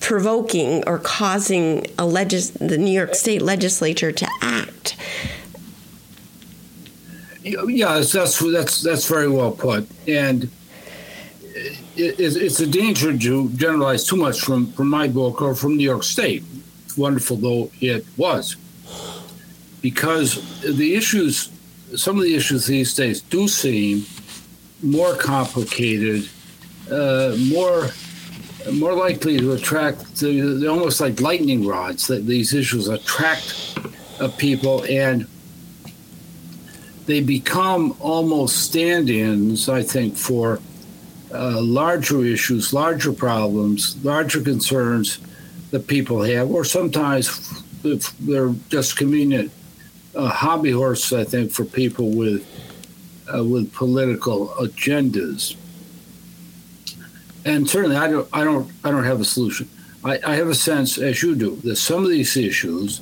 provoking 0.00 0.84
or 0.86 0.98
causing 0.98 1.86
a 1.98 2.06
legis- 2.06 2.50
the 2.50 2.78
New 2.78 2.90
York 2.90 3.14
State 3.14 3.42
legislature 3.42 4.12
to 4.12 4.28
act. 4.42 4.96
Yeah, 7.42 7.94
that's 7.94 8.12
that's 8.12 8.82
that's 8.82 9.06
very 9.08 9.28
well 9.28 9.52
put, 9.52 9.88
and 10.06 10.50
it, 11.96 12.20
it's 12.20 12.60
a 12.60 12.66
danger 12.66 13.16
to 13.16 13.48
generalize 13.50 14.04
too 14.04 14.16
much 14.16 14.40
from 14.40 14.70
from 14.72 14.88
my 14.88 15.08
book 15.08 15.40
or 15.40 15.54
from 15.54 15.78
New 15.78 15.84
York 15.84 16.02
State, 16.02 16.44
wonderful 16.98 17.36
though 17.38 17.70
it 17.80 18.04
was, 18.18 18.56
because 19.80 20.60
the 20.62 20.94
issues, 20.94 21.50
some 21.96 22.16
of 22.16 22.22
the 22.22 22.34
issues 22.34 22.66
these 22.66 22.94
days 22.94 23.20
do 23.22 23.48
seem 23.48 24.04
more 24.82 25.14
complicated, 25.14 26.28
uh, 26.90 27.36
more 27.52 27.90
more 28.72 28.92
likely 28.92 29.38
to 29.38 29.52
attract 29.52 30.16
the, 30.20 30.66
almost 30.68 31.00
like 31.00 31.20
lightning 31.20 31.66
rods 31.66 32.06
that 32.06 32.26
these 32.26 32.52
issues 32.52 32.88
attract 32.88 33.78
uh, 34.20 34.28
people 34.36 34.84
and 34.84 35.26
they 37.06 37.20
become 37.20 37.96
almost 38.00 38.58
stand-ins 38.64 39.68
i 39.68 39.82
think 39.82 40.14
for 40.14 40.60
uh, 41.32 41.60
larger 41.60 42.22
issues 42.24 42.72
larger 42.72 43.12
problems 43.12 43.96
larger 44.04 44.42
concerns 44.42 45.18
that 45.70 45.86
people 45.86 46.22
have 46.22 46.50
or 46.50 46.64
sometimes 46.64 47.62
if 47.82 48.16
they're 48.18 48.54
just 48.68 48.96
convenient 48.96 49.50
uh, 50.14 50.28
hobby 50.28 50.70
horse, 50.70 51.12
i 51.12 51.24
think 51.24 51.50
for 51.52 51.64
people 51.64 52.10
with 52.10 52.46
uh, 53.32 53.44
with 53.44 53.72
political 53.72 54.48
agendas 54.60 55.56
and 57.44 57.68
certainly 57.68 57.96
I 57.96 58.08
don't, 58.08 58.28
I 58.32 58.44
don't, 58.44 58.70
I 58.84 58.90
don't 58.90 59.04
have 59.04 59.20
a 59.20 59.24
solution. 59.24 59.68
I, 60.04 60.18
I 60.26 60.34
have 60.36 60.48
a 60.48 60.54
sense, 60.54 60.98
as 60.98 61.22
you 61.22 61.34
do, 61.34 61.56
that 61.56 61.76
some 61.76 62.04
of 62.04 62.10
these 62.10 62.36
issues, 62.36 62.98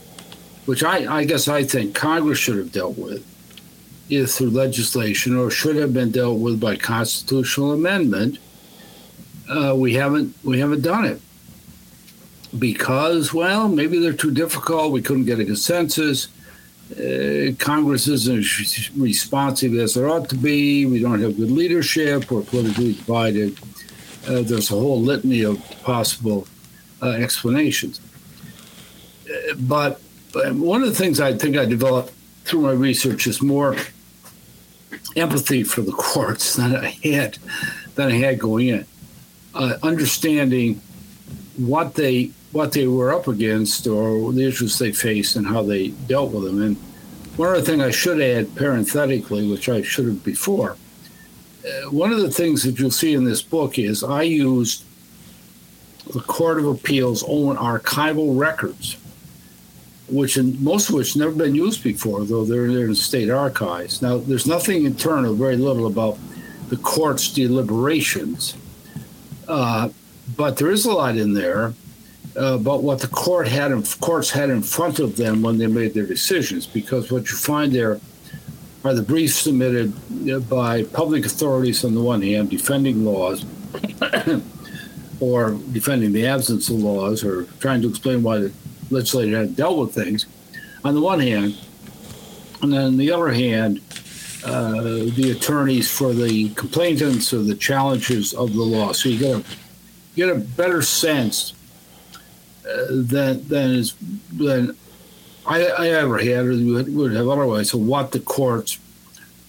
which 0.67 0.85
I, 0.85 1.19
I 1.19 1.25
guess 1.25 1.49
I 1.49 1.65
think 1.65 1.95
Congress 1.95 2.39
should 2.39 2.57
have 2.57 2.73
dealt 2.73 2.99
with, 2.99 3.25
either 4.09 4.27
through 4.27 4.51
legislation 4.51 5.37
or 5.37 5.51
should 5.51 5.77
have 5.77 5.93
been 5.93 6.11
dealt 6.11 6.39
with 6.39 6.61
by 6.61 6.77
constitutional 6.77 7.73
amendment, 7.73 8.39
uh, 9.49 9.75
we 9.77 9.95
haven't, 9.95 10.35
we 10.45 10.59
haven't 10.61 10.83
done 10.83 11.05
it 11.05 11.21
because, 12.59 13.33
well, 13.33 13.69
maybe 13.69 13.99
they're 13.99 14.13
too 14.13 14.31
difficult. 14.31 14.93
We 14.93 15.03
couldn't 15.03 15.25
get 15.25 15.41
a 15.41 15.45
consensus. 15.45 16.29
Uh, 16.91 17.53
Congress 17.59 18.09
isn't 18.09 18.39
as 18.39 18.91
responsive 18.97 19.75
as 19.75 19.97
it 19.97 20.05
ought 20.05 20.29
to 20.31 20.37
be. 20.37 20.87
We 20.87 21.01
don't 21.01 21.21
have 21.21 21.37
good 21.37 21.51
leadership. 21.51 22.31
We're 22.31 22.43
politically 22.43 22.95
divided 22.95 23.59
uh, 24.29 24.43
there's 24.43 24.71
a 24.71 24.75
whole 24.75 25.01
litany 25.01 25.43
of 25.43 25.59
possible 25.83 26.47
uh, 27.03 27.11
explanations. 27.11 28.01
Uh, 29.27 29.55
but, 29.57 30.01
but, 30.33 30.55
one 30.55 30.83
of 30.83 30.89
the 30.89 30.95
things 30.95 31.21
I 31.21 31.37
think 31.37 31.57
I 31.57 31.65
developed 31.65 32.13
through 32.45 32.61
my 32.61 32.73
research 32.73 33.27
is 33.27 33.41
more 33.41 33.77
empathy 35.17 35.63
for 35.63 35.81
the 35.81 35.93
courts 36.13 36.57
than 36.57 36.77
I 36.77 36.99
had 37.03 37.39
than 37.95 38.09
I 38.09 38.17
had 38.17 38.39
going 38.39 38.69
in, 38.69 38.87
uh, 39.55 39.79
understanding 39.83 40.81
what 41.57 41.95
they 41.95 42.31
what 42.53 42.73
they 42.73 42.87
were 42.87 43.13
up 43.13 43.29
against 43.29 43.87
or 43.87 44.33
the 44.33 44.47
issues 44.47 44.79
they 44.79 44.93
faced 44.93 45.37
and 45.37 45.47
how 45.47 45.63
they 45.63 45.89
dealt 45.89 46.33
with 46.33 46.45
them. 46.45 46.63
And 46.63 46.77
one 47.37 47.51
other 47.51 47.63
thing 47.63 47.81
I 47.81 47.91
should 47.91 48.21
add 48.21 48.55
parenthetically, 48.57 49.49
which 49.49 49.69
I 49.69 49.83
should 49.83 50.07
have 50.07 50.25
before, 50.25 50.77
uh, 51.65 51.91
one 51.91 52.13
of 52.13 52.21
the 52.21 52.31
things 52.31 52.63
that 52.63 52.79
you'll 52.79 52.91
see 52.91 53.15
in 53.15 53.25
this 53.25 53.43
book 53.43 53.79
is 53.79 54.03
I 54.03 54.23
used 54.23 54.85
the 56.13 56.21
Court 56.21 56.59
of 56.59 56.67
Appeals' 56.67 57.23
own 57.27 57.57
archival 57.57 58.39
records, 58.39 58.97
which 60.09 60.39
in, 60.39 60.63
most 60.63 60.89
of 60.89 60.95
which 60.95 61.17
never 61.17 61.33
been 61.33 61.55
used 61.55 61.85
before, 61.85 62.25
though 62.25 62.45
they're, 62.45 62.73
they're 62.73 62.87
in 62.87 62.95
state 62.95 63.29
archives. 63.29 64.01
Now, 64.01 64.17
there's 64.17 64.47
nothing 64.47 64.87
internal, 64.87 65.35
very 65.35 65.57
little 65.57 65.87
about 65.87 66.19
the 66.71 66.79
court's 66.79 67.31
deliberations, 67.33 68.57
uh, 69.49 69.91
but 70.37 70.57
there 70.57 70.71
is 70.71 70.87
a 70.87 70.93
lot 70.93 71.17
in 71.17 71.35
there 71.35 71.75
about 72.37 72.83
what 72.83 73.01
the 73.01 73.09
court 73.09 73.49
had 73.49 73.73
in, 73.73 73.83
courts 74.01 74.31
had 74.31 74.51
in 74.51 74.63
front 74.63 74.99
of 74.99 75.17
them 75.17 75.43
when 75.43 75.59
they 75.59 75.67
made 75.67 75.95
their 75.95 76.07
decisions. 76.07 76.67
Because 76.67 77.11
what 77.11 77.31
you 77.31 77.37
find 77.37 77.73
there 77.73 78.01
are 78.85 78.95
the 78.95 79.03
briefs 79.03 79.37
submitted 79.37 79.93
by 80.49 80.85
public 80.85 81.27
authorities 81.27 81.85
on 81.85 81.95
the 81.95 82.01
one 82.01 82.23
hand 82.23 82.51
defending 82.51 83.05
laws 83.05 83.45
or 85.21 85.51
defending 85.73 86.13
the 86.13 86.27
absence 86.27 86.69
of 86.69 86.77
laws 86.77 87.25
or 87.25 87.45
trying 87.61 87.83
to 87.83 87.89
explain 87.89 88.23
why 88.23 88.39
the 88.39 88.53
legislature 88.91 89.37
had 89.37 89.57
dealt 89.57 89.79
with 89.79 89.95
things 89.95 90.27
on 90.85 90.95
the 90.95 91.01
one 91.01 91.21
hand. 91.21 91.59
And 92.63 92.73
then 92.73 92.85
on 92.85 92.97
the 92.97 93.11
other 93.11 93.33
hand, 93.33 93.81
uh, 94.45 94.73
the 95.17 95.35
attorneys 95.37 95.91
for 95.91 96.13
the 96.13 96.51
complainants 96.51 97.33
or 97.33 97.43
the 97.43 97.55
challenges 97.55 98.33
of 98.35 98.53
the 98.53 98.63
law. 98.63 98.93
So 98.93 99.09
you 99.09 99.19
get 99.19 99.37
a 99.37 99.45
get 100.15 100.29
a 100.31 100.37
better 100.37 100.83
sense 100.83 101.53
uh, 101.53 101.58
than 102.91 103.47
than 103.49 103.71
is 103.71 103.95
than 104.33 104.77
I, 105.47 105.65
I 105.65 105.89
ever 105.89 106.19
had 106.19 106.47
or 106.47 106.53
would 106.53 107.13
have 107.13 107.29
otherwise 107.29 107.73
of 107.73 107.81
what 107.81 108.13
the 108.13 108.21
courts 108.21 108.79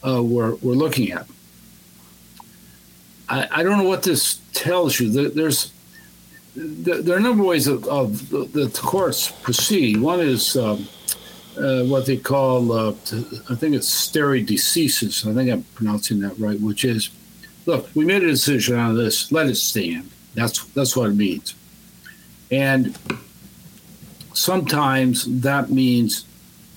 uh, 0.05 0.23
were, 0.23 0.55
were 0.55 0.75
looking 0.75 1.11
at. 1.11 1.27
I, 3.27 3.47
I 3.51 3.63
don't 3.63 3.77
know 3.77 3.89
what 3.89 4.03
this 4.03 4.39
tells 4.53 4.99
you. 4.99 5.09
There's 5.29 5.73
there 6.55 7.15
are 7.15 7.19
a 7.19 7.21
number 7.21 7.43
of 7.43 7.47
ways 7.47 7.67
of, 7.67 7.85
of 7.87 8.29
the, 8.29 8.79
courts 8.81 9.31
proceed. 9.31 9.97
One 9.97 10.19
is 10.19 10.57
um, 10.57 10.87
uh, 11.57 11.83
what 11.83 12.05
they 12.05 12.17
call, 12.17 12.71
uh, 12.71 12.89
I 13.49 13.55
think 13.55 13.75
it's 13.75 13.87
stare 13.87 14.43
decisis. 14.43 15.29
I 15.29 15.33
think 15.33 15.51
I'm 15.51 15.63
pronouncing 15.75 16.19
that 16.21 16.37
right, 16.39 16.59
which 16.59 16.83
is, 16.85 17.11
look, 17.65 17.89
we 17.93 18.03
made 18.03 18.23
a 18.23 18.27
decision 18.27 18.77
on 18.77 18.97
this. 18.97 19.31
Let 19.31 19.47
it 19.47 19.55
stand. 19.55 20.09
That's 20.33 20.63
that's 20.65 20.95
what 20.95 21.09
it 21.09 21.15
means. 21.15 21.55
And 22.51 22.97
sometimes 24.33 25.25
that 25.41 25.69
means 25.69 26.25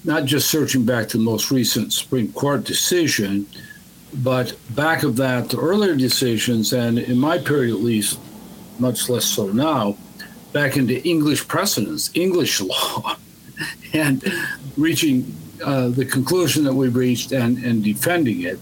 not 0.05 0.25
just 0.25 0.51
searching 0.51 0.85
back 0.85 1.09
to 1.09 1.17
the 1.17 1.23
most 1.23 1.51
recent 1.51 1.93
Supreme 1.93 2.33
Court 2.33 2.65
decision, 2.65 3.47
but 4.15 4.57
back 4.75 5.05
of 5.05 5.17
that 5.17 5.51
to 5.51 5.59
earlier 5.59 5.95
decisions, 5.95 6.73
and 6.73 6.99
in 6.99 7.19
my 7.19 7.39
period 7.39 7.75
at 7.75 7.83
least, 7.83 8.19
much 8.79 9.09
less 9.09 9.25
so 9.25 9.47
now, 9.49 9.97
back 10.53 10.77
into 10.77 11.03
English 11.07 11.47
precedents, 11.47 12.11
English 12.15 12.61
law, 12.73 13.17
and 13.95 14.25
reaching 14.77 15.35
uh, 15.65 15.89
the 15.89 16.05
conclusion 16.05 16.65
that 16.65 16.75
we've 16.75 16.97
reached 16.97 17.33
and, 17.33 17.59
and 17.59 17.85
defending 17.85 18.43
it. 18.43 18.59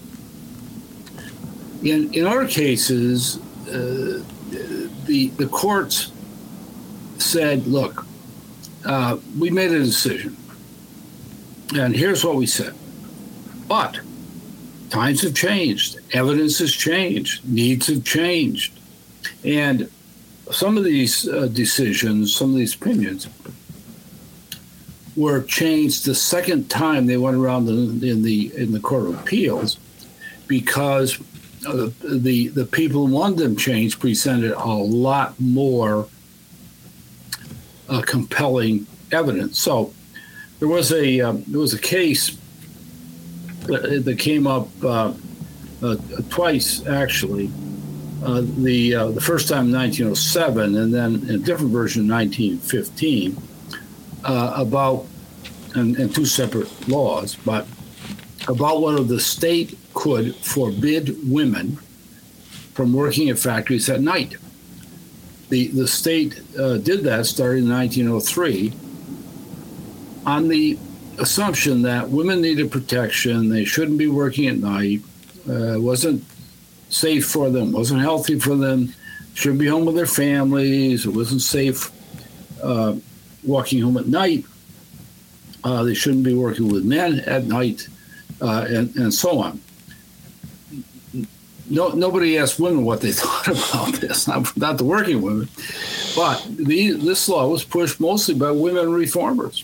In, 1.83 2.13
in 2.13 2.27
our 2.27 2.45
cases, 2.45 3.37
uh, 3.67 4.23
the, 5.05 5.31
the 5.37 5.47
courts 5.47 6.11
said, 7.21 7.67
look, 7.67 8.05
uh, 8.85 9.17
we 9.37 9.49
made 9.49 9.71
a 9.71 9.79
decision. 9.79 10.35
And 11.75 11.95
here's 11.95 12.25
what 12.25 12.35
we 12.35 12.45
said. 12.45 12.73
But 13.67 13.99
times 14.89 15.21
have 15.21 15.33
changed, 15.33 15.99
evidence 16.11 16.59
has 16.59 16.73
changed, 16.73 17.47
needs 17.47 17.87
have 17.87 18.03
changed. 18.03 18.77
And 19.45 19.89
some 20.51 20.77
of 20.77 20.83
these 20.83 21.27
uh, 21.27 21.47
decisions, 21.47 22.35
some 22.35 22.49
of 22.49 22.55
these 22.57 22.75
opinions, 22.75 23.27
were 25.15 25.41
changed 25.43 26.05
the 26.05 26.15
second 26.15 26.69
time 26.69 27.05
they 27.05 27.17
went 27.17 27.37
around 27.37 27.67
in, 27.67 28.03
in 28.03 28.23
the 28.23 28.51
in 28.55 28.71
the 28.71 28.79
Court 28.79 29.07
of 29.07 29.19
Appeals 29.19 29.77
because 30.47 31.19
uh, 31.67 31.89
the 32.03 32.47
the 32.49 32.65
people 32.65 33.07
who 33.07 33.13
wanted 33.13 33.37
them 33.37 33.55
changed 33.55 33.99
presented 33.99 34.53
a 34.53 34.73
lot 34.73 35.39
more 35.39 36.07
uh, 37.91 38.01
compelling 38.01 38.87
evidence. 39.11 39.59
So 39.59 39.93
there 40.59 40.69
was 40.69 40.91
a 40.93 41.21
um, 41.21 41.43
there 41.47 41.59
was 41.59 41.73
a 41.73 41.79
case 41.79 42.37
that, 43.67 44.03
that 44.05 44.17
came 44.17 44.47
up 44.47 44.67
uh, 44.83 45.13
uh 45.83 45.95
twice 46.29 46.85
actually. 46.87 47.51
Uh, 48.23 48.43
the 48.59 48.93
uh, 48.93 49.07
the 49.09 49.21
first 49.21 49.49
time 49.49 49.65
in 49.65 49.73
1907, 49.73 50.75
and 50.75 50.93
then 50.93 51.15
a 51.29 51.37
different 51.39 51.71
version 51.71 52.03
in 52.03 52.07
1915 52.07 53.35
uh, 54.23 54.53
about, 54.55 55.07
and, 55.73 55.97
and, 55.97 56.13
two 56.13 56.25
separate 56.25 56.69
laws, 56.87 57.35
but 57.43 57.65
about 58.47 58.79
whether 58.79 59.03
the 59.03 59.19
state 59.19 59.75
could 59.95 60.35
forbid 60.35 61.17
women 61.27 61.77
from 62.75 62.93
working 62.93 63.29
at 63.29 63.39
factories 63.39 63.89
at 63.89 64.01
night. 64.01 64.35
The, 65.51 65.67
the 65.67 65.85
state 65.85 66.39
uh, 66.57 66.77
did 66.77 67.03
that 67.03 67.25
starting 67.25 67.65
in 67.65 67.69
1903 67.69 68.71
on 70.25 70.47
the 70.47 70.79
assumption 71.19 71.81
that 71.81 72.07
women 72.07 72.41
needed 72.41 72.71
protection, 72.71 73.49
they 73.49 73.65
shouldn't 73.65 73.97
be 73.97 74.07
working 74.07 74.47
at 74.47 74.59
night, 74.59 75.01
uh, 75.49 75.75
wasn't 75.77 76.23
safe 76.87 77.27
for 77.27 77.49
them, 77.49 77.73
wasn't 77.73 77.99
healthy 77.99 78.39
for 78.39 78.55
them, 78.55 78.93
should 79.33 79.57
be 79.57 79.67
home 79.67 79.83
with 79.83 79.95
their 79.95 80.05
families, 80.05 81.05
it 81.05 81.13
wasn't 81.13 81.41
safe 81.41 81.91
uh, 82.63 82.95
walking 83.43 83.81
home 83.81 83.97
at 83.97 84.07
night. 84.07 84.45
Uh, 85.65 85.83
they 85.83 85.93
shouldn't 85.93 86.23
be 86.23 86.33
working 86.33 86.71
with 86.71 86.85
men 86.85 87.19
at 87.27 87.43
night, 87.43 87.89
uh, 88.41 88.65
and, 88.69 88.95
and 88.95 89.13
so 89.13 89.37
on. 89.37 89.59
No, 91.71 91.87
nobody 91.87 92.37
asked 92.37 92.59
women 92.59 92.83
what 92.83 92.99
they 92.99 93.11
thought 93.13 93.47
about 93.47 94.01
this, 94.01 94.27
not, 94.27 94.55
not 94.57 94.77
the 94.77 94.83
working 94.83 95.21
women. 95.21 95.47
But 96.17 96.45
the, 96.49 96.91
this 96.91 97.29
law 97.29 97.47
was 97.47 97.63
pushed 97.63 98.01
mostly 98.01 98.35
by 98.35 98.51
women 98.51 98.91
reformers, 98.91 99.63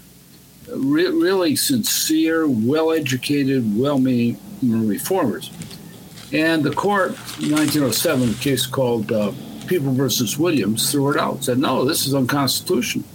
Re- 0.70 1.08
really 1.08 1.56
sincere, 1.58 2.48
well 2.48 2.92
educated, 2.92 3.78
well 3.78 4.00
meaning 4.00 4.38
reformers. 4.62 5.52
And 6.32 6.64
the 6.64 6.74
court, 6.74 7.12
in 7.42 7.52
1907, 7.52 8.30
a 8.30 8.34
case 8.36 8.66
called 8.66 9.12
uh, 9.12 9.34
People 9.68 9.92
versus 9.92 10.38
Williams, 10.38 10.90
threw 10.90 11.12
it 11.12 11.18
out, 11.18 11.44
said, 11.44 11.58
no, 11.58 11.84
this 11.84 12.08
is 12.08 12.16
unconstitutional. 12.16 13.06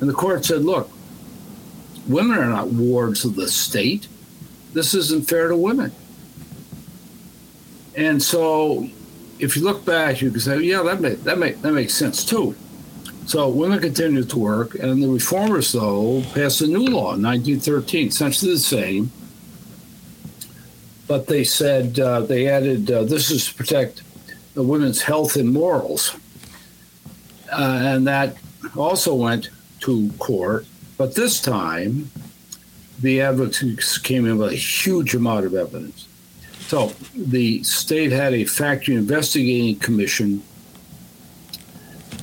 And 0.00 0.08
the 0.08 0.14
court 0.14 0.44
said, 0.44 0.64
look, 0.64 0.90
women 2.06 2.38
are 2.38 2.48
not 2.48 2.68
wards 2.68 3.24
of 3.24 3.36
the 3.36 3.48
state. 3.48 4.06
This 4.74 4.92
isn't 4.92 5.28
fair 5.28 5.48
to 5.48 5.56
women. 5.56 5.92
And 7.96 8.22
so 8.22 8.88
if 9.38 9.56
you 9.56 9.64
look 9.64 9.84
back, 9.84 10.22
you 10.22 10.30
can 10.30 10.40
say, 10.40 10.60
yeah, 10.60 10.82
that, 10.82 11.00
make, 11.00 11.22
that, 11.24 11.38
make, 11.38 11.60
that 11.62 11.72
makes 11.72 11.94
sense 11.94 12.24
too. 12.24 12.54
So 13.26 13.48
women 13.48 13.80
continued 13.80 14.30
to 14.30 14.38
work, 14.38 14.74
and 14.74 15.02
the 15.02 15.08
reformers, 15.08 15.72
though, 15.72 16.22
passed 16.34 16.60
a 16.60 16.66
new 16.66 16.86
law 16.86 17.14
in 17.14 17.22
1913, 17.22 18.08
essentially 18.08 18.52
the 18.52 18.58
same. 18.58 19.12
But 21.06 21.26
they 21.26 21.44
said 21.44 21.98
uh, 22.00 22.20
they 22.20 22.48
added 22.48 22.90
uh, 22.90 23.04
this 23.04 23.30
is 23.30 23.48
to 23.48 23.54
protect 23.54 24.02
the 24.54 24.62
women's 24.62 25.02
health 25.02 25.36
and 25.36 25.52
morals. 25.52 26.16
Uh, 27.50 27.80
and 27.82 28.06
that 28.06 28.36
also 28.76 29.14
went 29.14 29.50
to 29.80 30.10
court. 30.18 30.66
But 30.96 31.14
this 31.14 31.40
time, 31.40 32.10
the 33.00 33.20
advocates 33.20 33.98
came 33.98 34.26
in 34.26 34.38
with 34.38 34.52
a 34.52 34.56
huge 34.56 35.14
amount 35.14 35.46
of 35.46 35.54
evidence. 35.54 36.06
So 36.72 36.90
the 37.14 37.62
state 37.64 38.12
had 38.12 38.32
a 38.32 38.46
factory 38.46 38.94
investigating 38.94 39.78
commission, 39.78 40.42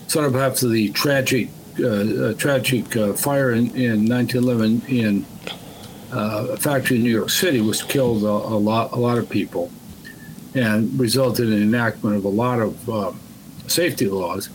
sort 0.08 0.26
of 0.26 0.36
after 0.36 0.68
the 0.68 0.90
tragic, 0.90 1.50
uh, 1.80 1.86
uh, 1.86 2.34
tragic 2.34 2.98
uh, 2.98 3.14
fire 3.14 3.52
in, 3.52 3.68
in 3.76 4.10
1911 4.10 4.82
in 4.88 5.26
uh, 6.12 6.48
a 6.50 6.58
factory 6.58 6.98
in 6.98 7.04
New 7.04 7.12
York 7.12 7.30
City, 7.30 7.62
which 7.62 7.88
killed 7.90 8.24
a, 8.24 8.28
a, 8.28 8.58
lot, 8.58 8.92
a 8.92 8.96
lot 8.96 9.20
of 9.20 9.30
people, 9.30 9.72
and 10.56 11.00
resulted 11.00 11.50
in 11.50 11.62
enactment 11.62 12.16
of 12.16 12.26
a 12.26 12.30
lot 12.30 12.60
of 12.60 12.90
uh, 12.90 13.12
safety 13.68 14.08
laws. 14.08 14.50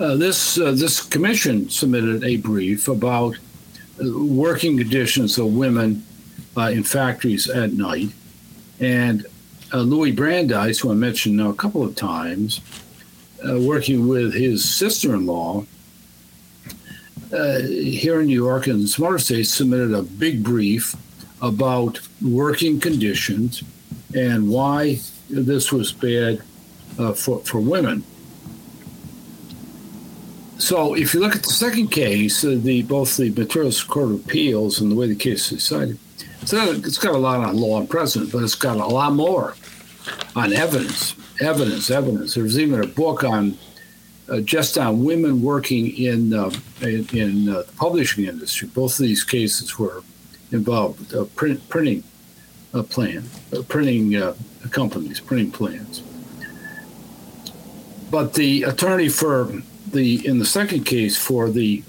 Uh, 0.00 0.16
this 0.16 0.56
uh, 0.56 0.72
this 0.72 1.02
commission 1.02 1.68
submitted 1.68 2.24
a 2.24 2.38
brief 2.38 2.88
about 2.88 3.36
working 3.98 4.78
conditions 4.78 5.36
of 5.36 5.54
women 5.54 6.02
in 6.56 6.82
factories 6.82 7.46
at 7.50 7.74
night, 7.74 8.08
and 8.80 9.26
uh, 9.72 9.78
Louis 9.78 10.10
Brandeis, 10.10 10.80
who 10.80 10.90
I 10.90 10.94
mentioned 10.94 11.36
now 11.36 11.50
a 11.50 11.54
couple 11.54 11.84
of 11.84 11.94
times, 11.94 12.60
working 13.44 14.08
with 14.08 14.34
his 14.34 14.68
sister-in-law 14.68 15.64
here 17.30 18.20
in 18.20 18.26
New 18.26 18.34
York 18.34 18.66
and 18.66 18.88
some 18.88 19.06
other 19.06 19.18
states, 19.18 19.50
submitted 19.50 19.94
a 19.94 20.02
big 20.02 20.42
brief 20.42 20.96
about 21.40 22.00
working 22.20 22.80
conditions 22.80 23.62
and 24.14 24.50
why 24.50 24.98
this 25.28 25.70
was 25.72 25.92
bad 25.92 26.42
for 27.16 27.40
for 27.40 27.60
women. 27.60 28.02
So 30.58 30.94
if 30.94 31.14
you 31.14 31.20
look 31.20 31.34
at 31.34 31.42
the 31.42 31.50
second 31.50 31.88
case, 31.88 32.44
uh, 32.44 32.58
the 32.60 32.82
both 32.82 33.16
the 33.16 33.30
Materials 33.30 33.82
Court 33.82 34.10
of 34.10 34.24
Appeals 34.26 34.80
and 34.80 34.90
the 34.90 34.94
way 34.94 35.06
the 35.06 35.14
case 35.14 35.50
is 35.50 35.58
decided, 35.58 35.98
so 36.44 36.72
it's 36.72 36.98
got 36.98 37.14
a 37.14 37.18
lot 37.18 37.40
on 37.40 37.56
law 37.56 37.78
and 37.78 37.88
precedent, 37.88 38.32
but 38.32 38.42
it's 38.42 38.54
got 38.54 38.76
a 38.76 38.86
lot 38.86 39.12
more 39.12 39.54
on 40.34 40.52
evidence, 40.52 41.14
evidence, 41.40 41.90
evidence. 41.90 42.34
There's 42.34 42.58
even 42.58 42.82
a 42.82 42.86
book 42.86 43.24
on 43.24 43.58
uh, 44.28 44.40
just 44.40 44.78
on 44.78 45.04
women 45.04 45.42
working 45.42 45.88
in 45.96 46.32
uh, 46.32 46.50
in, 46.80 47.06
in 47.12 47.48
uh, 47.48 47.62
the 47.62 47.72
publishing 47.76 48.24
industry. 48.24 48.68
Both 48.68 48.98
of 48.98 49.06
these 49.06 49.24
cases 49.24 49.78
were 49.78 50.02
involved 50.52 51.14
uh, 51.14 51.24
print, 51.24 51.68
printing 51.68 52.04
a 52.72 52.82
plan, 52.82 53.24
printing 53.68 54.14
companies, 54.70 55.18
printing 55.18 55.50
plans. 55.50 56.02
But 58.10 58.34
the 58.34 58.62
attorney 58.62 59.08
for 59.08 59.62
the 59.86 60.26
in 60.26 60.38
the 60.38 60.44
second 60.44 60.84
case 60.84 61.16
for 61.16 61.50
the 61.50 61.82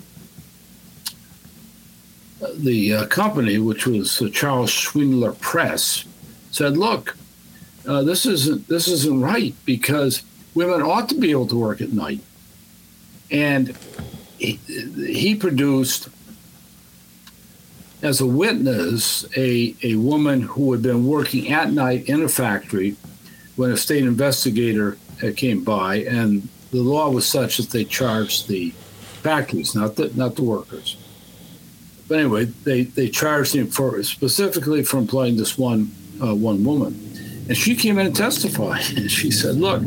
the 2.55 2.93
uh, 2.93 3.05
company, 3.07 3.57
which 3.57 3.85
was 3.85 4.21
uh, 4.21 4.29
Charles 4.29 4.71
Schweinler 4.71 5.39
Press, 5.39 6.05
said, 6.51 6.77
"Look, 6.77 7.17
uh, 7.87 8.03
this 8.03 8.25
isn't 8.25 8.67
this 8.67 8.87
isn't 8.87 9.21
right 9.21 9.55
because 9.65 10.23
women 10.53 10.81
ought 10.81 11.09
to 11.09 11.15
be 11.15 11.31
able 11.31 11.47
to 11.47 11.57
work 11.57 11.81
at 11.81 11.93
night." 11.93 12.21
And 13.29 13.77
he, 14.37 14.59
he 14.95 15.35
produced 15.35 16.09
as 18.01 18.19
a 18.19 18.25
witness 18.25 19.25
a, 19.37 19.75
a 19.83 19.95
woman 19.95 20.41
who 20.41 20.71
had 20.71 20.81
been 20.81 21.05
working 21.05 21.51
at 21.51 21.71
night 21.71 22.09
in 22.09 22.23
a 22.23 22.27
factory 22.27 22.95
when 23.55 23.71
a 23.71 23.77
state 23.77 24.03
investigator 24.03 24.97
came 25.35 25.63
by 25.63 25.97
and 25.97 26.49
the 26.71 26.81
law 26.81 27.09
was 27.09 27.27
such 27.27 27.57
that 27.57 27.69
they 27.69 27.85
charged 27.85 28.47
the 28.47 28.71
factories, 29.21 29.75
not 29.75 29.95
the 29.95 30.11
not 30.15 30.35
the 30.35 30.43
workers. 30.43 30.97
But 32.11 32.19
anyway, 32.19 32.43
they 32.43 32.83
they 32.83 33.07
charged 33.07 33.55
him 33.55 33.67
for 33.67 34.03
specifically 34.03 34.83
for 34.83 34.97
employing 34.97 35.37
this 35.37 35.57
one 35.57 35.95
uh, 36.21 36.35
one 36.35 36.61
woman, 36.65 36.91
and 37.47 37.55
she 37.55 37.73
came 37.73 37.97
in 37.99 38.07
and 38.07 38.13
testified, 38.13 38.83
and 38.97 39.09
she 39.09 39.31
said, 39.31 39.55
"Look, 39.55 39.81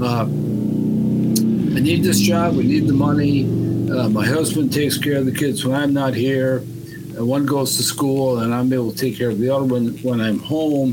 uh, 0.00 0.22
I 0.22 1.80
need 1.80 2.04
this 2.04 2.20
job. 2.20 2.54
We 2.54 2.62
need 2.62 2.86
the 2.86 2.94
money. 2.94 3.42
Uh, 3.90 4.08
my 4.08 4.24
husband 4.24 4.72
takes 4.72 4.96
care 4.96 5.16
of 5.16 5.26
the 5.26 5.32
kids 5.32 5.64
when 5.64 5.74
I'm 5.74 5.92
not 5.92 6.14
here. 6.14 6.60
one 7.18 7.44
goes 7.44 7.76
to 7.76 7.82
school, 7.82 8.38
and 8.38 8.54
I'm 8.54 8.72
able 8.72 8.92
to 8.92 8.96
take 8.96 9.18
care 9.18 9.30
of 9.30 9.40
the 9.40 9.50
other 9.50 9.64
one 9.64 9.98
when 10.04 10.20
I'm 10.20 10.38
home. 10.38 10.90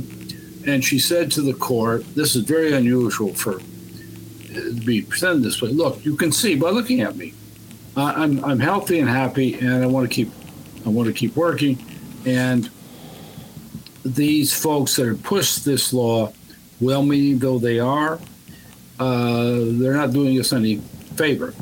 And 0.66 0.84
she 0.84 0.98
said 0.98 1.32
to 1.34 1.44
the 1.44 1.54
court, 1.54 2.04
"This 2.16 2.36
is 2.36 2.42
very 2.42 2.74
unusual 2.74 3.36
for 3.36 3.58
uh, 3.58 3.62
to 4.50 4.74
be 4.84 5.04
presented 5.04 5.44
this 5.44 5.62
way. 5.62 5.70
Look, 5.70 6.04
you 6.04 6.16
can 6.16 6.32
see 6.32 6.56
by 6.56 6.72
looking 6.72 7.02
at 7.02 7.16
me, 7.16 7.36
I'm 7.96 8.44
I'm 8.44 8.60
healthy 8.60 9.00
and 9.00 9.08
happy, 9.08 9.54
and 9.54 9.84
I 9.84 9.86
want 9.86 10.10
to 10.10 10.16
keep 10.16 10.32
I 10.86 10.90
want 10.90 11.08
to 11.08 11.14
keep 11.14 11.36
working. 11.36 11.78
And 12.26 12.70
these 14.04 14.54
folks 14.54 14.96
that 14.96 15.08
have 15.08 15.24
pushed 15.24 15.66
this 15.66 15.94
law, 15.94 16.34
well-meaning 16.80 17.40
though 17.40 17.60
they 17.60 17.80
are, 17.80 18.20
uh, 19.00 19.60
they're 19.60 19.94
not 19.94 20.12
doing 20.12 20.40
us 20.40 20.54
any 20.54 20.78
favor. 21.16 21.54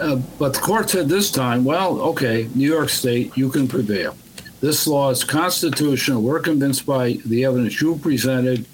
Uh, 0.00 0.16
but 0.38 0.54
the 0.54 0.60
court 0.60 0.90
said 0.90 1.08
this 1.08 1.30
time, 1.30 1.64
well, 1.64 2.00
okay, 2.00 2.48
New 2.54 2.68
York 2.68 2.88
State, 2.88 3.36
you 3.36 3.50
can 3.50 3.68
prevail. 3.68 4.16
This 4.60 4.86
law 4.86 5.10
is 5.10 5.24
constitutional. 5.24 6.22
We're 6.22 6.40
convinced 6.40 6.86
by 6.86 7.18
the 7.26 7.44
evidence 7.44 7.80
you 7.80 7.96
presented, 7.98 8.66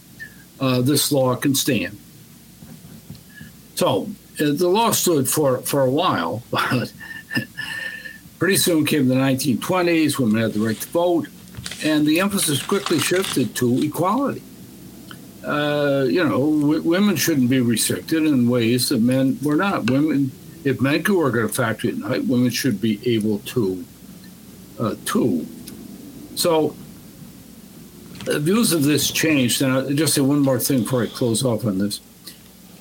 uh, 0.61 0.81
this 0.81 1.13
law 1.13 1.35
can 1.37 1.55
stand. 1.55 1.99
So 3.75 4.09
uh, 4.41 4.53
the 4.53 4.69
law 4.69 4.91
stood 4.91 5.29
for, 5.29 5.59
for 5.59 5.83
a 5.83 5.91
while, 5.91 6.43
but 6.51 6.93
pretty 8.39 8.57
soon 8.57 8.87
came 8.87 9.09
the 9.09 9.15
1920s, 9.15 10.19
women 10.19 10.41
had 10.41 10.53
the 10.53 10.61
right 10.61 10.81
to 10.81 10.89
vote, 10.89 11.29
and 11.85 12.07
the 12.07 12.21
emphasis 12.21 12.63
quickly 12.63 12.99
shifted 12.99 13.55
to 13.57 13.83
equality. 13.83 14.43
Uh, 15.45 16.05
you 16.09 16.23
know, 16.23 16.61
w- 16.61 16.83
women 16.83 17.17
shouldn't 17.17 17.49
be 17.49 17.61
restricted 17.61 18.25
in 18.25 18.49
ways 18.49 18.89
that 18.89 19.01
men 19.01 19.39
were 19.43 19.57
not. 19.57 19.91
Women 19.91 20.33
if 20.65 20.81
men 20.81 21.03
could 21.03 21.17
work 21.17 21.35
at 21.37 21.45
a 21.45 21.49
factory 21.49 21.91
at 21.91 21.97
night, 21.97 22.25
women 22.27 22.51
should 22.51 22.81
be 22.81 23.01
able 23.15 23.39
to 23.41 23.85
uh, 24.79 24.95
too. 25.05 25.47
So 26.35 26.77
the 28.25 28.41
views 28.41 28.73
of 28.73 28.83
this 28.83 29.11
changed. 29.11 29.63
And 29.63 29.73
I'll 29.73 29.93
just 29.93 30.15
say 30.15 30.21
one 30.21 30.41
more 30.41 30.59
thing 30.59 30.83
before 30.83 31.03
I 31.03 31.07
close 31.07 31.45
off 31.45 31.65
on 31.65 31.79
this. 31.79 32.01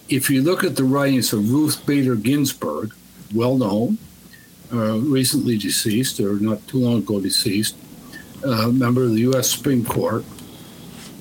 If 0.10 0.30
you 0.30 0.42
look 0.42 0.64
at 0.64 0.76
the 0.76 0.84
writings 0.84 1.34
of 1.34 1.52
Ruth 1.52 1.86
Bader 1.86 2.16
Ginsburg, 2.16 2.94
well 3.34 3.58
known, 3.58 3.98
uh, 4.72 5.00
recently 5.00 5.58
deceased, 5.58 6.20
or 6.20 6.34
not 6.40 6.66
too 6.68 6.80
long 6.80 6.98
ago 6.98 7.20
deceased, 7.20 7.76
uh, 8.44 8.68
member 8.68 9.04
of 9.04 9.12
the 9.12 9.22
U.S. 9.22 9.50
Supreme 9.50 9.84
Court, 9.86 10.24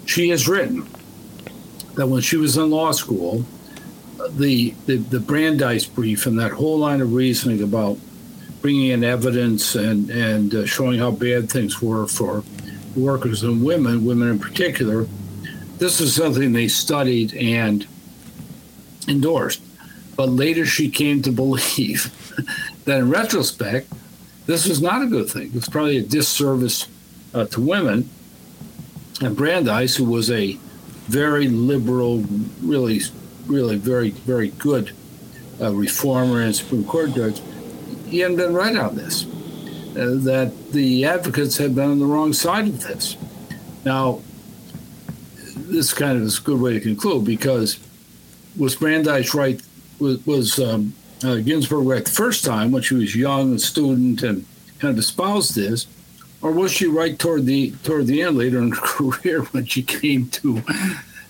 she 0.04 0.28
has 0.30 0.48
written 0.48 0.86
that 1.94 2.06
when 2.06 2.22
she 2.22 2.36
was 2.36 2.56
in 2.56 2.70
law 2.70 2.92
school, 2.92 3.44
the, 4.30 4.74
the, 4.86 4.96
the 4.96 5.20
Brandeis 5.20 5.86
brief 5.86 6.26
and 6.26 6.38
that 6.38 6.52
whole 6.52 6.78
line 6.78 7.00
of 7.00 7.12
reasoning 7.12 7.62
about 7.62 7.98
bringing 8.60 8.90
in 8.90 9.04
evidence 9.04 9.74
and, 9.74 10.10
and 10.10 10.54
uh, 10.54 10.66
showing 10.66 10.98
how 10.98 11.10
bad 11.10 11.50
things 11.50 11.80
were 11.80 12.06
for 12.06 12.42
workers 12.96 13.42
and 13.42 13.64
women, 13.64 14.04
women 14.04 14.30
in 14.30 14.38
particular, 14.38 15.06
this 15.78 16.00
is 16.00 16.14
something 16.14 16.52
they 16.52 16.68
studied 16.68 17.34
and 17.34 17.86
endorsed. 19.08 19.62
But 20.16 20.30
later 20.30 20.64
she 20.64 20.88
came 20.88 21.22
to 21.22 21.30
believe 21.30 22.10
that 22.86 22.98
in 22.98 23.10
retrospect, 23.10 23.92
this 24.46 24.66
was 24.66 24.80
not 24.80 25.02
a 25.02 25.06
good 25.06 25.28
thing. 25.28 25.50
It's 25.54 25.68
probably 25.68 25.98
a 25.98 26.02
disservice 26.02 26.88
uh, 27.34 27.44
to 27.46 27.60
women. 27.60 28.08
And 29.20 29.36
Brandeis, 29.36 29.96
who 29.96 30.04
was 30.04 30.30
a 30.30 30.58
very 31.08 31.48
liberal, 31.48 32.24
really 32.62 33.00
really 33.46 33.76
very, 33.76 34.10
very 34.10 34.48
good 34.48 34.92
uh, 35.60 35.72
reformer 35.72 36.42
and 36.42 36.54
Supreme 36.54 36.84
Court 36.84 37.14
judge, 37.14 37.40
he 38.06 38.18
hadn't 38.18 38.36
been 38.36 38.54
right 38.54 38.76
on 38.76 38.96
this. 38.96 39.24
Uh, 39.24 40.12
that 40.24 40.52
the 40.72 41.06
advocates 41.06 41.56
had 41.56 41.74
been 41.74 41.90
on 41.90 41.98
the 41.98 42.04
wrong 42.04 42.32
side 42.32 42.68
of 42.68 42.82
this. 42.82 43.16
Now, 43.84 44.20
this 45.54 45.94
kind 45.94 46.18
of 46.18 46.22
is 46.22 46.38
a 46.38 46.42
good 46.42 46.60
way 46.60 46.74
to 46.74 46.80
conclude 46.80 47.24
because 47.24 47.78
was 48.58 48.76
Brandeis 48.76 49.34
right? 49.34 49.60
Was, 49.98 50.24
was 50.26 50.58
um, 50.58 50.94
uh, 51.24 51.36
Ginsburg 51.36 51.86
right 51.86 52.04
the 52.04 52.10
first 52.10 52.44
time 52.44 52.72
when 52.72 52.82
she 52.82 52.94
was 52.94 53.14
young, 53.14 53.54
a 53.54 53.58
student, 53.58 54.22
and 54.22 54.46
kind 54.78 54.92
of 54.92 54.98
espoused 54.98 55.54
this, 55.54 55.86
or 56.42 56.52
was 56.52 56.72
she 56.72 56.86
right 56.86 57.18
toward 57.18 57.46
the 57.46 57.72
toward 57.82 58.06
the 58.06 58.22
end 58.22 58.36
later 58.36 58.58
in 58.58 58.72
her 58.72 58.76
career 58.80 59.42
when 59.44 59.64
she 59.64 59.82
came 59.82 60.28
to 60.28 60.56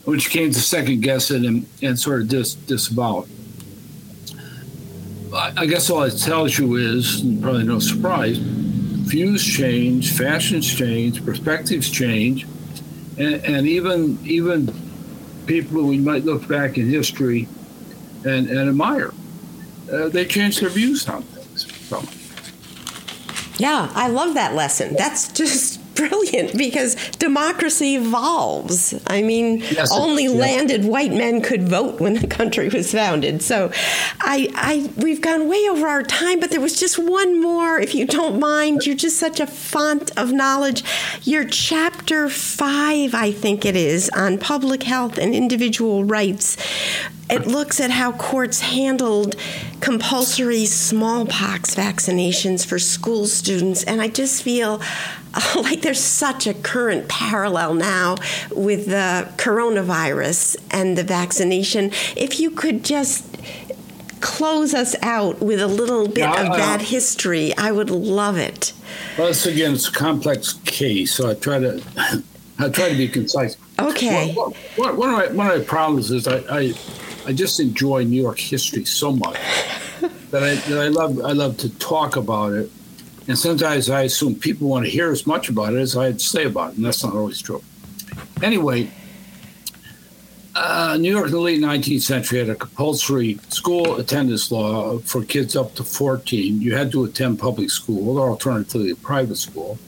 when 0.04 0.18
she 0.18 0.30
came 0.30 0.50
to 0.50 0.60
second 0.60 1.02
guess 1.02 1.30
it 1.30 1.44
and, 1.44 1.66
and 1.82 1.98
sort 1.98 2.22
of 2.22 2.28
dis, 2.28 2.54
disavow 2.54 3.26
I 5.36 5.66
guess 5.66 5.90
all 5.90 6.02
it 6.04 6.16
tells 6.18 6.58
you 6.58 6.76
is, 6.76 7.22
probably 7.40 7.64
no 7.64 7.78
surprise, 7.78 8.38
views 8.38 9.44
change, 9.44 10.12
fashions 10.12 10.72
change, 10.72 11.24
perspectives 11.24 11.90
change, 11.90 12.46
and, 13.18 13.34
and 13.44 13.66
even 13.66 14.18
even 14.24 14.72
people 15.46 15.82
we 15.82 15.98
might 15.98 16.24
look 16.24 16.48
back 16.48 16.78
in 16.78 16.88
history 16.88 17.48
and, 18.24 18.48
and 18.48 18.68
admire, 18.68 19.12
uh, 19.92 20.08
they 20.08 20.24
change 20.24 20.60
their 20.60 20.70
views 20.70 21.08
on 21.08 21.22
things. 21.22 21.66
So. 21.88 22.02
Yeah, 23.58 23.90
I 23.94 24.08
love 24.08 24.34
that 24.34 24.54
lesson. 24.54 24.94
That's 24.96 25.32
just 25.32 25.80
brilliant 25.96 26.56
because 26.56 26.94
democracy 27.12 27.96
evolves. 27.96 28.94
I 29.06 29.22
mean, 29.22 29.58
yes, 29.58 29.92
only 29.92 30.24
yeah. 30.24 30.30
landed 30.30 30.84
white 30.84 31.12
men 31.12 31.40
could 31.40 31.68
vote 31.68 32.00
when 32.00 32.14
the 32.14 32.26
country 32.26 32.68
was 32.68 32.92
founded. 32.92 33.42
So, 33.42 33.72
I, 34.20 34.48
I, 34.54 34.90
we've 34.96 35.20
gone 35.20 35.48
way 35.48 35.66
over 35.68 35.86
our 35.86 36.02
time, 36.02 36.40
but 36.40 36.50
there 36.50 36.60
was 36.60 36.78
just 36.78 36.98
one 36.98 37.40
more, 37.40 37.78
if 37.78 37.94
you 37.94 38.06
don't 38.06 38.38
mind. 38.38 38.86
You're 38.86 38.96
just 38.96 39.18
such 39.18 39.40
a 39.40 39.46
font 39.46 40.16
of 40.16 40.32
knowledge. 40.32 40.84
Your 41.22 41.44
chapter 41.44 42.28
five, 42.28 43.14
I 43.14 43.32
think 43.32 43.64
it 43.64 43.76
is, 43.76 44.10
on 44.10 44.38
public 44.38 44.82
health 44.82 45.18
and 45.18 45.34
individual 45.34 46.04
rights 46.04 46.56
it 47.28 47.46
looks 47.46 47.80
at 47.80 47.90
how 47.90 48.12
courts 48.12 48.60
handled 48.60 49.34
compulsory 49.80 50.64
smallpox 50.64 51.74
vaccinations 51.74 52.64
for 52.64 52.78
school 52.78 53.26
students. 53.26 53.82
And 53.82 54.00
I 54.00 54.08
just 54.08 54.42
feel 54.42 54.80
like 55.56 55.82
there's 55.82 56.00
such 56.00 56.46
a 56.46 56.54
current 56.54 57.08
parallel 57.08 57.74
now 57.74 58.16
with 58.50 58.86
the 58.86 59.30
coronavirus 59.36 60.56
and 60.70 60.96
the 60.96 61.04
vaccination. 61.04 61.90
If 62.16 62.40
you 62.40 62.50
could 62.50 62.84
just 62.84 63.36
close 64.20 64.74
us 64.74 64.96
out 65.02 65.40
with 65.40 65.60
a 65.60 65.66
little 65.66 66.08
bit 66.08 66.18
yeah, 66.18 66.42
of 66.42 66.56
that 66.56 66.80
history, 66.82 67.56
I 67.56 67.72
would 67.72 67.90
love 67.90 68.36
it. 68.36 68.72
Well, 69.18 69.28
this 69.28 69.46
again, 69.46 69.74
it's 69.74 69.88
a 69.88 69.92
complex 69.92 70.54
case, 70.64 71.14
so 71.14 71.30
I 71.30 71.34
try 71.34 71.58
to. 71.58 71.82
I 72.58 72.70
try 72.70 72.88
to 72.88 72.96
be 72.96 73.06
concise. 73.06 73.58
Okay. 73.78 74.32
Well, 74.34 74.54
one, 74.76 74.96
one, 74.96 75.10
of 75.10 75.16
my, 75.16 75.26
one 75.36 75.50
of 75.50 75.58
my 75.58 75.64
problems 75.64 76.10
is 76.10 76.26
I, 76.26 76.38
I 76.50 76.74
I 77.26 77.32
just 77.32 77.58
enjoy 77.60 78.04
New 78.04 78.22
York 78.22 78.38
history 78.38 78.84
so 78.84 79.12
much 79.12 79.34
that 80.30 80.42
I 80.42 80.54
that 80.54 80.78
I 80.78 80.88
love 80.88 81.20
I 81.22 81.32
love 81.32 81.58
to 81.58 81.78
talk 81.78 82.16
about 82.16 82.52
it. 82.52 82.70
And 83.28 83.38
sometimes 83.38 83.90
I 83.90 84.02
assume 84.02 84.36
people 84.36 84.68
want 84.68 84.84
to 84.84 84.90
hear 84.90 85.10
as 85.10 85.26
much 85.26 85.48
about 85.48 85.74
it 85.74 85.78
as 85.78 85.96
I 85.96 86.06
had 86.06 86.18
to 86.20 86.24
say 86.24 86.44
about 86.44 86.72
it, 86.72 86.76
and 86.76 86.84
that's 86.84 87.02
not 87.02 87.14
always 87.14 87.40
true. 87.40 87.62
Anyway, 88.42 88.90
uh, 90.54 90.96
New 90.98 91.10
York 91.10 91.26
in 91.26 91.32
the 91.32 91.40
late 91.40 91.60
19th 91.60 92.02
century 92.02 92.38
had 92.38 92.48
a 92.48 92.54
compulsory 92.54 93.38
school 93.48 93.96
attendance 93.96 94.50
law 94.50 94.98
for 95.00 95.22
kids 95.22 95.56
up 95.56 95.74
to 95.74 95.84
14. 95.84 96.62
You 96.62 96.74
had 96.74 96.92
to 96.92 97.04
attend 97.04 97.38
public 97.38 97.70
school 97.70 98.18
or 98.18 98.30
alternatively 98.30 98.94
private 98.94 99.36
school. 99.36 99.78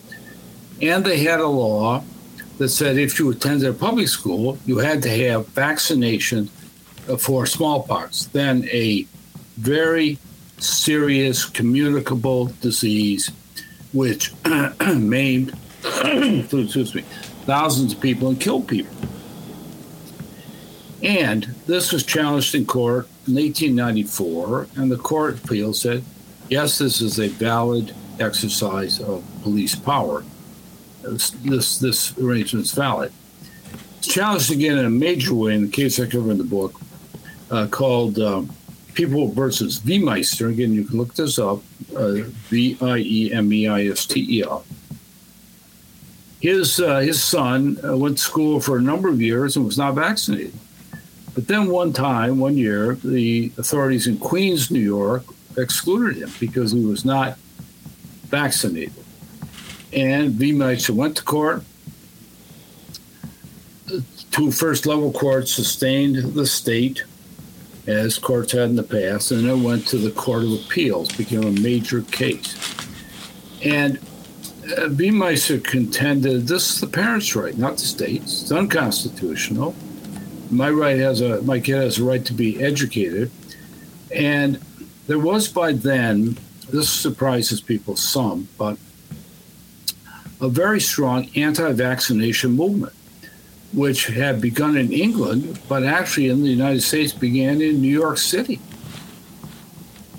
And 0.83 1.05
they 1.05 1.25
had 1.25 1.41
a 1.41 1.47
law 1.47 2.05
that 2.59 2.69
said 2.69 2.99
if 2.99 3.19
you 3.19 3.31
attended 3.31 3.69
a 3.69 3.73
public 3.73 4.09
school, 4.09 4.59
you 4.67 4.79
had 4.79 5.03
to 5.05 5.11
have 5.29 5.49
vaccination 5.49 6.49
for 7.19 7.47
smallpox, 7.47 8.27
then 8.27 8.69
a 8.71 9.07
very 9.57 10.19
serious 10.63 11.45
communicable 11.45 12.47
disease 12.61 13.31
which 13.93 14.33
maimed 14.97 15.57
excuse 15.85 16.95
me, 16.95 17.03
thousands 17.47 17.93
of 17.93 18.01
people 18.01 18.29
and 18.29 18.41
killed 18.41 18.67
people. 18.67 18.95
And 21.03 21.45
this 21.67 21.93
was 21.93 22.05
challenged 22.05 22.55
in 22.55 22.67
court 22.67 23.07
in 23.27 23.35
1894, 23.35 24.69
and 24.77 24.91
the 24.91 24.97
court 24.97 25.45
appeal 25.45 25.73
said, 25.73 26.03
yes, 26.49 26.79
this 26.79 27.01
is 27.01 27.21
a 27.21 27.29
valid 27.29 27.95
exercise 28.19 29.01
of 29.01 29.25
police 29.43 29.77
power. 29.77 30.25
This, 31.03 31.31
this, 31.31 31.79
this 31.79 32.19
arrangement 32.19 32.67
is 32.67 32.73
valid. 32.73 33.13
It's 33.99 34.09
challenged 34.09 34.51
again 34.51 34.79
in 34.79 34.85
a 34.85 34.91
major 34.91 35.35
way 35.35 35.55
in 35.55 35.67
the 35.67 35.71
case 35.71 36.01
I 36.01 36.07
cover 36.07 36.33
in 36.33 36.39
the 36.39 36.45
book 36.45 36.75
uh, 37.51 37.69
called 37.69 38.19
um, 38.19 38.51
People 38.95 39.29
versus 39.29 39.81
Viemeister. 39.81 40.51
Again, 40.51 40.73
you 40.73 40.85
can 40.85 40.99
look 40.99 41.15
this 41.15 41.39
up 41.39 41.63
uh, 41.95 42.23
V 42.49 42.77
I 42.81 42.99
E 42.99 43.33
M 43.33 43.53
E 43.53 43.69
I 43.69 43.87
S 43.87 44.07
T 44.07 44.39
E 44.39 44.43
R. 44.43 44.63
His, 46.41 46.81
uh, 46.81 46.99
his 47.01 47.23
son 47.23 47.79
uh, 47.85 47.97
went 47.97 48.19
to 48.19 48.23
school 48.23 48.61
for 48.61 48.77
a 48.77 48.83
number 48.83 49.09
of 49.09 49.21
years 49.21 49.57
and 49.57 49.65
was 49.65 49.79
not 49.79 49.95
vaccinated. 49.95 50.55
But 51.35 51.47
then 51.47 51.69
one 51.69 51.93
time, 51.93 52.39
one 52.39 52.57
year, 52.57 52.95
the 52.95 53.53
authorities 53.59 54.07
in 54.07 54.19
Queens, 54.19 54.71
New 54.71 54.81
York, 54.81 55.25
excluded 55.57 56.23
him 56.23 56.31
because 56.41 56.73
he 56.73 56.85
was 56.85 57.05
not 57.05 57.39
vaccinated. 58.27 58.93
And 59.93 60.35
Viemeister 60.35 60.91
went 60.91 61.17
to 61.17 61.25
court. 61.25 61.63
Two 64.31 64.51
first 64.51 64.87
level 64.87 65.13
courts 65.13 65.53
sustained 65.53 66.17
the 66.35 66.47
state, 66.47 67.05
as 67.89 68.19
courts 68.19 68.53
had 68.53 68.69
in 68.69 68.77
the 68.77 68.83
past, 68.83 69.31
and 69.31 69.49
it 69.49 69.57
went 69.57 69.87
to 69.89 69.97
the 69.97 70.11
Court 70.11 70.45
of 70.45 70.53
Appeals, 70.53 71.11
became 71.13 71.43
a 71.43 71.61
major 71.61 72.03
case. 72.03 72.55
And 73.65 73.97
uh, 73.97 74.89
Viemeister 74.89 75.65
contended 75.65 76.47
this 76.47 76.71
is 76.71 76.81
the 76.83 76.87
parents' 76.87 77.35
right, 77.35 77.57
not 77.57 77.79
the 77.79 77.87
state's. 77.87 78.43
It's 78.43 78.53
unconstitutional. 78.53 79.75
My 80.51 80.69
right 80.69 80.99
has 80.99 81.23
a 81.23 81.41
my 81.43 81.61
kid 81.61 81.77
has 81.77 81.99
a 81.99 82.05
right 82.05 82.25
to 82.27 82.35
be 82.35 82.63
educated, 82.63 83.31
and 84.15 84.61
there 85.07 85.19
was 85.19 85.49
by 85.49 85.73
then 85.73 86.37
this 86.71 86.91
surprises 86.91 87.63
people 87.63 87.97
some, 87.97 88.49
but 88.59 88.77
a 90.41 90.49
very 90.49 90.81
strong 90.81 91.29
anti-vaccination 91.35 92.53
movement, 92.53 92.93
which 93.73 94.07
had 94.07 94.41
begun 94.41 94.77
in 94.77 94.93
England, 94.93 95.61
but 95.69 95.85
actually 95.85 96.29
in 96.29 96.43
the 96.43 96.49
United 96.49 96.81
States 96.81 97.13
began 97.13 97.61
in 97.61 97.81
New 97.81 97.89
York 97.89 98.19
City. 98.19 98.61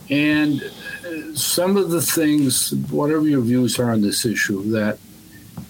And 0.10 0.62
some 1.34 1.78
of 1.78 1.89
the 1.89 2.02
things, 2.02 2.74
whatever 2.89 3.28
your 3.28 3.41
views 3.41 3.80
are 3.80 3.91
on 3.91 4.02
this 4.02 4.26
issue, 4.26 4.64
that 4.72 4.97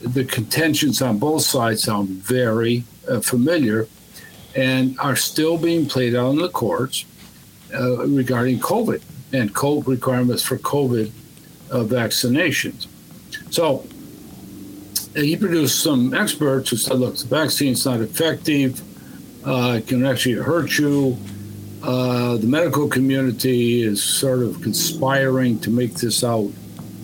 the 0.02 0.26
contentions 0.26 1.02
on 1.02 1.20
both 1.20 1.42
sides 1.42 1.84
sound 1.84 2.10
very 2.10 2.84
uh, 3.08 3.20
familiar 3.20 3.88
and 4.56 4.98
are 5.00 5.16
still 5.16 5.58
being 5.58 5.86
played 5.86 6.16
out 6.16 6.32
in 6.32 6.38
the 6.38 6.50
courts 6.50 7.06
uh, 7.74 8.08
regarding 8.08 8.60
COVID 8.60 9.02
and 9.34 9.54
COVID 9.54 9.88
requirements 9.88 10.44
for 10.44 10.58
COVID 10.58 11.12
uh, 11.72 11.84
vaccinations. 11.84 12.88
So 13.52 13.80
uh, 13.80 13.99
he 15.16 15.36
produced 15.36 15.82
some 15.82 16.14
experts 16.14 16.70
who 16.70 16.78
said, 16.78 17.00
look, 17.00 17.18
the 17.18 17.26
vaccine's 17.26 17.86
not 17.86 18.00
effective, 18.00 18.82
uh, 19.48 19.78
it 19.78 19.88
can 19.88 20.06
actually 20.06 20.36
hurt 20.36 20.78
you. 20.78 21.18
Uh, 21.82 22.38
the 22.38 22.46
medical 22.46 22.88
community 22.88 23.82
is 23.82 24.04
sort 24.04 24.40
of 24.40 24.62
conspiring 24.62 25.60
to 25.60 25.70
make 25.70 25.94
this 25.94 26.24
out, 26.24 26.52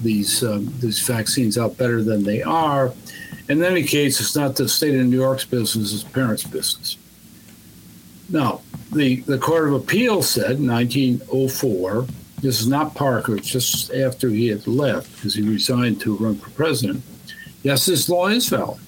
these 0.02 0.44
um, 0.44 0.72
these 0.80 1.00
vaccines 1.00 1.58
out 1.58 1.78
better 1.78 2.04
than 2.04 2.24
they 2.24 2.44
are. 2.44 2.94
In 3.48 3.64
any 3.64 3.84
case, 3.84 4.20
it's 4.20 4.36
not 4.36 4.58
the 4.58 4.68
state 4.68 4.94
of 4.94 5.06
New 5.06 5.16
York's 5.16 5.46
business; 5.46 5.94
it's 5.94 6.04
parents' 6.04 6.44
business. 6.44 6.98
Now, 8.30 8.62
the 8.92 9.22
the 9.22 9.38
Court 9.38 9.70
of 9.70 9.74
Appeal 9.76 10.22
said 10.22 10.58
in 10.58 10.68
1904. 10.68 12.06
This 12.42 12.60
is 12.60 12.68
not 12.68 12.94
Parker. 12.94 13.38
It's 13.38 13.48
just 13.48 13.94
after 13.94 14.30
he 14.30 14.50
had 14.50 14.68
left 14.68 15.16
because 15.16 15.34
he 15.34 15.42
resigned 15.42 16.02
to 16.02 16.16
run 16.18 16.36
for 16.36 16.50
president. 16.52 17.02
Yes, 17.66 17.88
this 17.88 18.08
law 18.08 18.28
is 18.28 18.48
valid. 18.48 18.80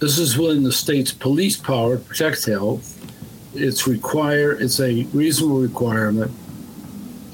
This 0.00 0.18
is 0.18 0.36
within 0.36 0.64
the 0.64 0.72
state's 0.72 1.12
police 1.12 1.56
power 1.56 1.96
to 1.96 2.02
protect 2.02 2.44
health. 2.46 2.98
It's 3.54 3.86
require 3.86 4.50
it's 4.50 4.80
a 4.80 5.04
reasonable 5.12 5.60
requirement 5.60 6.32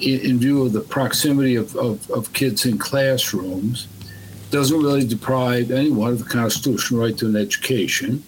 in, 0.00 0.20
in 0.20 0.38
view 0.38 0.66
of 0.66 0.74
the 0.74 0.82
proximity 0.82 1.54
of, 1.54 1.74
of, 1.76 2.10
of, 2.10 2.30
kids 2.34 2.66
in 2.66 2.76
classrooms. 2.76 3.88
Doesn't 4.50 4.78
really 4.78 5.06
deprive 5.06 5.70
anyone 5.70 6.12
of 6.12 6.18
the 6.18 6.26
constitutional 6.26 7.00
right 7.00 7.16
to 7.16 7.26
an 7.28 7.36
education. 7.36 8.22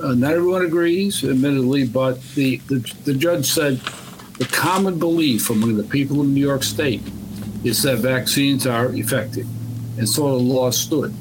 Uh, 0.00 0.14
not 0.14 0.34
everyone 0.34 0.64
agrees 0.64 1.24
admittedly 1.24 1.88
but 1.88 2.22
the, 2.36 2.58
the, 2.68 2.78
the 3.04 3.14
judge 3.14 3.46
said 3.46 3.78
the 4.38 4.48
common 4.52 4.96
belief 4.96 5.50
among 5.50 5.76
the 5.76 5.82
people 5.82 6.20
in 6.20 6.34
new 6.34 6.40
york 6.40 6.62
state 6.62 7.00
is 7.64 7.82
that 7.82 7.96
vaccines 8.00 8.66
are 8.66 8.94
effective 8.94 9.48
and 9.98 10.08
so 10.08 10.28
the 10.28 10.42
law 10.42 10.70
stood 10.70 11.14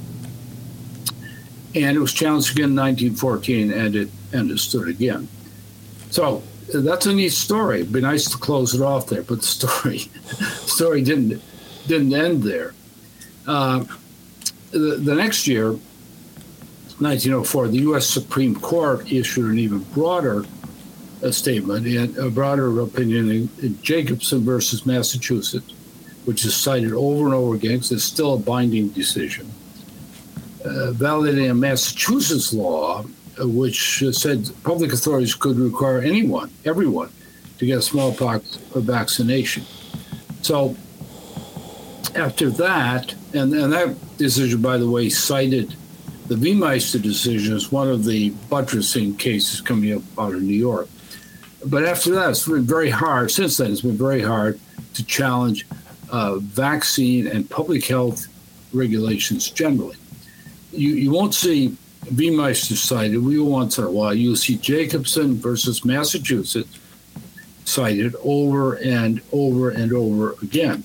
and 1.73 1.97
it 1.97 1.99
was 1.99 2.13
challenged 2.13 2.51
again 2.51 2.69
in 2.69 2.75
1914 2.75 3.71
and 3.71 3.95
it 3.95 4.09
and 4.33 4.51
it 4.51 4.59
stood 4.59 4.87
again 4.87 5.27
so 6.09 6.41
that's 6.73 7.05
a 7.05 7.13
neat 7.13 7.29
story. 7.29 7.81
It'd 7.81 7.93
be 7.93 8.01
nice 8.01 8.29
to 8.31 8.37
close 8.37 8.73
it 8.73 8.81
off 8.81 9.07
there, 9.07 9.21
but 9.21 9.41
the 9.41 9.45
story 9.45 9.99
story 10.65 11.01
didn't 11.01 11.41
didn't 11.87 12.13
end 12.13 12.43
there. 12.43 12.73
Uh, 13.47 13.85
the, 14.71 14.97
the 14.97 15.13
next 15.13 15.45
year, 15.45 15.71
1904, 15.71 17.67
the 17.67 17.77
U.S. 17.79 18.07
Supreme 18.07 18.55
Court 18.55 19.11
issued 19.11 19.51
an 19.51 19.59
even 19.59 19.79
broader 19.93 20.45
uh, 21.23 21.31
statement 21.31 21.85
and 21.85 22.17
a 22.17 22.29
broader 22.31 22.79
opinion 22.81 23.29
in, 23.29 23.49
in, 23.61 23.81
Jacobson 23.83 24.43
versus 24.43 24.85
Massachusetts, 24.85 25.74
which 26.25 26.45
is 26.45 26.55
cited 26.55 26.91
over 26.91 27.25
and 27.25 27.33
over 27.33 27.55
again 27.55 27.73
because 27.73 27.91
it's 27.91 28.03
still 28.03 28.33
a 28.33 28.37
binding 28.37 28.89
decision, 28.89 29.49
uh, 30.63 30.91
validating 30.93 31.49
a 31.49 31.53
Massachusetts 31.53 32.53
law 32.53 33.03
which 33.37 34.03
said 34.11 34.49
public 34.63 34.93
authorities 34.93 35.35
could 35.35 35.57
require 35.57 35.99
anyone, 35.99 36.49
everyone, 36.63 37.11
to 37.57 37.65
get 37.65 37.79
a 37.79 37.81
smallpox 37.81 38.55
vaccination. 38.75 39.63
So 40.41 40.75
after 42.15 42.49
that, 42.51 43.13
and, 43.33 43.53
and 43.53 43.73
that 43.73 44.17
decision, 44.17 44.61
by 44.61 44.77
the 44.77 44.89
way, 44.89 45.09
cited 45.09 45.75
the 46.27 46.35
Viemeister 46.35 47.01
decision 47.01 47.55
as 47.55 47.71
one 47.71 47.89
of 47.89 48.03
the 48.03 48.29
buttressing 48.49 49.15
cases 49.15 49.61
coming 49.61 49.93
up 49.93 50.01
out 50.17 50.33
of 50.33 50.41
New 50.41 50.55
York. 50.55 50.87
But 51.65 51.85
after 51.85 52.11
that, 52.15 52.31
it's 52.31 52.47
been 52.47 52.63
very 52.63 52.89
hard. 52.89 53.31
Since 53.31 53.57
then, 53.57 53.71
it's 53.71 53.81
been 53.81 53.97
very 53.97 54.21
hard 54.21 54.59
to 54.93 55.05
challenge 55.05 55.65
uh, 56.11 56.37
vaccine 56.37 57.27
and 57.27 57.49
public 57.49 57.85
health 57.85 58.27
regulations 58.73 59.49
generally. 59.49 59.97
You, 60.71 60.89
you 60.89 61.11
won't 61.11 61.33
see 61.33 61.75
Viemeister 62.05 62.75
cited, 62.75 63.23
we 63.23 63.39
once 63.39 63.77
in 63.77 63.85
a 63.85 63.91
while, 63.91 64.13
you'll 64.13 64.35
see 64.35 64.57
Jacobson 64.57 65.35
versus 65.35 65.83
Massachusetts 65.83 66.79
cited 67.65 68.15
over 68.23 68.75
and 68.75 69.21
over 69.31 69.69
and 69.69 69.91
over 69.91 70.35
again. 70.43 70.83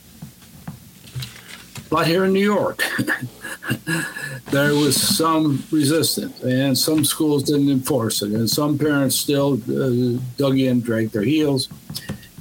But 1.90 2.06
here 2.06 2.24
in 2.24 2.32
New 2.32 2.40
York, 2.40 2.82
there 4.50 4.74
was 4.74 4.96
some 4.96 5.64
resistance, 5.70 6.40
and 6.42 6.78
some 6.78 7.04
schools 7.04 7.42
didn't 7.42 7.68
enforce 7.68 8.22
it, 8.22 8.32
and 8.32 8.48
some 8.48 8.78
parents 8.78 9.16
still 9.16 9.54
uh, 9.54 10.20
dug 10.38 10.58
in, 10.58 10.80
dragged 10.80 11.12
their 11.12 11.22
heels. 11.22 11.68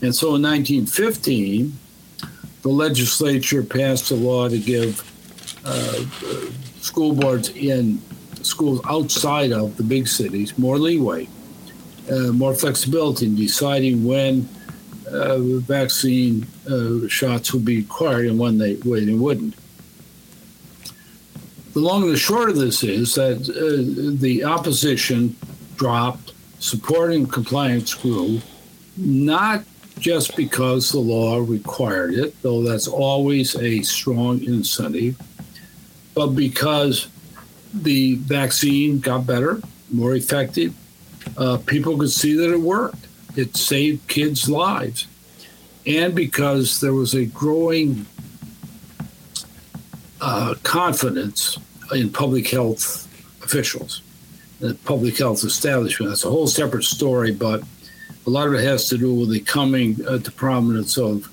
And 0.02 0.16
so 0.16 0.36
in 0.36 0.44
1915, 0.44 1.78
the 2.62 2.70
legislature 2.70 3.64
passed 3.64 4.12
a 4.12 4.16
law 4.16 4.50
to 4.50 4.60
give 4.60 5.04
uh, 5.66 6.06
school 6.82 7.14
boards 7.14 7.50
in 7.50 8.02
schools 8.42 8.82
outside 8.86 9.52
of 9.52 9.78
the 9.78 9.84
big 9.84 10.08
cities 10.08 10.58
more 10.58 10.78
leeway, 10.78 11.28
uh, 12.12 12.32
more 12.32 12.54
flexibility 12.54 13.26
in 13.26 13.36
deciding 13.36 14.04
when 14.04 14.48
uh, 15.12 15.38
vaccine 15.40 16.46
uh, 16.70 17.08
shots 17.08 17.54
would 17.54 17.66
be 17.66 17.78
required 17.78 18.26
and 18.28 18.40
when 18.40 18.58
they, 18.58 18.76
when 18.76 19.06
they 19.06 19.14
wouldn't. 19.14 19.56
The 21.74 21.80
long 21.80 22.04
and 22.04 22.12
the 22.12 22.18
short 22.18 22.50
of 22.50 22.58
this 22.58 22.84
is 22.84 23.16
that 23.16 23.38
uh, 23.50 24.20
the 24.20 24.44
opposition 24.44 25.36
dropped, 25.76 26.34
supporting 26.60 27.26
compliance 27.26 27.94
grew, 27.94 28.42
not 28.98 29.64
just 30.00 30.36
because 30.36 30.92
the 30.92 31.00
law 31.00 31.40
required 31.40 32.14
it, 32.14 32.42
though 32.42 32.64
that's 32.64 32.88
always 32.88 33.56
a 33.56 33.82
strong 33.82 34.44
incentive, 34.44 35.20
but 36.14 36.28
because 36.28 37.08
the 37.74 38.16
vaccine 38.16 39.00
got 39.00 39.28
better, 39.28 39.62
more 39.92 40.16
effective. 40.16 40.74
Uh, 41.38 41.58
people 41.66 41.98
could 41.98 42.12
see 42.12 42.36
that 42.36 42.52
it 42.52 42.60
worked. 42.60 43.08
It 43.36 43.56
saved 43.56 44.08
kids' 44.08 44.50
lives. 44.50 45.08
And 45.86 46.14
because 46.16 46.82
there 46.82 46.94
was 46.94 47.14
a 47.14 47.26
growing 47.26 48.06
uh, 50.22 50.56
confidence 50.64 51.58
in 51.92 52.10
public 52.10 52.50
health 52.50 53.08
officials, 53.44 54.02
the 54.60 54.74
public 54.86 55.18
health 55.18 55.44
establishment. 55.44 56.10
That's 56.10 56.26
a 56.26 56.30
whole 56.30 56.48
separate 56.48 56.84
story, 56.84 57.32
but 57.32 57.64
a 58.30 58.32
lot 58.32 58.48
of 58.48 58.54
it 58.54 58.64
has 58.64 58.88
to 58.88 58.96
do 58.96 59.12
with 59.12 59.32
the 59.32 59.40
coming 59.40 59.98
uh, 60.08 60.20
to 60.20 60.32
prominence 60.32 61.00
of 61.00 61.28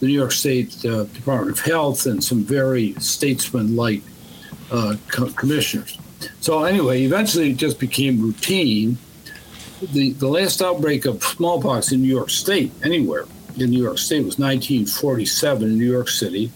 the 0.00 0.06
New 0.06 0.12
York 0.12 0.32
State 0.32 0.84
uh, 0.84 1.04
Department 1.04 1.56
of 1.56 1.64
Health 1.64 2.06
and 2.06 2.22
some 2.24 2.42
very 2.42 2.94
statesman-like 2.94 4.02
uh, 4.72 4.96
co- 5.12 5.30
commissioners. 5.30 5.96
So 6.40 6.64
anyway, 6.64 7.04
eventually 7.04 7.52
it 7.52 7.56
just 7.56 7.78
became 7.78 8.20
routine. 8.20 8.98
The 9.92 10.10
the 10.14 10.26
last 10.26 10.60
outbreak 10.60 11.04
of 11.04 11.22
smallpox 11.22 11.92
in 11.92 12.02
New 12.02 12.08
York 12.08 12.30
State, 12.30 12.72
anywhere 12.82 13.26
in 13.56 13.70
New 13.70 13.82
York 13.82 13.98
State, 13.98 14.24
was 14.24 14.36
1947 14.36 15.62
in 15.62 15.78
New 15.78 15.90
York 15.90 16.08
City, 16.08 16.50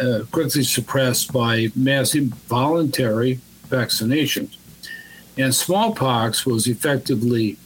uh, 0.00 0.20
quickly 0.32 0.64
suppressed 0.64 1.30
by 1.30 1.68
massive 1.76 2.24
voluntary 2.48 3.40
vaccinations. 3.68 4.56
And 5.36 5.54
smallpox 5.54 6.46
was 6.46 6.66
effectively 6.66 7.58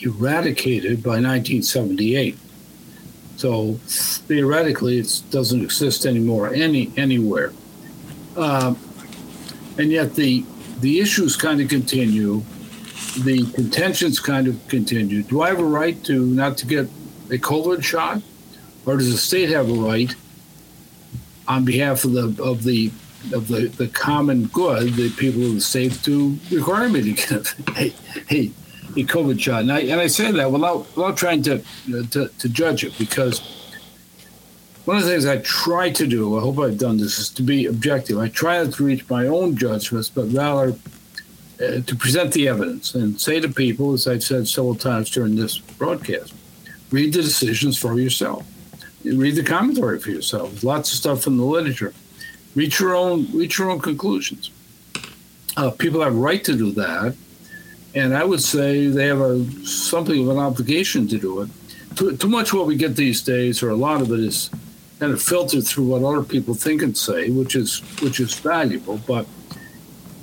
eradicated 0.00 1.02
by 1.02 1.20
1978. 1.20 2.38
So 3.36 3.74
theoretically, 3.86 4.98
it 4.98 5.22
doesn't 5.30 5.62
exist 5.62 6.06
anymore 6.06 6.52
any 6.52 6.92
anywhere. 6.96 7.52
Uh, 8.36 8.74
and 9.78 9.90
yet 9.90 10.14
the 10.14 10.44
the 10.80 11.00
issues 11.00 11.36
kind 11.36 11.60
of 11.60 11.68
continue, 11.68 12.42
the 13.20 13.44
contentions 13.52 14.20
kind 14.20 14.48
of 14.48 14.66
continue. 14.68 15.22
Do 15.22 15.42
I 15.42 15.48
have 15.48 15.60
a 15.60 15.64
right 15.64 16.02
to 16.04 16.26
not 16.26 16.56
to 16.58 16.66
get 16.66 16.86
a 17.30 17.38
COVID 17.38 17.82
shot, 17.84 18.22
or 18.86 18.96
does 18.96 19.10
the 19.10 19.18
state 19.18 19.50
have 19.50 19.70
a 19.70 19.74
right 19.74 20.14
on 21.46 21.64
behalf 21.64 22.04
of 22.04 22.12
the 22.12 22.42
of 22.42 22.64
the 22.64 22.90
of 23.32 23.48
the, 23.48 23.66
the 23.66 23.88
common 23.88 24.46
good, 24.46 24.94
the 24.94 25.10
people 25.10 25.44
of 25.44 25.54
the 25.54 25.60
state 25.60 25.92
to 26.04 26.38
require 26.50 26.88
me 26.88 27.02
to 27.02 27.12
get 27.12 27.54
a, 27.76 27.92
a, 28.30 28.50
a 28.98 29.04
COVID 29.04 29.40
shot? 29.40 29.62
And 29.62 29.72
I 29.72 29.80
and 29.80 30.00
I 30.00 30.06
say 30.06 30.30
that 30.30 30.50
without 30.50 30.86
without 30.96 31.16
trying 31.16 31.42
to 31.42 31.62
to, 32.10 32.28
to 32.28 32.48
judge 32.48 32.84
it 32.84 32.96
because 32.98 33.40
one 34.88 34.96
of 34.96 35.04
the 35.04 35.10
things 35.10 35.26
I 35.26 35.36
try 35.38 35.90
to 35.90 36.06
do, 36.06 36.38
I 36.38 36.40
hope 36.40 36.58
I've 36.58 36.78
done 36.78 36.96
this, 36.96 37.18
is 37.18 37.28
to 37.30 37.42
be 37.42 37.66
objective. 37.66 38.16
I 38.16 38.28
try 38.28 38.62
not 38.62 38.72
to 38.72 38.84
reach 38.84 39.06
my 39.10 39.26
own 39.26 39.54
judgments, 39.54 40.08
but 40.08 40.32
rather 40.32 40.74
uh, 41.60 41.80
to 41.82 41.94
present 41.94 42.32
the 42.32 42.48
evidence 42.48 42.94
and 42.94 43.20
say 43.20 43.38
to 43.38 43.50
people, 43.50 43.92
as 43.92 44.08
I've 44.08 44.22
said 44.22 44.48
several 44.48 44.74
times 44.74 45.10
during 45.10 45.36
this 45.36 45.58
broadcast, 45.58 46.32
read 46.90 47.12
the 47.12 47.20
decisions 47.20 47.76
for 47.76 48.00
yourself. 48.00 48.46
Read 49.04 49.36
the 49.36 49.42
commentary 49.42 49.98
for 49.98 50.10
yourself. 50.10 50.64
Lots 50.64 50.90
of 50.90 50.98
stuff 50.98 51.26
in 51.26 51.36
the 51.36 51.44
literature. 51.44 51.92
Reach 52.54 52.80
your 52.80 52.94
own 52.94 53.26
reach 53.34 53.58
your 53.58 53.70
own 53.70 53.80
conclusions. 53.80 54.50
Uh, 55.56 55.70
people 55.70 56.00
have 56.00 56.14
a 56.14 56.16
right 56.16 56.42
to 56.44 56.56
do 56.56 56.70
that, 56.72 57.14
and 57.98 58.16
I 58.16 58.24
would 58.24 58.42
say 58.42 58.86
they 58.86 59.06
have 59.06 59.20
a 59.20 59.44
something 59.66 60.22
of 60.22 60.28
an 60.28 60.38
obligation 60.38 61.08
to 61.08 61.18
do 61.18 61.42
it. 61.42 61.50
Too, 61.96 62.16
too 62.16 62.28
much 62.28 62.52
what 62.52 62.66
we 62.66 62.76
get 62.76 62.94
these 62.94 63.20
days, 63.22 63.62
or 63.62 63.70
a 63.70 63.76
lot 63.76 64.00
of 64.00 64.12
it, 64.12 64.20
is 64.20 64.50
kind 65.00 65.12
of 65.12 65.20
filtered 65.20 65.66
through 65.66 65.86
what 65.86 66.02
other 66.02 66.22
people 66.22 66.54
think 66.54 66.82
and 66.82 66.96
say, 66.96 67.30
which 67.30 67.56
is 67.56 67.80
which 68.00 68.20
is 68.20 68.34
valuable. 68.38 69.00
But 69.06 69.26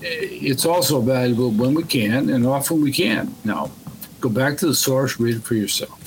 it's 0.01 0.65
also 0.65 1.01
valuable 1.01 1.51
when 1.51 1.73
we 1.73 1.83
can, 1.83 2.29
and 2.29 2.45
often 2.45 2.81
we 2.81 2.91
can. 2.91 3.33
Now, 3.43 3.71
go 4.21 4.29
back 4.29 4.57
to 4.59 4.67
the 4.67 4.75
source, 4.75 5.19
read 5.19 5.37
it 5.37 5.43
for 5.43 5.55
yourself. 5.55 5.99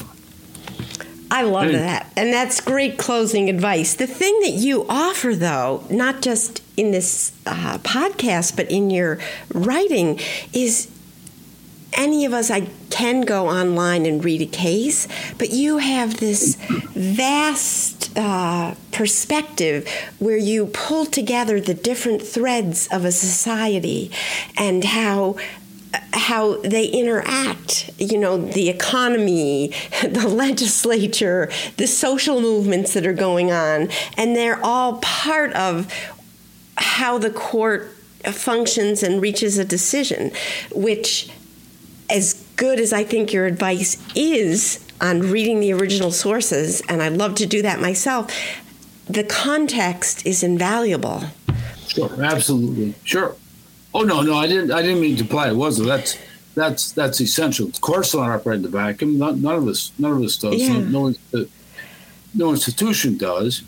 I 1.31 1.43
love 1.43 1.71
that. 1.73 2.11
And 2.17 2.33
that's 2.33 2.61
great 2.61 2.97
closing 2.97 3.51
advice. 3.51 3.95
The 3.95 4.07
thing 4.07 4.41
that 4.41 4.53
you 4.53 4.87
offer, 4.89 5.35
though, 5.35 5.85
not 5.91 6.23
just 6.23 6.63
in 6.77 6.91
this 6.91 7.33
uh, 7.45 7.79
podcast, 7.79 8.57
but 8.57 8.71
in 8.71 8.89
your 8.89 9.19
writing, 9.53 10.19
is 10.55 10.91
any 11.93 12.25
of 12.25 12.33
us 12.33 12.51
I 12.51 12.69
can 12.91 13.23
go 13.23 13.49
online 13.49 14.07
and 14.07 14.25
read 14.25 14.43
a 14.43 14.47
case, 14.47 15.09
but 15.39 15.51
you 15.51 15.79
have 15.79 16.19
this 16.19 16.57
vast 16.95 18.17
uh, 18.17 18.75
perspective 18.93 19.89
where 20.19 20.37
you 20.37 20.67
pull 20.67 21.07
together 21.07 21.61
the 21.61 21.75
different 21.75 22.23
threads 22.23 22.89
of 22.89 23.05
a 23.05 23.13
society 23.13 24.11
and 24.57 24.85
how 24.85 25.37
how 26.13 26.59
they 26.59 26.85
interact, 26.87 27.91
you 27.99 28.19
know, 28.19 28.37
the 28.37 28.69
economy, 28.69 29.73
the 30.03 30.29
legislature, 30.29 31.51
the 31.77 31.87
social 31.87 32.41
movements 32.41 32.93
that 32.95 33.07
are 33.07 33.15
going 33.15 33.51
on, 33.51 33.89
and 34.17 34.37
they're 34.37 34.63
all 34.65 34.99
part 34.99 35.53
of 35.55 35.93
how 36.77 37.19
the 37.19 37.31
court 37.31 37.91
functions 38.25 39.03
and 39.03 39.23
reaches 39.23 39.59
a 39.59 39.65
decision, 39.65 40.31
which 40.73 41.31
as 42.11 42.45
good 42.57 42.81
as 42.81 42.93
I 42.93 43.05
think 43.05 43.33
your 43.33 43.47
advice 43.47 44.03
is 44.15 44.85
on 45.01 45.21
reading 45.21 45.61
the 45.61 45.73
original 45.73 46.11
sources, 46.11 46.83
and 46.89 47.03
I 47.03 47.09
love 47.09 47.35
to 47.37 47.47
do 47.47 47.63
that 47.63 47.81
myself, 47.81 48.33
the 49.07 49.25
context 49.25 50.27
is 50.27 50.43
invaluable. 50.43 51.25
Sure, 51.87 52.23
absolutely, 52.23 52.95
sure. 53.05 53.37
Oh 53.95 54.03
no, 54.03 54.23
no, 54.23 54.35
I 54.35 54.47
didn't. 54.47 54.71
I 54.71 54.83
didn't 54.83 55.01
mean 55.01 55.17
to 55.17 55.23
imply 55.23 55.49
it 55.49 55.57
wasn't. 55.57 55.89
That's 55.89 56.19
that's 56.55 56.93
that's 56.93 57.21
essential. 57.21 57.69
Of 57.69 57.81
course, 57.81 58.13
don't 58.13 58.29
operate 58.29 58.57
in 58.57 58.63
the 58.63 58.69
vacuum. 58.69 59.19
None, 59.19 59.41
none 59.41 59.55
of 59.55 59.69
us, 59.69 59.93
none 59.99 60.13
of 60.13 60.23
us 60.23 60.37
does. 60.37 60.57
Yeah. 60.57 60.79
No, 60.79 61.15
no, 61.33 61.47
no 62.35 62.51
institution 62.51 63.17
does 63.17 63.63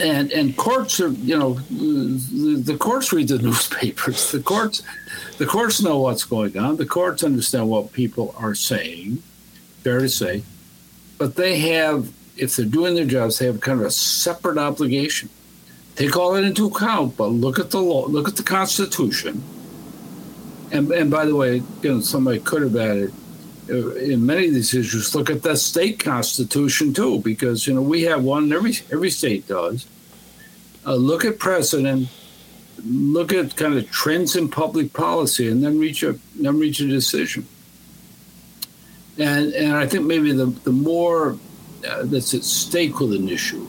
and 0.00 0.32
and 0.32 0.56
courts 0.56 1.00
are 1.00 1.08
you 1.08 1.38
know 1.38 1.54
the, 1.54 2.62
the, 2.64 2.76
courts 2.76 3.12
read 3.12 3.28
the 3.28 3.38
newspapers. 3.42 4.32
The 4.32 4.40
courts 4.40 4.82
the 5.38 5.46
courts 5.46 5.82
know 5.82 5.98
what's 5.98 6.24
going 6.24 6.56
on. 6.56 6.76
The 6.76 6.86
courts 6.86 7.22
understand 7.22 7.68
what 7.68 7.92
people 7.92 8.34
are 8.38 8.54
saying. 8.54 9.22
Fair 9.82 10.00
to 10.00 10.08
say. 10.08 10.42
But 11.18 11.36
they 11.36 11.58
have 11.58 12.10
if 12.36 12.56
they're 12.56 12.66
doing 12.66 12.94
their 12.94 13.04
jobs 13.04 13.38
they 13.38 13.46
have 13.46 13.60
kind 13.60 13.80
of 13.80 13.86
a 13.86 13.90
separate 13.90 14.58
obligation. 14.58 15.28
Take 15.96 16.16
all 16.16 16.32
that 16.32 16.44
into 16.44 16.66
account 16.66 17.16
but 17.16 17.26
look 17.26 17.58
at 17.58 17.70
the 17.70 17.80
law 17.80 18.06
look 18.06 18.28
at 18.28 18.36
the 18.36 18.42
constitution. 18.42 19.42
And 20.72 20.90
and 20.92 21.10
by 21.10 21.26
the 21.26 21.36
way 21.36 21.62
you 21.82 21.94
know 21.94 22.00
somebody 22.00 22.40
could 22.40 22.62
have 22.62 22.76
added 22.76 23.12
in 23.70 24.26
many 24.26 24.48
of 24.48 24.54
these 24.54 24.74
issues 24.74 25.14
look 25.14 25.30
at 25.30 25.42
the 25.42 25.56
state 25.56 26.02
constitution 26.02 26.92
too, 26.92 27.20
because 27.20 27.66
you 27.66 27.74
know 27.74 27.82
we 27.82 28.02
have 28.02 28.24
one. 28.24 28.52
Every 28.52 28.74
every 28.92 29.10
state 29.10 29.46
does. 29.46 29.86
Uh, 30.86 30.94
look 30.94 31.24
at 31.24 31.38
precedent. 31.38 32.08
Look 32.84 33.32
at 33.32 33.56
kind 33.56 33.74
of 33.74 33.90
trends 33.90 34.36
in 34.36 34.48
public 34.48 34.92
policy, 34.92 35.48
and 35.48 35.62
then 35.62 35.78
reach 35.78 36.02
a 36.02 36.18
then 36.34 36.58
reach 36.58 36.80
a 36.80 36.88
decision. 36.88 37.46
And 39.18 39.52
and 39.52 39.76
I 39.76 39.86
think 39.86 40.04
maybe 40.04 40.32
the 40.32 40.46
the 40.46 40.72
more 40.72 41.38
uh, 41.86 42.02
that's 42.04 42.34
at 42.34 42.42
stake 42.42 43.00
with 43.00 43.12
an 43.12 43.28
issue, 43.28 43.66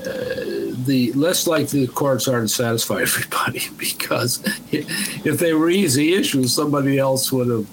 uh, 0.00 0.74
the 0.86 1.12
less 1.14 1.46
likely 1.46 1.86
the 1.86 1.92
courts 1.92 2.28
are 2.28 2.42
to 2.42 2.48
satisfy 2.48 3.02
everybody 3.02 3.62
because 3.76 4.42
if 4.70 5.38
they 5.38 5.52
were 5.54 5.70
easy 5.70 6.14
issues, 6.14 6.54
somebody 6.54 6.98
else 6.98 7.32
would 7.32 7.48
have 7.48 7.66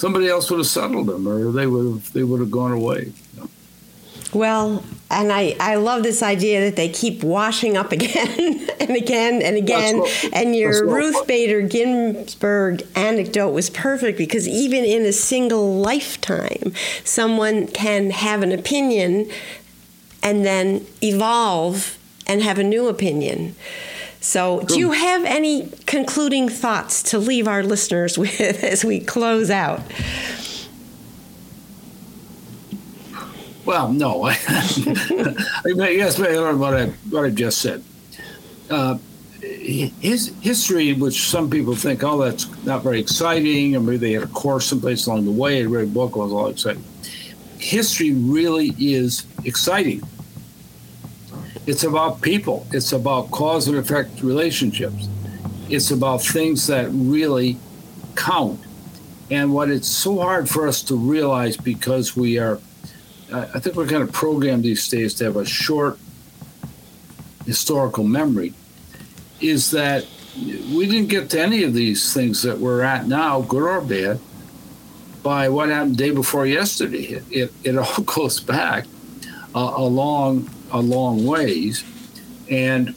somebody 0.00 0.28
else 0.28 0.50
would 0.50 0.58
have 0.58 0.66
settled 0.66 1.06
them, 1.06 1.28
or 1.28 1.52
they 1.52 1.66
would 1.66 1.86
have 1.86 2.12
they 2.12 2.24
would 2.24 2.40
have 2.40 2.50
gone 2.50 2.72
away. 2.72 3.12
You 3.34 3.40
know? 3.40 3.50
Well, 4.32 4.82
and 5.10 5.32
I, 5.32 5.56
I 5.58 5.74
love 5.74 6.04
this 6.04 6.22
idea 6.22 6.60
that 6.66 6.76
they 6.76 6.88
keep 6.88 7.22
washing 7.22 7.76
up 7.76 7.92
again 7.92 8.68
and 8.80 8.90
again 8.90 9.42
and 9.42 9.56
again. 9.56 10.02
And 10.32 10.56
your 10.56 10.86
Ruth 10.88 11.26
Bader 11.26 11.62
Ginsburg 11.62 12.82
anecdote 12.94 13.50
was 13.50 13.68
perfect 13.68 14.16
because 14.16 14.48
even 14.48 14.84
in 14.84 15.02
a 15.02 15.12
single 15.12 15.80
lifetime, 15.80 16.72
someone 17.04 17.66
can 17.66 18.10
have 18.10 18.42
an 18.42 18.52
opinion 18.52 19.30
and 20.22 20.46
then 20.46 20.86
evolve 21.02 21.98
and 22.26 22.42
have 22.42 22.58
a 22.58 22.64
new 22.64 22.88
opinion. 22.88 23.56
So, 24.20 24.60
do 24.60 24.78
you 24.78 24.90
have 24.92 25.24
any 25.24 25.70
concluding 25.86 26.50
thoughts 26.50 27.02
to 27.04 27.18
leave 27.18 27.48
our 27.48 27.62
listeners 27.62 28.18
with 28.18 28.62
as 28.62 28.84
we 28.84 29.00
close 29.00 29.50
out? 29.50 29.80
Well, 33.64 33.92
no. 33.92 34.24
I 34.26 34.34
guess 35.74 36.18
what 36.18 36.74
I 36.74 36.86
what 37.10 37.24
I 37.24 37.30
just 37.30 37.60
said. 37.60 37.82
Uh, 38.68 38.98
his 39.40 40.34
history, 40.40 40.92
which 40.92 41.28
some 41.28 41.48
people 41.48 41.74
think, 41.74 42.04
oh, 42.04 42.18
that's 42.18 42.46
not 42.64 42.82
very 42.82 43.00
exciting, 43.00 43.74
or 43.74 43.80
maybe 43.80 43.96
they 43.96 44.12
had 44.12 44.22
a 44.22 44.26
course 44.26 44.66
someplace 44.66 45.06
along 45.06 45.24
the 45.24 45.30
way, 45.30 45.62
and 45.62 45.70
read 45.70 45.84
a 45.84 45.86
book 45.86 46.16
was 46.16 46.30
all 46.30 46.48
exciting. 46.48 46.84
History 47.58 48.12
really 48.12 48.74
is 48.78 49.26
exciting 49.44 50.02
it's 51.66 51.84
about 51.84 52.20
people. 52.20 52.66
It's 52.72 52.92
about 52.92 53.30
cause 53.30 53.68
and 53.68 53.76
effect 53.76 54.22
relationships. 54.22 55.08
It's 55.68 55.90
about 55.90 56.22
things 56.22 56.66
that 56.66 56.88
really 56.90 57.58
count. 58.16 58.60
And 59.30 59.54
what 59.54 59.70
it's 59.70 59.88
so 59.88 60.18
hard 60.18 60.48
for 60.48 60.66
us 60.66 60.82
to 60.82 60.96
realize 60.96 61.56
because 61.56 62.16
we 62.16 62.38
are, 62.38 62.58
I 63.32 63.60
think 63.60 63.76
we're 63.76 63.86
kind 63.86 64.02
of 64.02 64.10
programmed 64.12 64.64
these 64.64 64.88
days 64.88 65.14
to 65.14 65.24
have 65.24 65.36
a 65.36 65.44
short 65.44 65.98
historical 67.46 68.04
memory, 68.04 68.54
is 69.40 69.70
that 69.70 70.04
we 70.36 70.86
didn't 70.86 71.08
get 71.08 71.30
to 71.30 71.40
any 71.40 71.62
of 71.62 71.74
these 71.74 72.12
things 72.12 72.42
that 72.42 72.58
we're 72.58 72.82
at 72.82 73.06
now, 73.06 73.42
good 73.42 73.62
or 73.62 73.80
bad, 73.80 74.18
by 75.22 75.48
what 75.48 75.68
happened 75.68 75.96
day 75.96 76.10
before 76.10 76.46
yesterday. 76.46 77.04
It, 77.04 77.24
it, 77.30 77.52
it 77.62 77.78
all 77.78 78.02
goes 78.04 78.40
back 78.40 78.86
uh, 79.54 79.74
a 79.76 79.84
long 79.84 80.50
a 80.72 80.80
long 80.80 81.26
ways. 81.26 81.84
And 82.50 82.94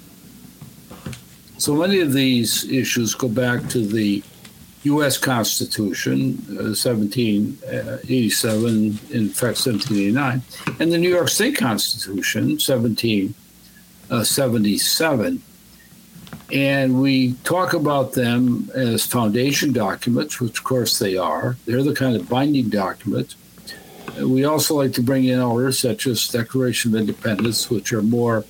so 1.57 1.75
many 1.75 1.99
of 1.99 2.13
these 2.13 2.69
issues 2.69 3.15
go 3.15 3.29
back 3.29 3.67
to 3.69 3.85
the 3.85 4.23
U.S. 4.83 5.17
Constitution, 5.17 6.45
uh, 6.49 6.75
1787, 6.75 8.99
in 9.11 9.29
fact, 9.29 9.65
1789, 9.65 10.41
and 10.79 10.91
the 10.91 10.97
New 10.97 11.09
York 11.09 11.29
State 11.29 11.57
Constitution, 11.57 12.59
1777. 12.59 15.41
And 16.51 17.01
we 17.01 17.35
talk 17.45 17.73
about 17.73 18.11
them 18.11 18.69
as 18.75 19.05
foundation 19.05 19.71
documents, 19.71 20.41
which 20.41 20.57
of 20.57 20.65
course 20.65 20.99
they 20.99 21.15
are. 21.17 21.55
They're 21.65 21.83
the 21.83 21.95
kind 21.95 22.17
of 22.17 22.27
binding 22.27 22.67
documents. 22.69 23.37
We 24.21 24.45
also 24.45 24.75
like 24.75 24.93
to 24.93 25.01
bring 25.01 25.25
in 25.25 25.39
others 25.39 25.79
such 25.79 26.07
as 26.07 26.27
Declaration 26.27 26.93
of 26.93 27.01
Independence, 27.01 27.69
which 27.69 27.91
are 27.93 28.01
more 28.01 28.45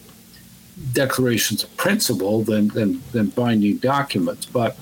declarations 0.92 1.64
of 1.64 1.76
principle 1.78 2.44
than, 2.44 2.70
than, 2.70 3.02
than 3.12 3.28
binding 3.28 3.78
documents. 3.78 4.46
But 4.46 4.78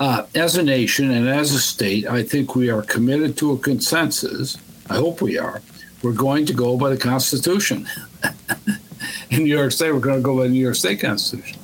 uh, 0.00 0.26
as 0.34 0.56
a 0.56 0.62
nation 0.62 1.10
and 1.10 1.28
as 1.28 1.52
a 1.52 1.60
state, 1.60 2.06
I 2.06 2.22
think 2.22 2.54
we 2.54 2.70
are 2.70 2.82
committed 2.82 3.36
to 3.38 3.52
a 3.52 3.58
consensus. 3.58 4.58
I 4.90 4.96
hope 4.96 5.22
we 5.22 5.38
are. 5.38 5.62
We're 6.02 6.12
going 6.12 6.44
to 6.46 6.52
go 6.52 6.76
by 6.76 6.90
the 6.90 6.96
Constitution. 6.96 7.88
In 9.30 9.44
New 9.44 9.56
York 9.56 9.72
State, 9.72 9.92
we're 9.92 10.00
going 10.00 10.18
to 10.18 10.22
go 10.22 10.36
by 10.36 10.44
the 10.44 10.50
New 10.50 10.60
York 10.60 10.74
State 10.74 11.00
Constitution. 11.00 11.58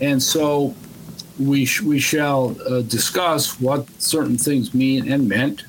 And 0.00 0.20
so 0.20 0.74
we, 1.38 1.64
sh- 1.64 1.82
we 1.82 1.98
shall 2.00 2.56
uh, 2.66 2.82
discuss 2.82 3.60
what 3.60 3.88
certain 4.02 4.36
things 4.36 4.74
mean 4.74 5.10
and 5.12 5.28
meant 5.28 5.64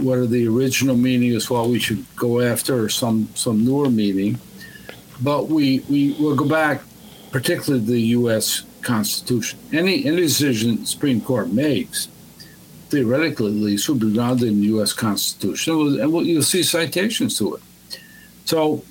what 0.00 0.18
are 0.18 0.26
the 0.26 0.46
original 0.48 0.96
meaning 0.96 1.34
as 1.34 1.50
well 1.50 1.68
we 1.68 1.78
should 1.78 2.04
go 2.16 2.40
after 2.40 2.84
or 2.84 2.88
some 2.88 3.28
some 3.34 3.64
newer 3.64 3.90
meaning. 3.90 4.38
But 5.20 5.48
we 5.48 5.80
we 5.88 6.12
will 6.18 6.36
go 6.36 6.48
back 6.48 6.82
particularly 7.30 7.84
the 7.84 8.00
us 8.00 8.64
constitution. 8.82 9.58
Any 9.72 10.06
any 10.06 10.16
decision 10.16 10.76
the 10.76 10.86
supreme 10.86 11.20
court 11.20 11.52
makes 11.52 12.08
theoretically 12.88 13.46
at 13.46 13.52
least 13.52 13.88
will 13.88 13.96
be 13.96 14.12
grounded 14.12 14.48
in 14.48 14.60
the 14.60 14.68
us 14.68 14.92
constitution 14.92 16.00
and 16.00 16.26
you'll 16.26 16.42
see 16.42 16.62
citations 16.62 17.38
to 17.38 17.54
it. 17.54 17.62
So 18.44 18.82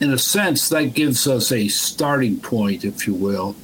in 0.00 0.12
a 0.12 0.18
sense 0.18 0.68
that 0.70 0.94
gives 0.94 1.28
us 1.28 1.52
a 1.52 1.68
starting 1.68 2.40
point 2.40 2.84
if 2.84 3.06
you 3.06 3.14
will. 3.14 3.54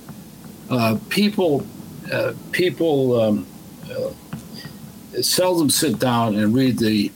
Uh, 0.71 0.99
people 1.09 1.67
uh, 2.13 2.33
people 2.53 3.21
um, 3.21 3.47
seldom 5.23 5.71
sit 5.71 5.99
down 5.99 6.35
and 6.35 6.55
read 6.55 6.79
the 6.79 7.13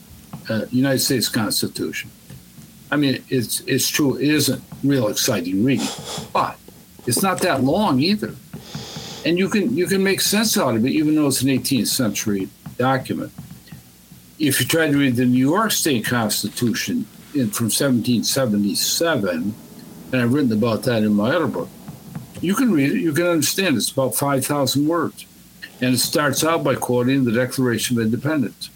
uh, 0.49 0.65
United 0.71 0.99
States 0.99 1.29
Constitution. 1.29 2.09
I 2.91 2.95
mean, 2.95 3.23
it's 3.29 3.61
it's 3.61 3.87
true. 3.89 4.17
It 4.17 4.29
isn't 4.29 4.63
real 4.83 5.07
exciting 5.07 5.63
reading, 5.63 5.87
but 6.31 6.57
it's 7.07 7.23
not 7.23 7.41
that 7.41 7.63
long 7.63 7.99
either, 7.99 8.35
and 9.25 9.39
you 9.39 9.49
can 9.49 9.75
you 9.75 9.87
can 9.87 10.03
make 10.03 10.21
sense 10.21 10.57
out 10.57 10.75
of 10.75 10.85
it, 10.85 10.91
even 10.91 11.15
though 11.15 11.27
it's 11.27 11.41
an 11.41 11.49
18th 11.49 11.87
century 11.87 12.49
document. 12.77 13.31
If 14.37 14.59
you 14.59 14.67
try 14.67 14.91
to 14.91 14.97
read 14.97 15.15
the 15.15 15.25
New 15.25 15.49
York 15.49 15.71
State 15.71 16.05
Constitution 16.05 17.07
in, 17.33 17.49
from 17.49 17.65
1777, 17.65 19.55
and 20.11 20.21
I've 20.21 20.33
written 20.33 20.51
about 20.51 20.83
that 20.83 21.03
in 21.03 21.13
my 21.13 21.31
other 21.31 21.47
book, 21.47 21.69
you 22.41 22.53
can 22.53 22.71
read 22.71 22.91
it. 22.91 22.99
You 22.99 23.13
can 23.13 23.25
understand. 23.25 23.77
It's 23.77 23.91
about 23.91 24.15
5,000 24.15 24.87
words. 24.87 25.25
And 25.81 25.95
it 25.95 25.99
starts 25.99 26.43
out 26.43 26.63
by 26.63 26.75
quoting 26.75 27.23
the 27.23 27.31
Declaration 27.31 27.97
of 27.97 28.05
Independence. 28.05 28.69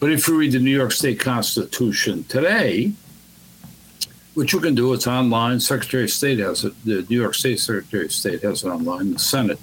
But 0.00 0.12
if 0.12 0.28
you 0.28 0.38
read 0.38 0.52
the 0.52 0.60
New 0.60 0.76
York 0.76 0.92
State 0.92 1.18
Constitution 1.18 2.24
today, 2.24 2.92
which 4.34 4.52
you 4.52 4.60
can 4.60 4.74
do, 4.76 4.92
it's 4.92 5.08
online. 5.08 5.58
Secretary 5.58 6.04
of 6.04 6.10
State 6.10 6.38
has 6.38 6.64
it. 6.64 6.72
The 6.84 7.04
New 7.10 7.20
York 7.20 7.34
State 7.34 7.58
Secretary 7.58 8.04
of 8.04 8.12
State 8.12 8.42
has 8.42 8.62
it 8.62 8.68
online. 8.68 9.14
The 9.14 9.18
Senate. 9.18 9.58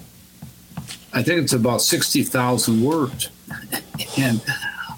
I 1.14 1.24
think 1.24 1.42
it's 1.42 1.54
about 1.54 1.82
60,000 1.82 2.84
words. 2.84 3.30
and 4.18 4.42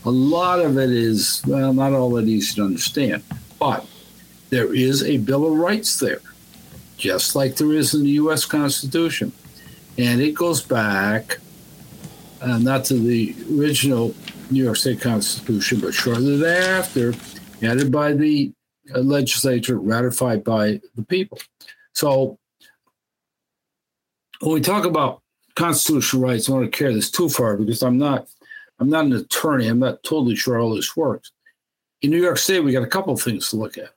a 0.04 0.10
lot 0.10 0.60
of 0.60 0.80
it 0.80 0.90
is, 0.90 1.44
well, 1.46 1.74
not 1.74 1.94
all 1.94 2.10
that 2.12 2.26
easy 2.26 2.56
to 2.56 2.64
understand. 2.64 3.22
But 3.60 3.86
there 4.50 4.74
is 4.74 5.04
a 5.04 5.18
Bill 5.18 5.46
of 5.46 5.54
Rights 5.54 6.00
there, 6.00 6.22
just 6.98 7.36
like 7.36 7.58
there 7.58 7.74
is 7.74 7.94
in 7.94 8.04
the 8.04 8.12
U.S. 8.12 8.46
Constitution 8.46 9.32
and 9.98 10.22
it 10.22 10.34
goes 10.34 10.62
back 10.62 11.40
uh, 12.42 12.58
not 12.58 12.86
to 12.86 12.94
the 12.96 13.36
original 13.58 14.14
New 14.52 14.64
York 14.64 14.78
State 14.78 15.02
Constitution, 15.02 15.80
but 15.80 15.94
shortly 15.94 16.38
thereafter, 16.38 17.14
added 17.62 17.92
by 17.92 18.14
the 18.14 18.52
uh, 18.94 19.00
legislature, 19.00 19.78
ratified 19.78 20.44
by 20.44 20.80
the 20.96 21.04
people. 21.04 21.40
So 21.94 22.38
when 24.40 24.54
we 24.54 24.62
talk 24.62 24.86
about 24.86 25.22
constitutional 25.56 26.22
rights, 26.22 26.48
I 26.48 26.52
don't 26.52 26.62
want 26.62 26.72
to 26.72 26.78
carry 26.78 26.94
this 26.94 27.12
too 27.12 27.30
far 27.30 27.58
because 27.58 27.82
I'm 27.82 27.98
not 27.98 28.28
I'm 28.80 28.90
not 28.90 29.06
an 29.06 29.14
attorney. 29.14 29.68
I'm 29.68 29.80
not 29.80 30.04
totally 30.04 30.36
sure 30.36 30.60
how 30.60 30.76
this 30.76 30.96
works. 30.96 31.32
In 32.02 32.12
New 32.12 32.22
York 32.22 32.38
State, 32.38 32.60
we 32.60 32.72
got 32.72 32.84
a 32.84 32.88
couple 32.88 33.14
of 33.14 33.22
things 33.22 33.50
to 33.50 33.56
look 33.56 33.78
at. 33.78 33.90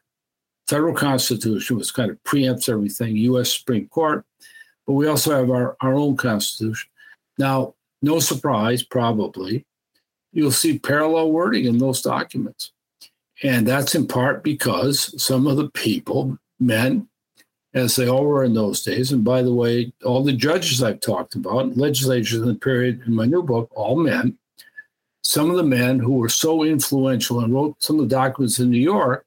Federal 0.68 0.94
Constitution, 0.94 1.76
which 1.76 1.92
kind 1.92 2.10
of 2.10 2.22
preempts 2.22 2.68
everything. 2.68 3.16
U.S. 3.16 3.52
Supreme 3.52 3.88
Court, 3.88 4.24
but 4.90 4.94
we 4.94 5.06
also 5.06 5.36
have 5.36 5.52
our, 5.52 5.76
our 5.82 5.94
own 5.94 6.16
Constitution. 6.16 6.90
Now, 7.38 7.74
no 8.02 8.18
surprise, 8.18 8.82
probably, 8.82 9.64
you'll 10.32 10.50
see 10.50 10.80
parallel 10.80 11.30
wording 11.30 11.66
in 11.66 11.78
those 11.78 12.02
documents. 12.02 12.72
And 13.44 13.68
that's 13.68 13.94
in 13.94 14.08
part 14.08 14.42
because 14.42 15.14
some 15.22 15.46
of 15.46 15.58
the 15.58 15.70
people, 15.70 16.36
men, 16.58 17.08
as 17.72 17.94
they 17.94 18.08
all 18.08 18.24
were 18.24 18.42
in 18.42 18.54
those 18.54 18.82
days, 18.82 19.12
and 19.12 19.22
by 19.22 19.42
the 19.42 19.54
way, 19.54 19.92
all 20.04 20.24
the 20.24 20.32
judges 20.32 20.82
I've 20.82 20.98
talked 20.98 21.36
about, 21.36 21.76
legislatures 21.76 22.40
in 22.40 22.48
the 22.48 22.56
period 22.56 23.02
in 23.06 23.14
my 23.14 23.26
new 23.26 23.44
book, 23.44 23.70
all 23.70 23.94
men, 23.94 24.38
some 25.22 25.50
of 25.52 25.56
the 25.56 25.62
men 25.62 26.00
who 26.00 26.14
were 26.14 26.28
so 26.28 26.64
influential 26.64 27.38
and 27.38 27.54
wrote 27.54 27.76
some 27.78 28.00
of 28.00 28.08
the 28.08 28.16
documents 28.16 28.58
in 28.58 28.70
New 28.70 28.80
York, 28.80 29.24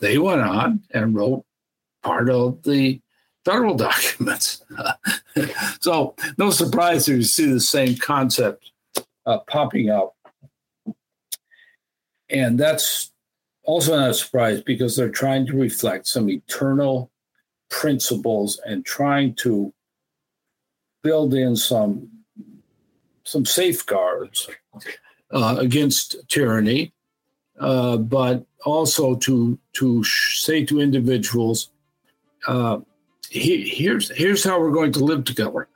they 0.00 0.18
went 0.18 0.40
on 0.40 0.82
and 0.90 1.14
wrote 1.14 1.44
part 2.02 2.28
of 2.28 2.60
the 2.64 3.00
federal 3.48 3.74
documents. 3.88 4.62
so, 5.80 6.14
no 6.36 6.50
surprise 6.50 7.08
if 7.08 7.16
you 7.16 7.22
see 7.22 7.46
the 7.46 7.60
same 7.60 7.96
concept 7.96 8.72
uh, 9.26 9.38
popping 9.50 9.90
up. 9.90 10.14
And 12.30 12.58
that's 12.58 13.10
also 13.64 13.96
not 13.96 14.10
a 14.10 14.14
surprise 14.14 14.60
because 14.62 14.96
they're 14.96 15.08
trying 15.08 15.46
to 15.46 15.56
reflect 15.56 16.06
some 16.06 16.28
eternal 16.28 17.10
principles 17.70 18.60
and 18.66 18.84
trying 18.84 19.34
to 19.34 19.72
build 21.02 21.34
in 21.34 21.56
some 21.56 22.08
some 23.24 23.44
safeguards 23.44 24.48
uh, 25.32 25.56
against 25.58 26.16
tyranny, 26.28 26.92
uh, 27.60 27.98
but 27.98 28.46
also 28.64 29.14
to 29.16 29.58
to 29.74 30.02
say 30.04 30.64
to 30.64 30.80
individuals, 30.80 31.70
uh, 32.46 32.78
he, 33.30 33.68
here's 33.68 34.10
here's 34.16 34.44
how 34.44 34.60
we're 34.60 34.70
going 34.70 34.92
to 34.92 35.04
live 35.04 35.24
together. 35.24 35.68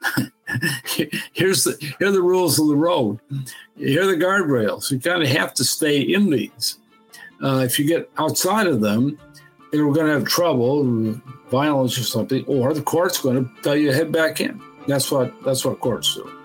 here's 1.33 1.65
the 1.65 1.77
here 1.99 2.09
are 2.09 2.13
the 2.13 2.23
rules 2.23 2.59
of 2.59 2.69
the 2.69 2.77
road. 2.77 3.19
Here 3.77 4.03
are 4.03 4.07
the 4.07 4.17
guardrails. 4.17 4.91
You 4.91 4.99
kind 4.99 5.23
of 5.23 5.29
have 5.29 5.55
to 5.55 5.65
stay 5.65 6.01
in 6.01 6.31
these. 6.31 6.79
Uh, 7.43 7.63
if 7.65 7.79
you 7.79 7.87
get 7.87 8.11
outside 8.19 8.67
of 8.67 8.81
them, 8.81 9.19
we're 9.73 9.93
going 9.93 10.07
to 10.07 10.13
have 10.13 10.25
trouble, 10.25 10.85
violence 11.51 11.99
or 11.99 12.05
something, 12.05 12.45
or 12.47 12.73
the 12.75 12.83
court's 12.83 13.21
going 13.21 13.45
to 13.45 13.63
tell 13.63 13.77
you 13.77 13.89
to 13.89 13.95
head 13.95 14.13
back 14.13 14.41
in. 14.41 14.61
That's 14.87 15.11
what 15.11 15.33
that's 15.45 15.65
what 15.65 15.81
courts 15.81 16.15
do. 16.15 16.42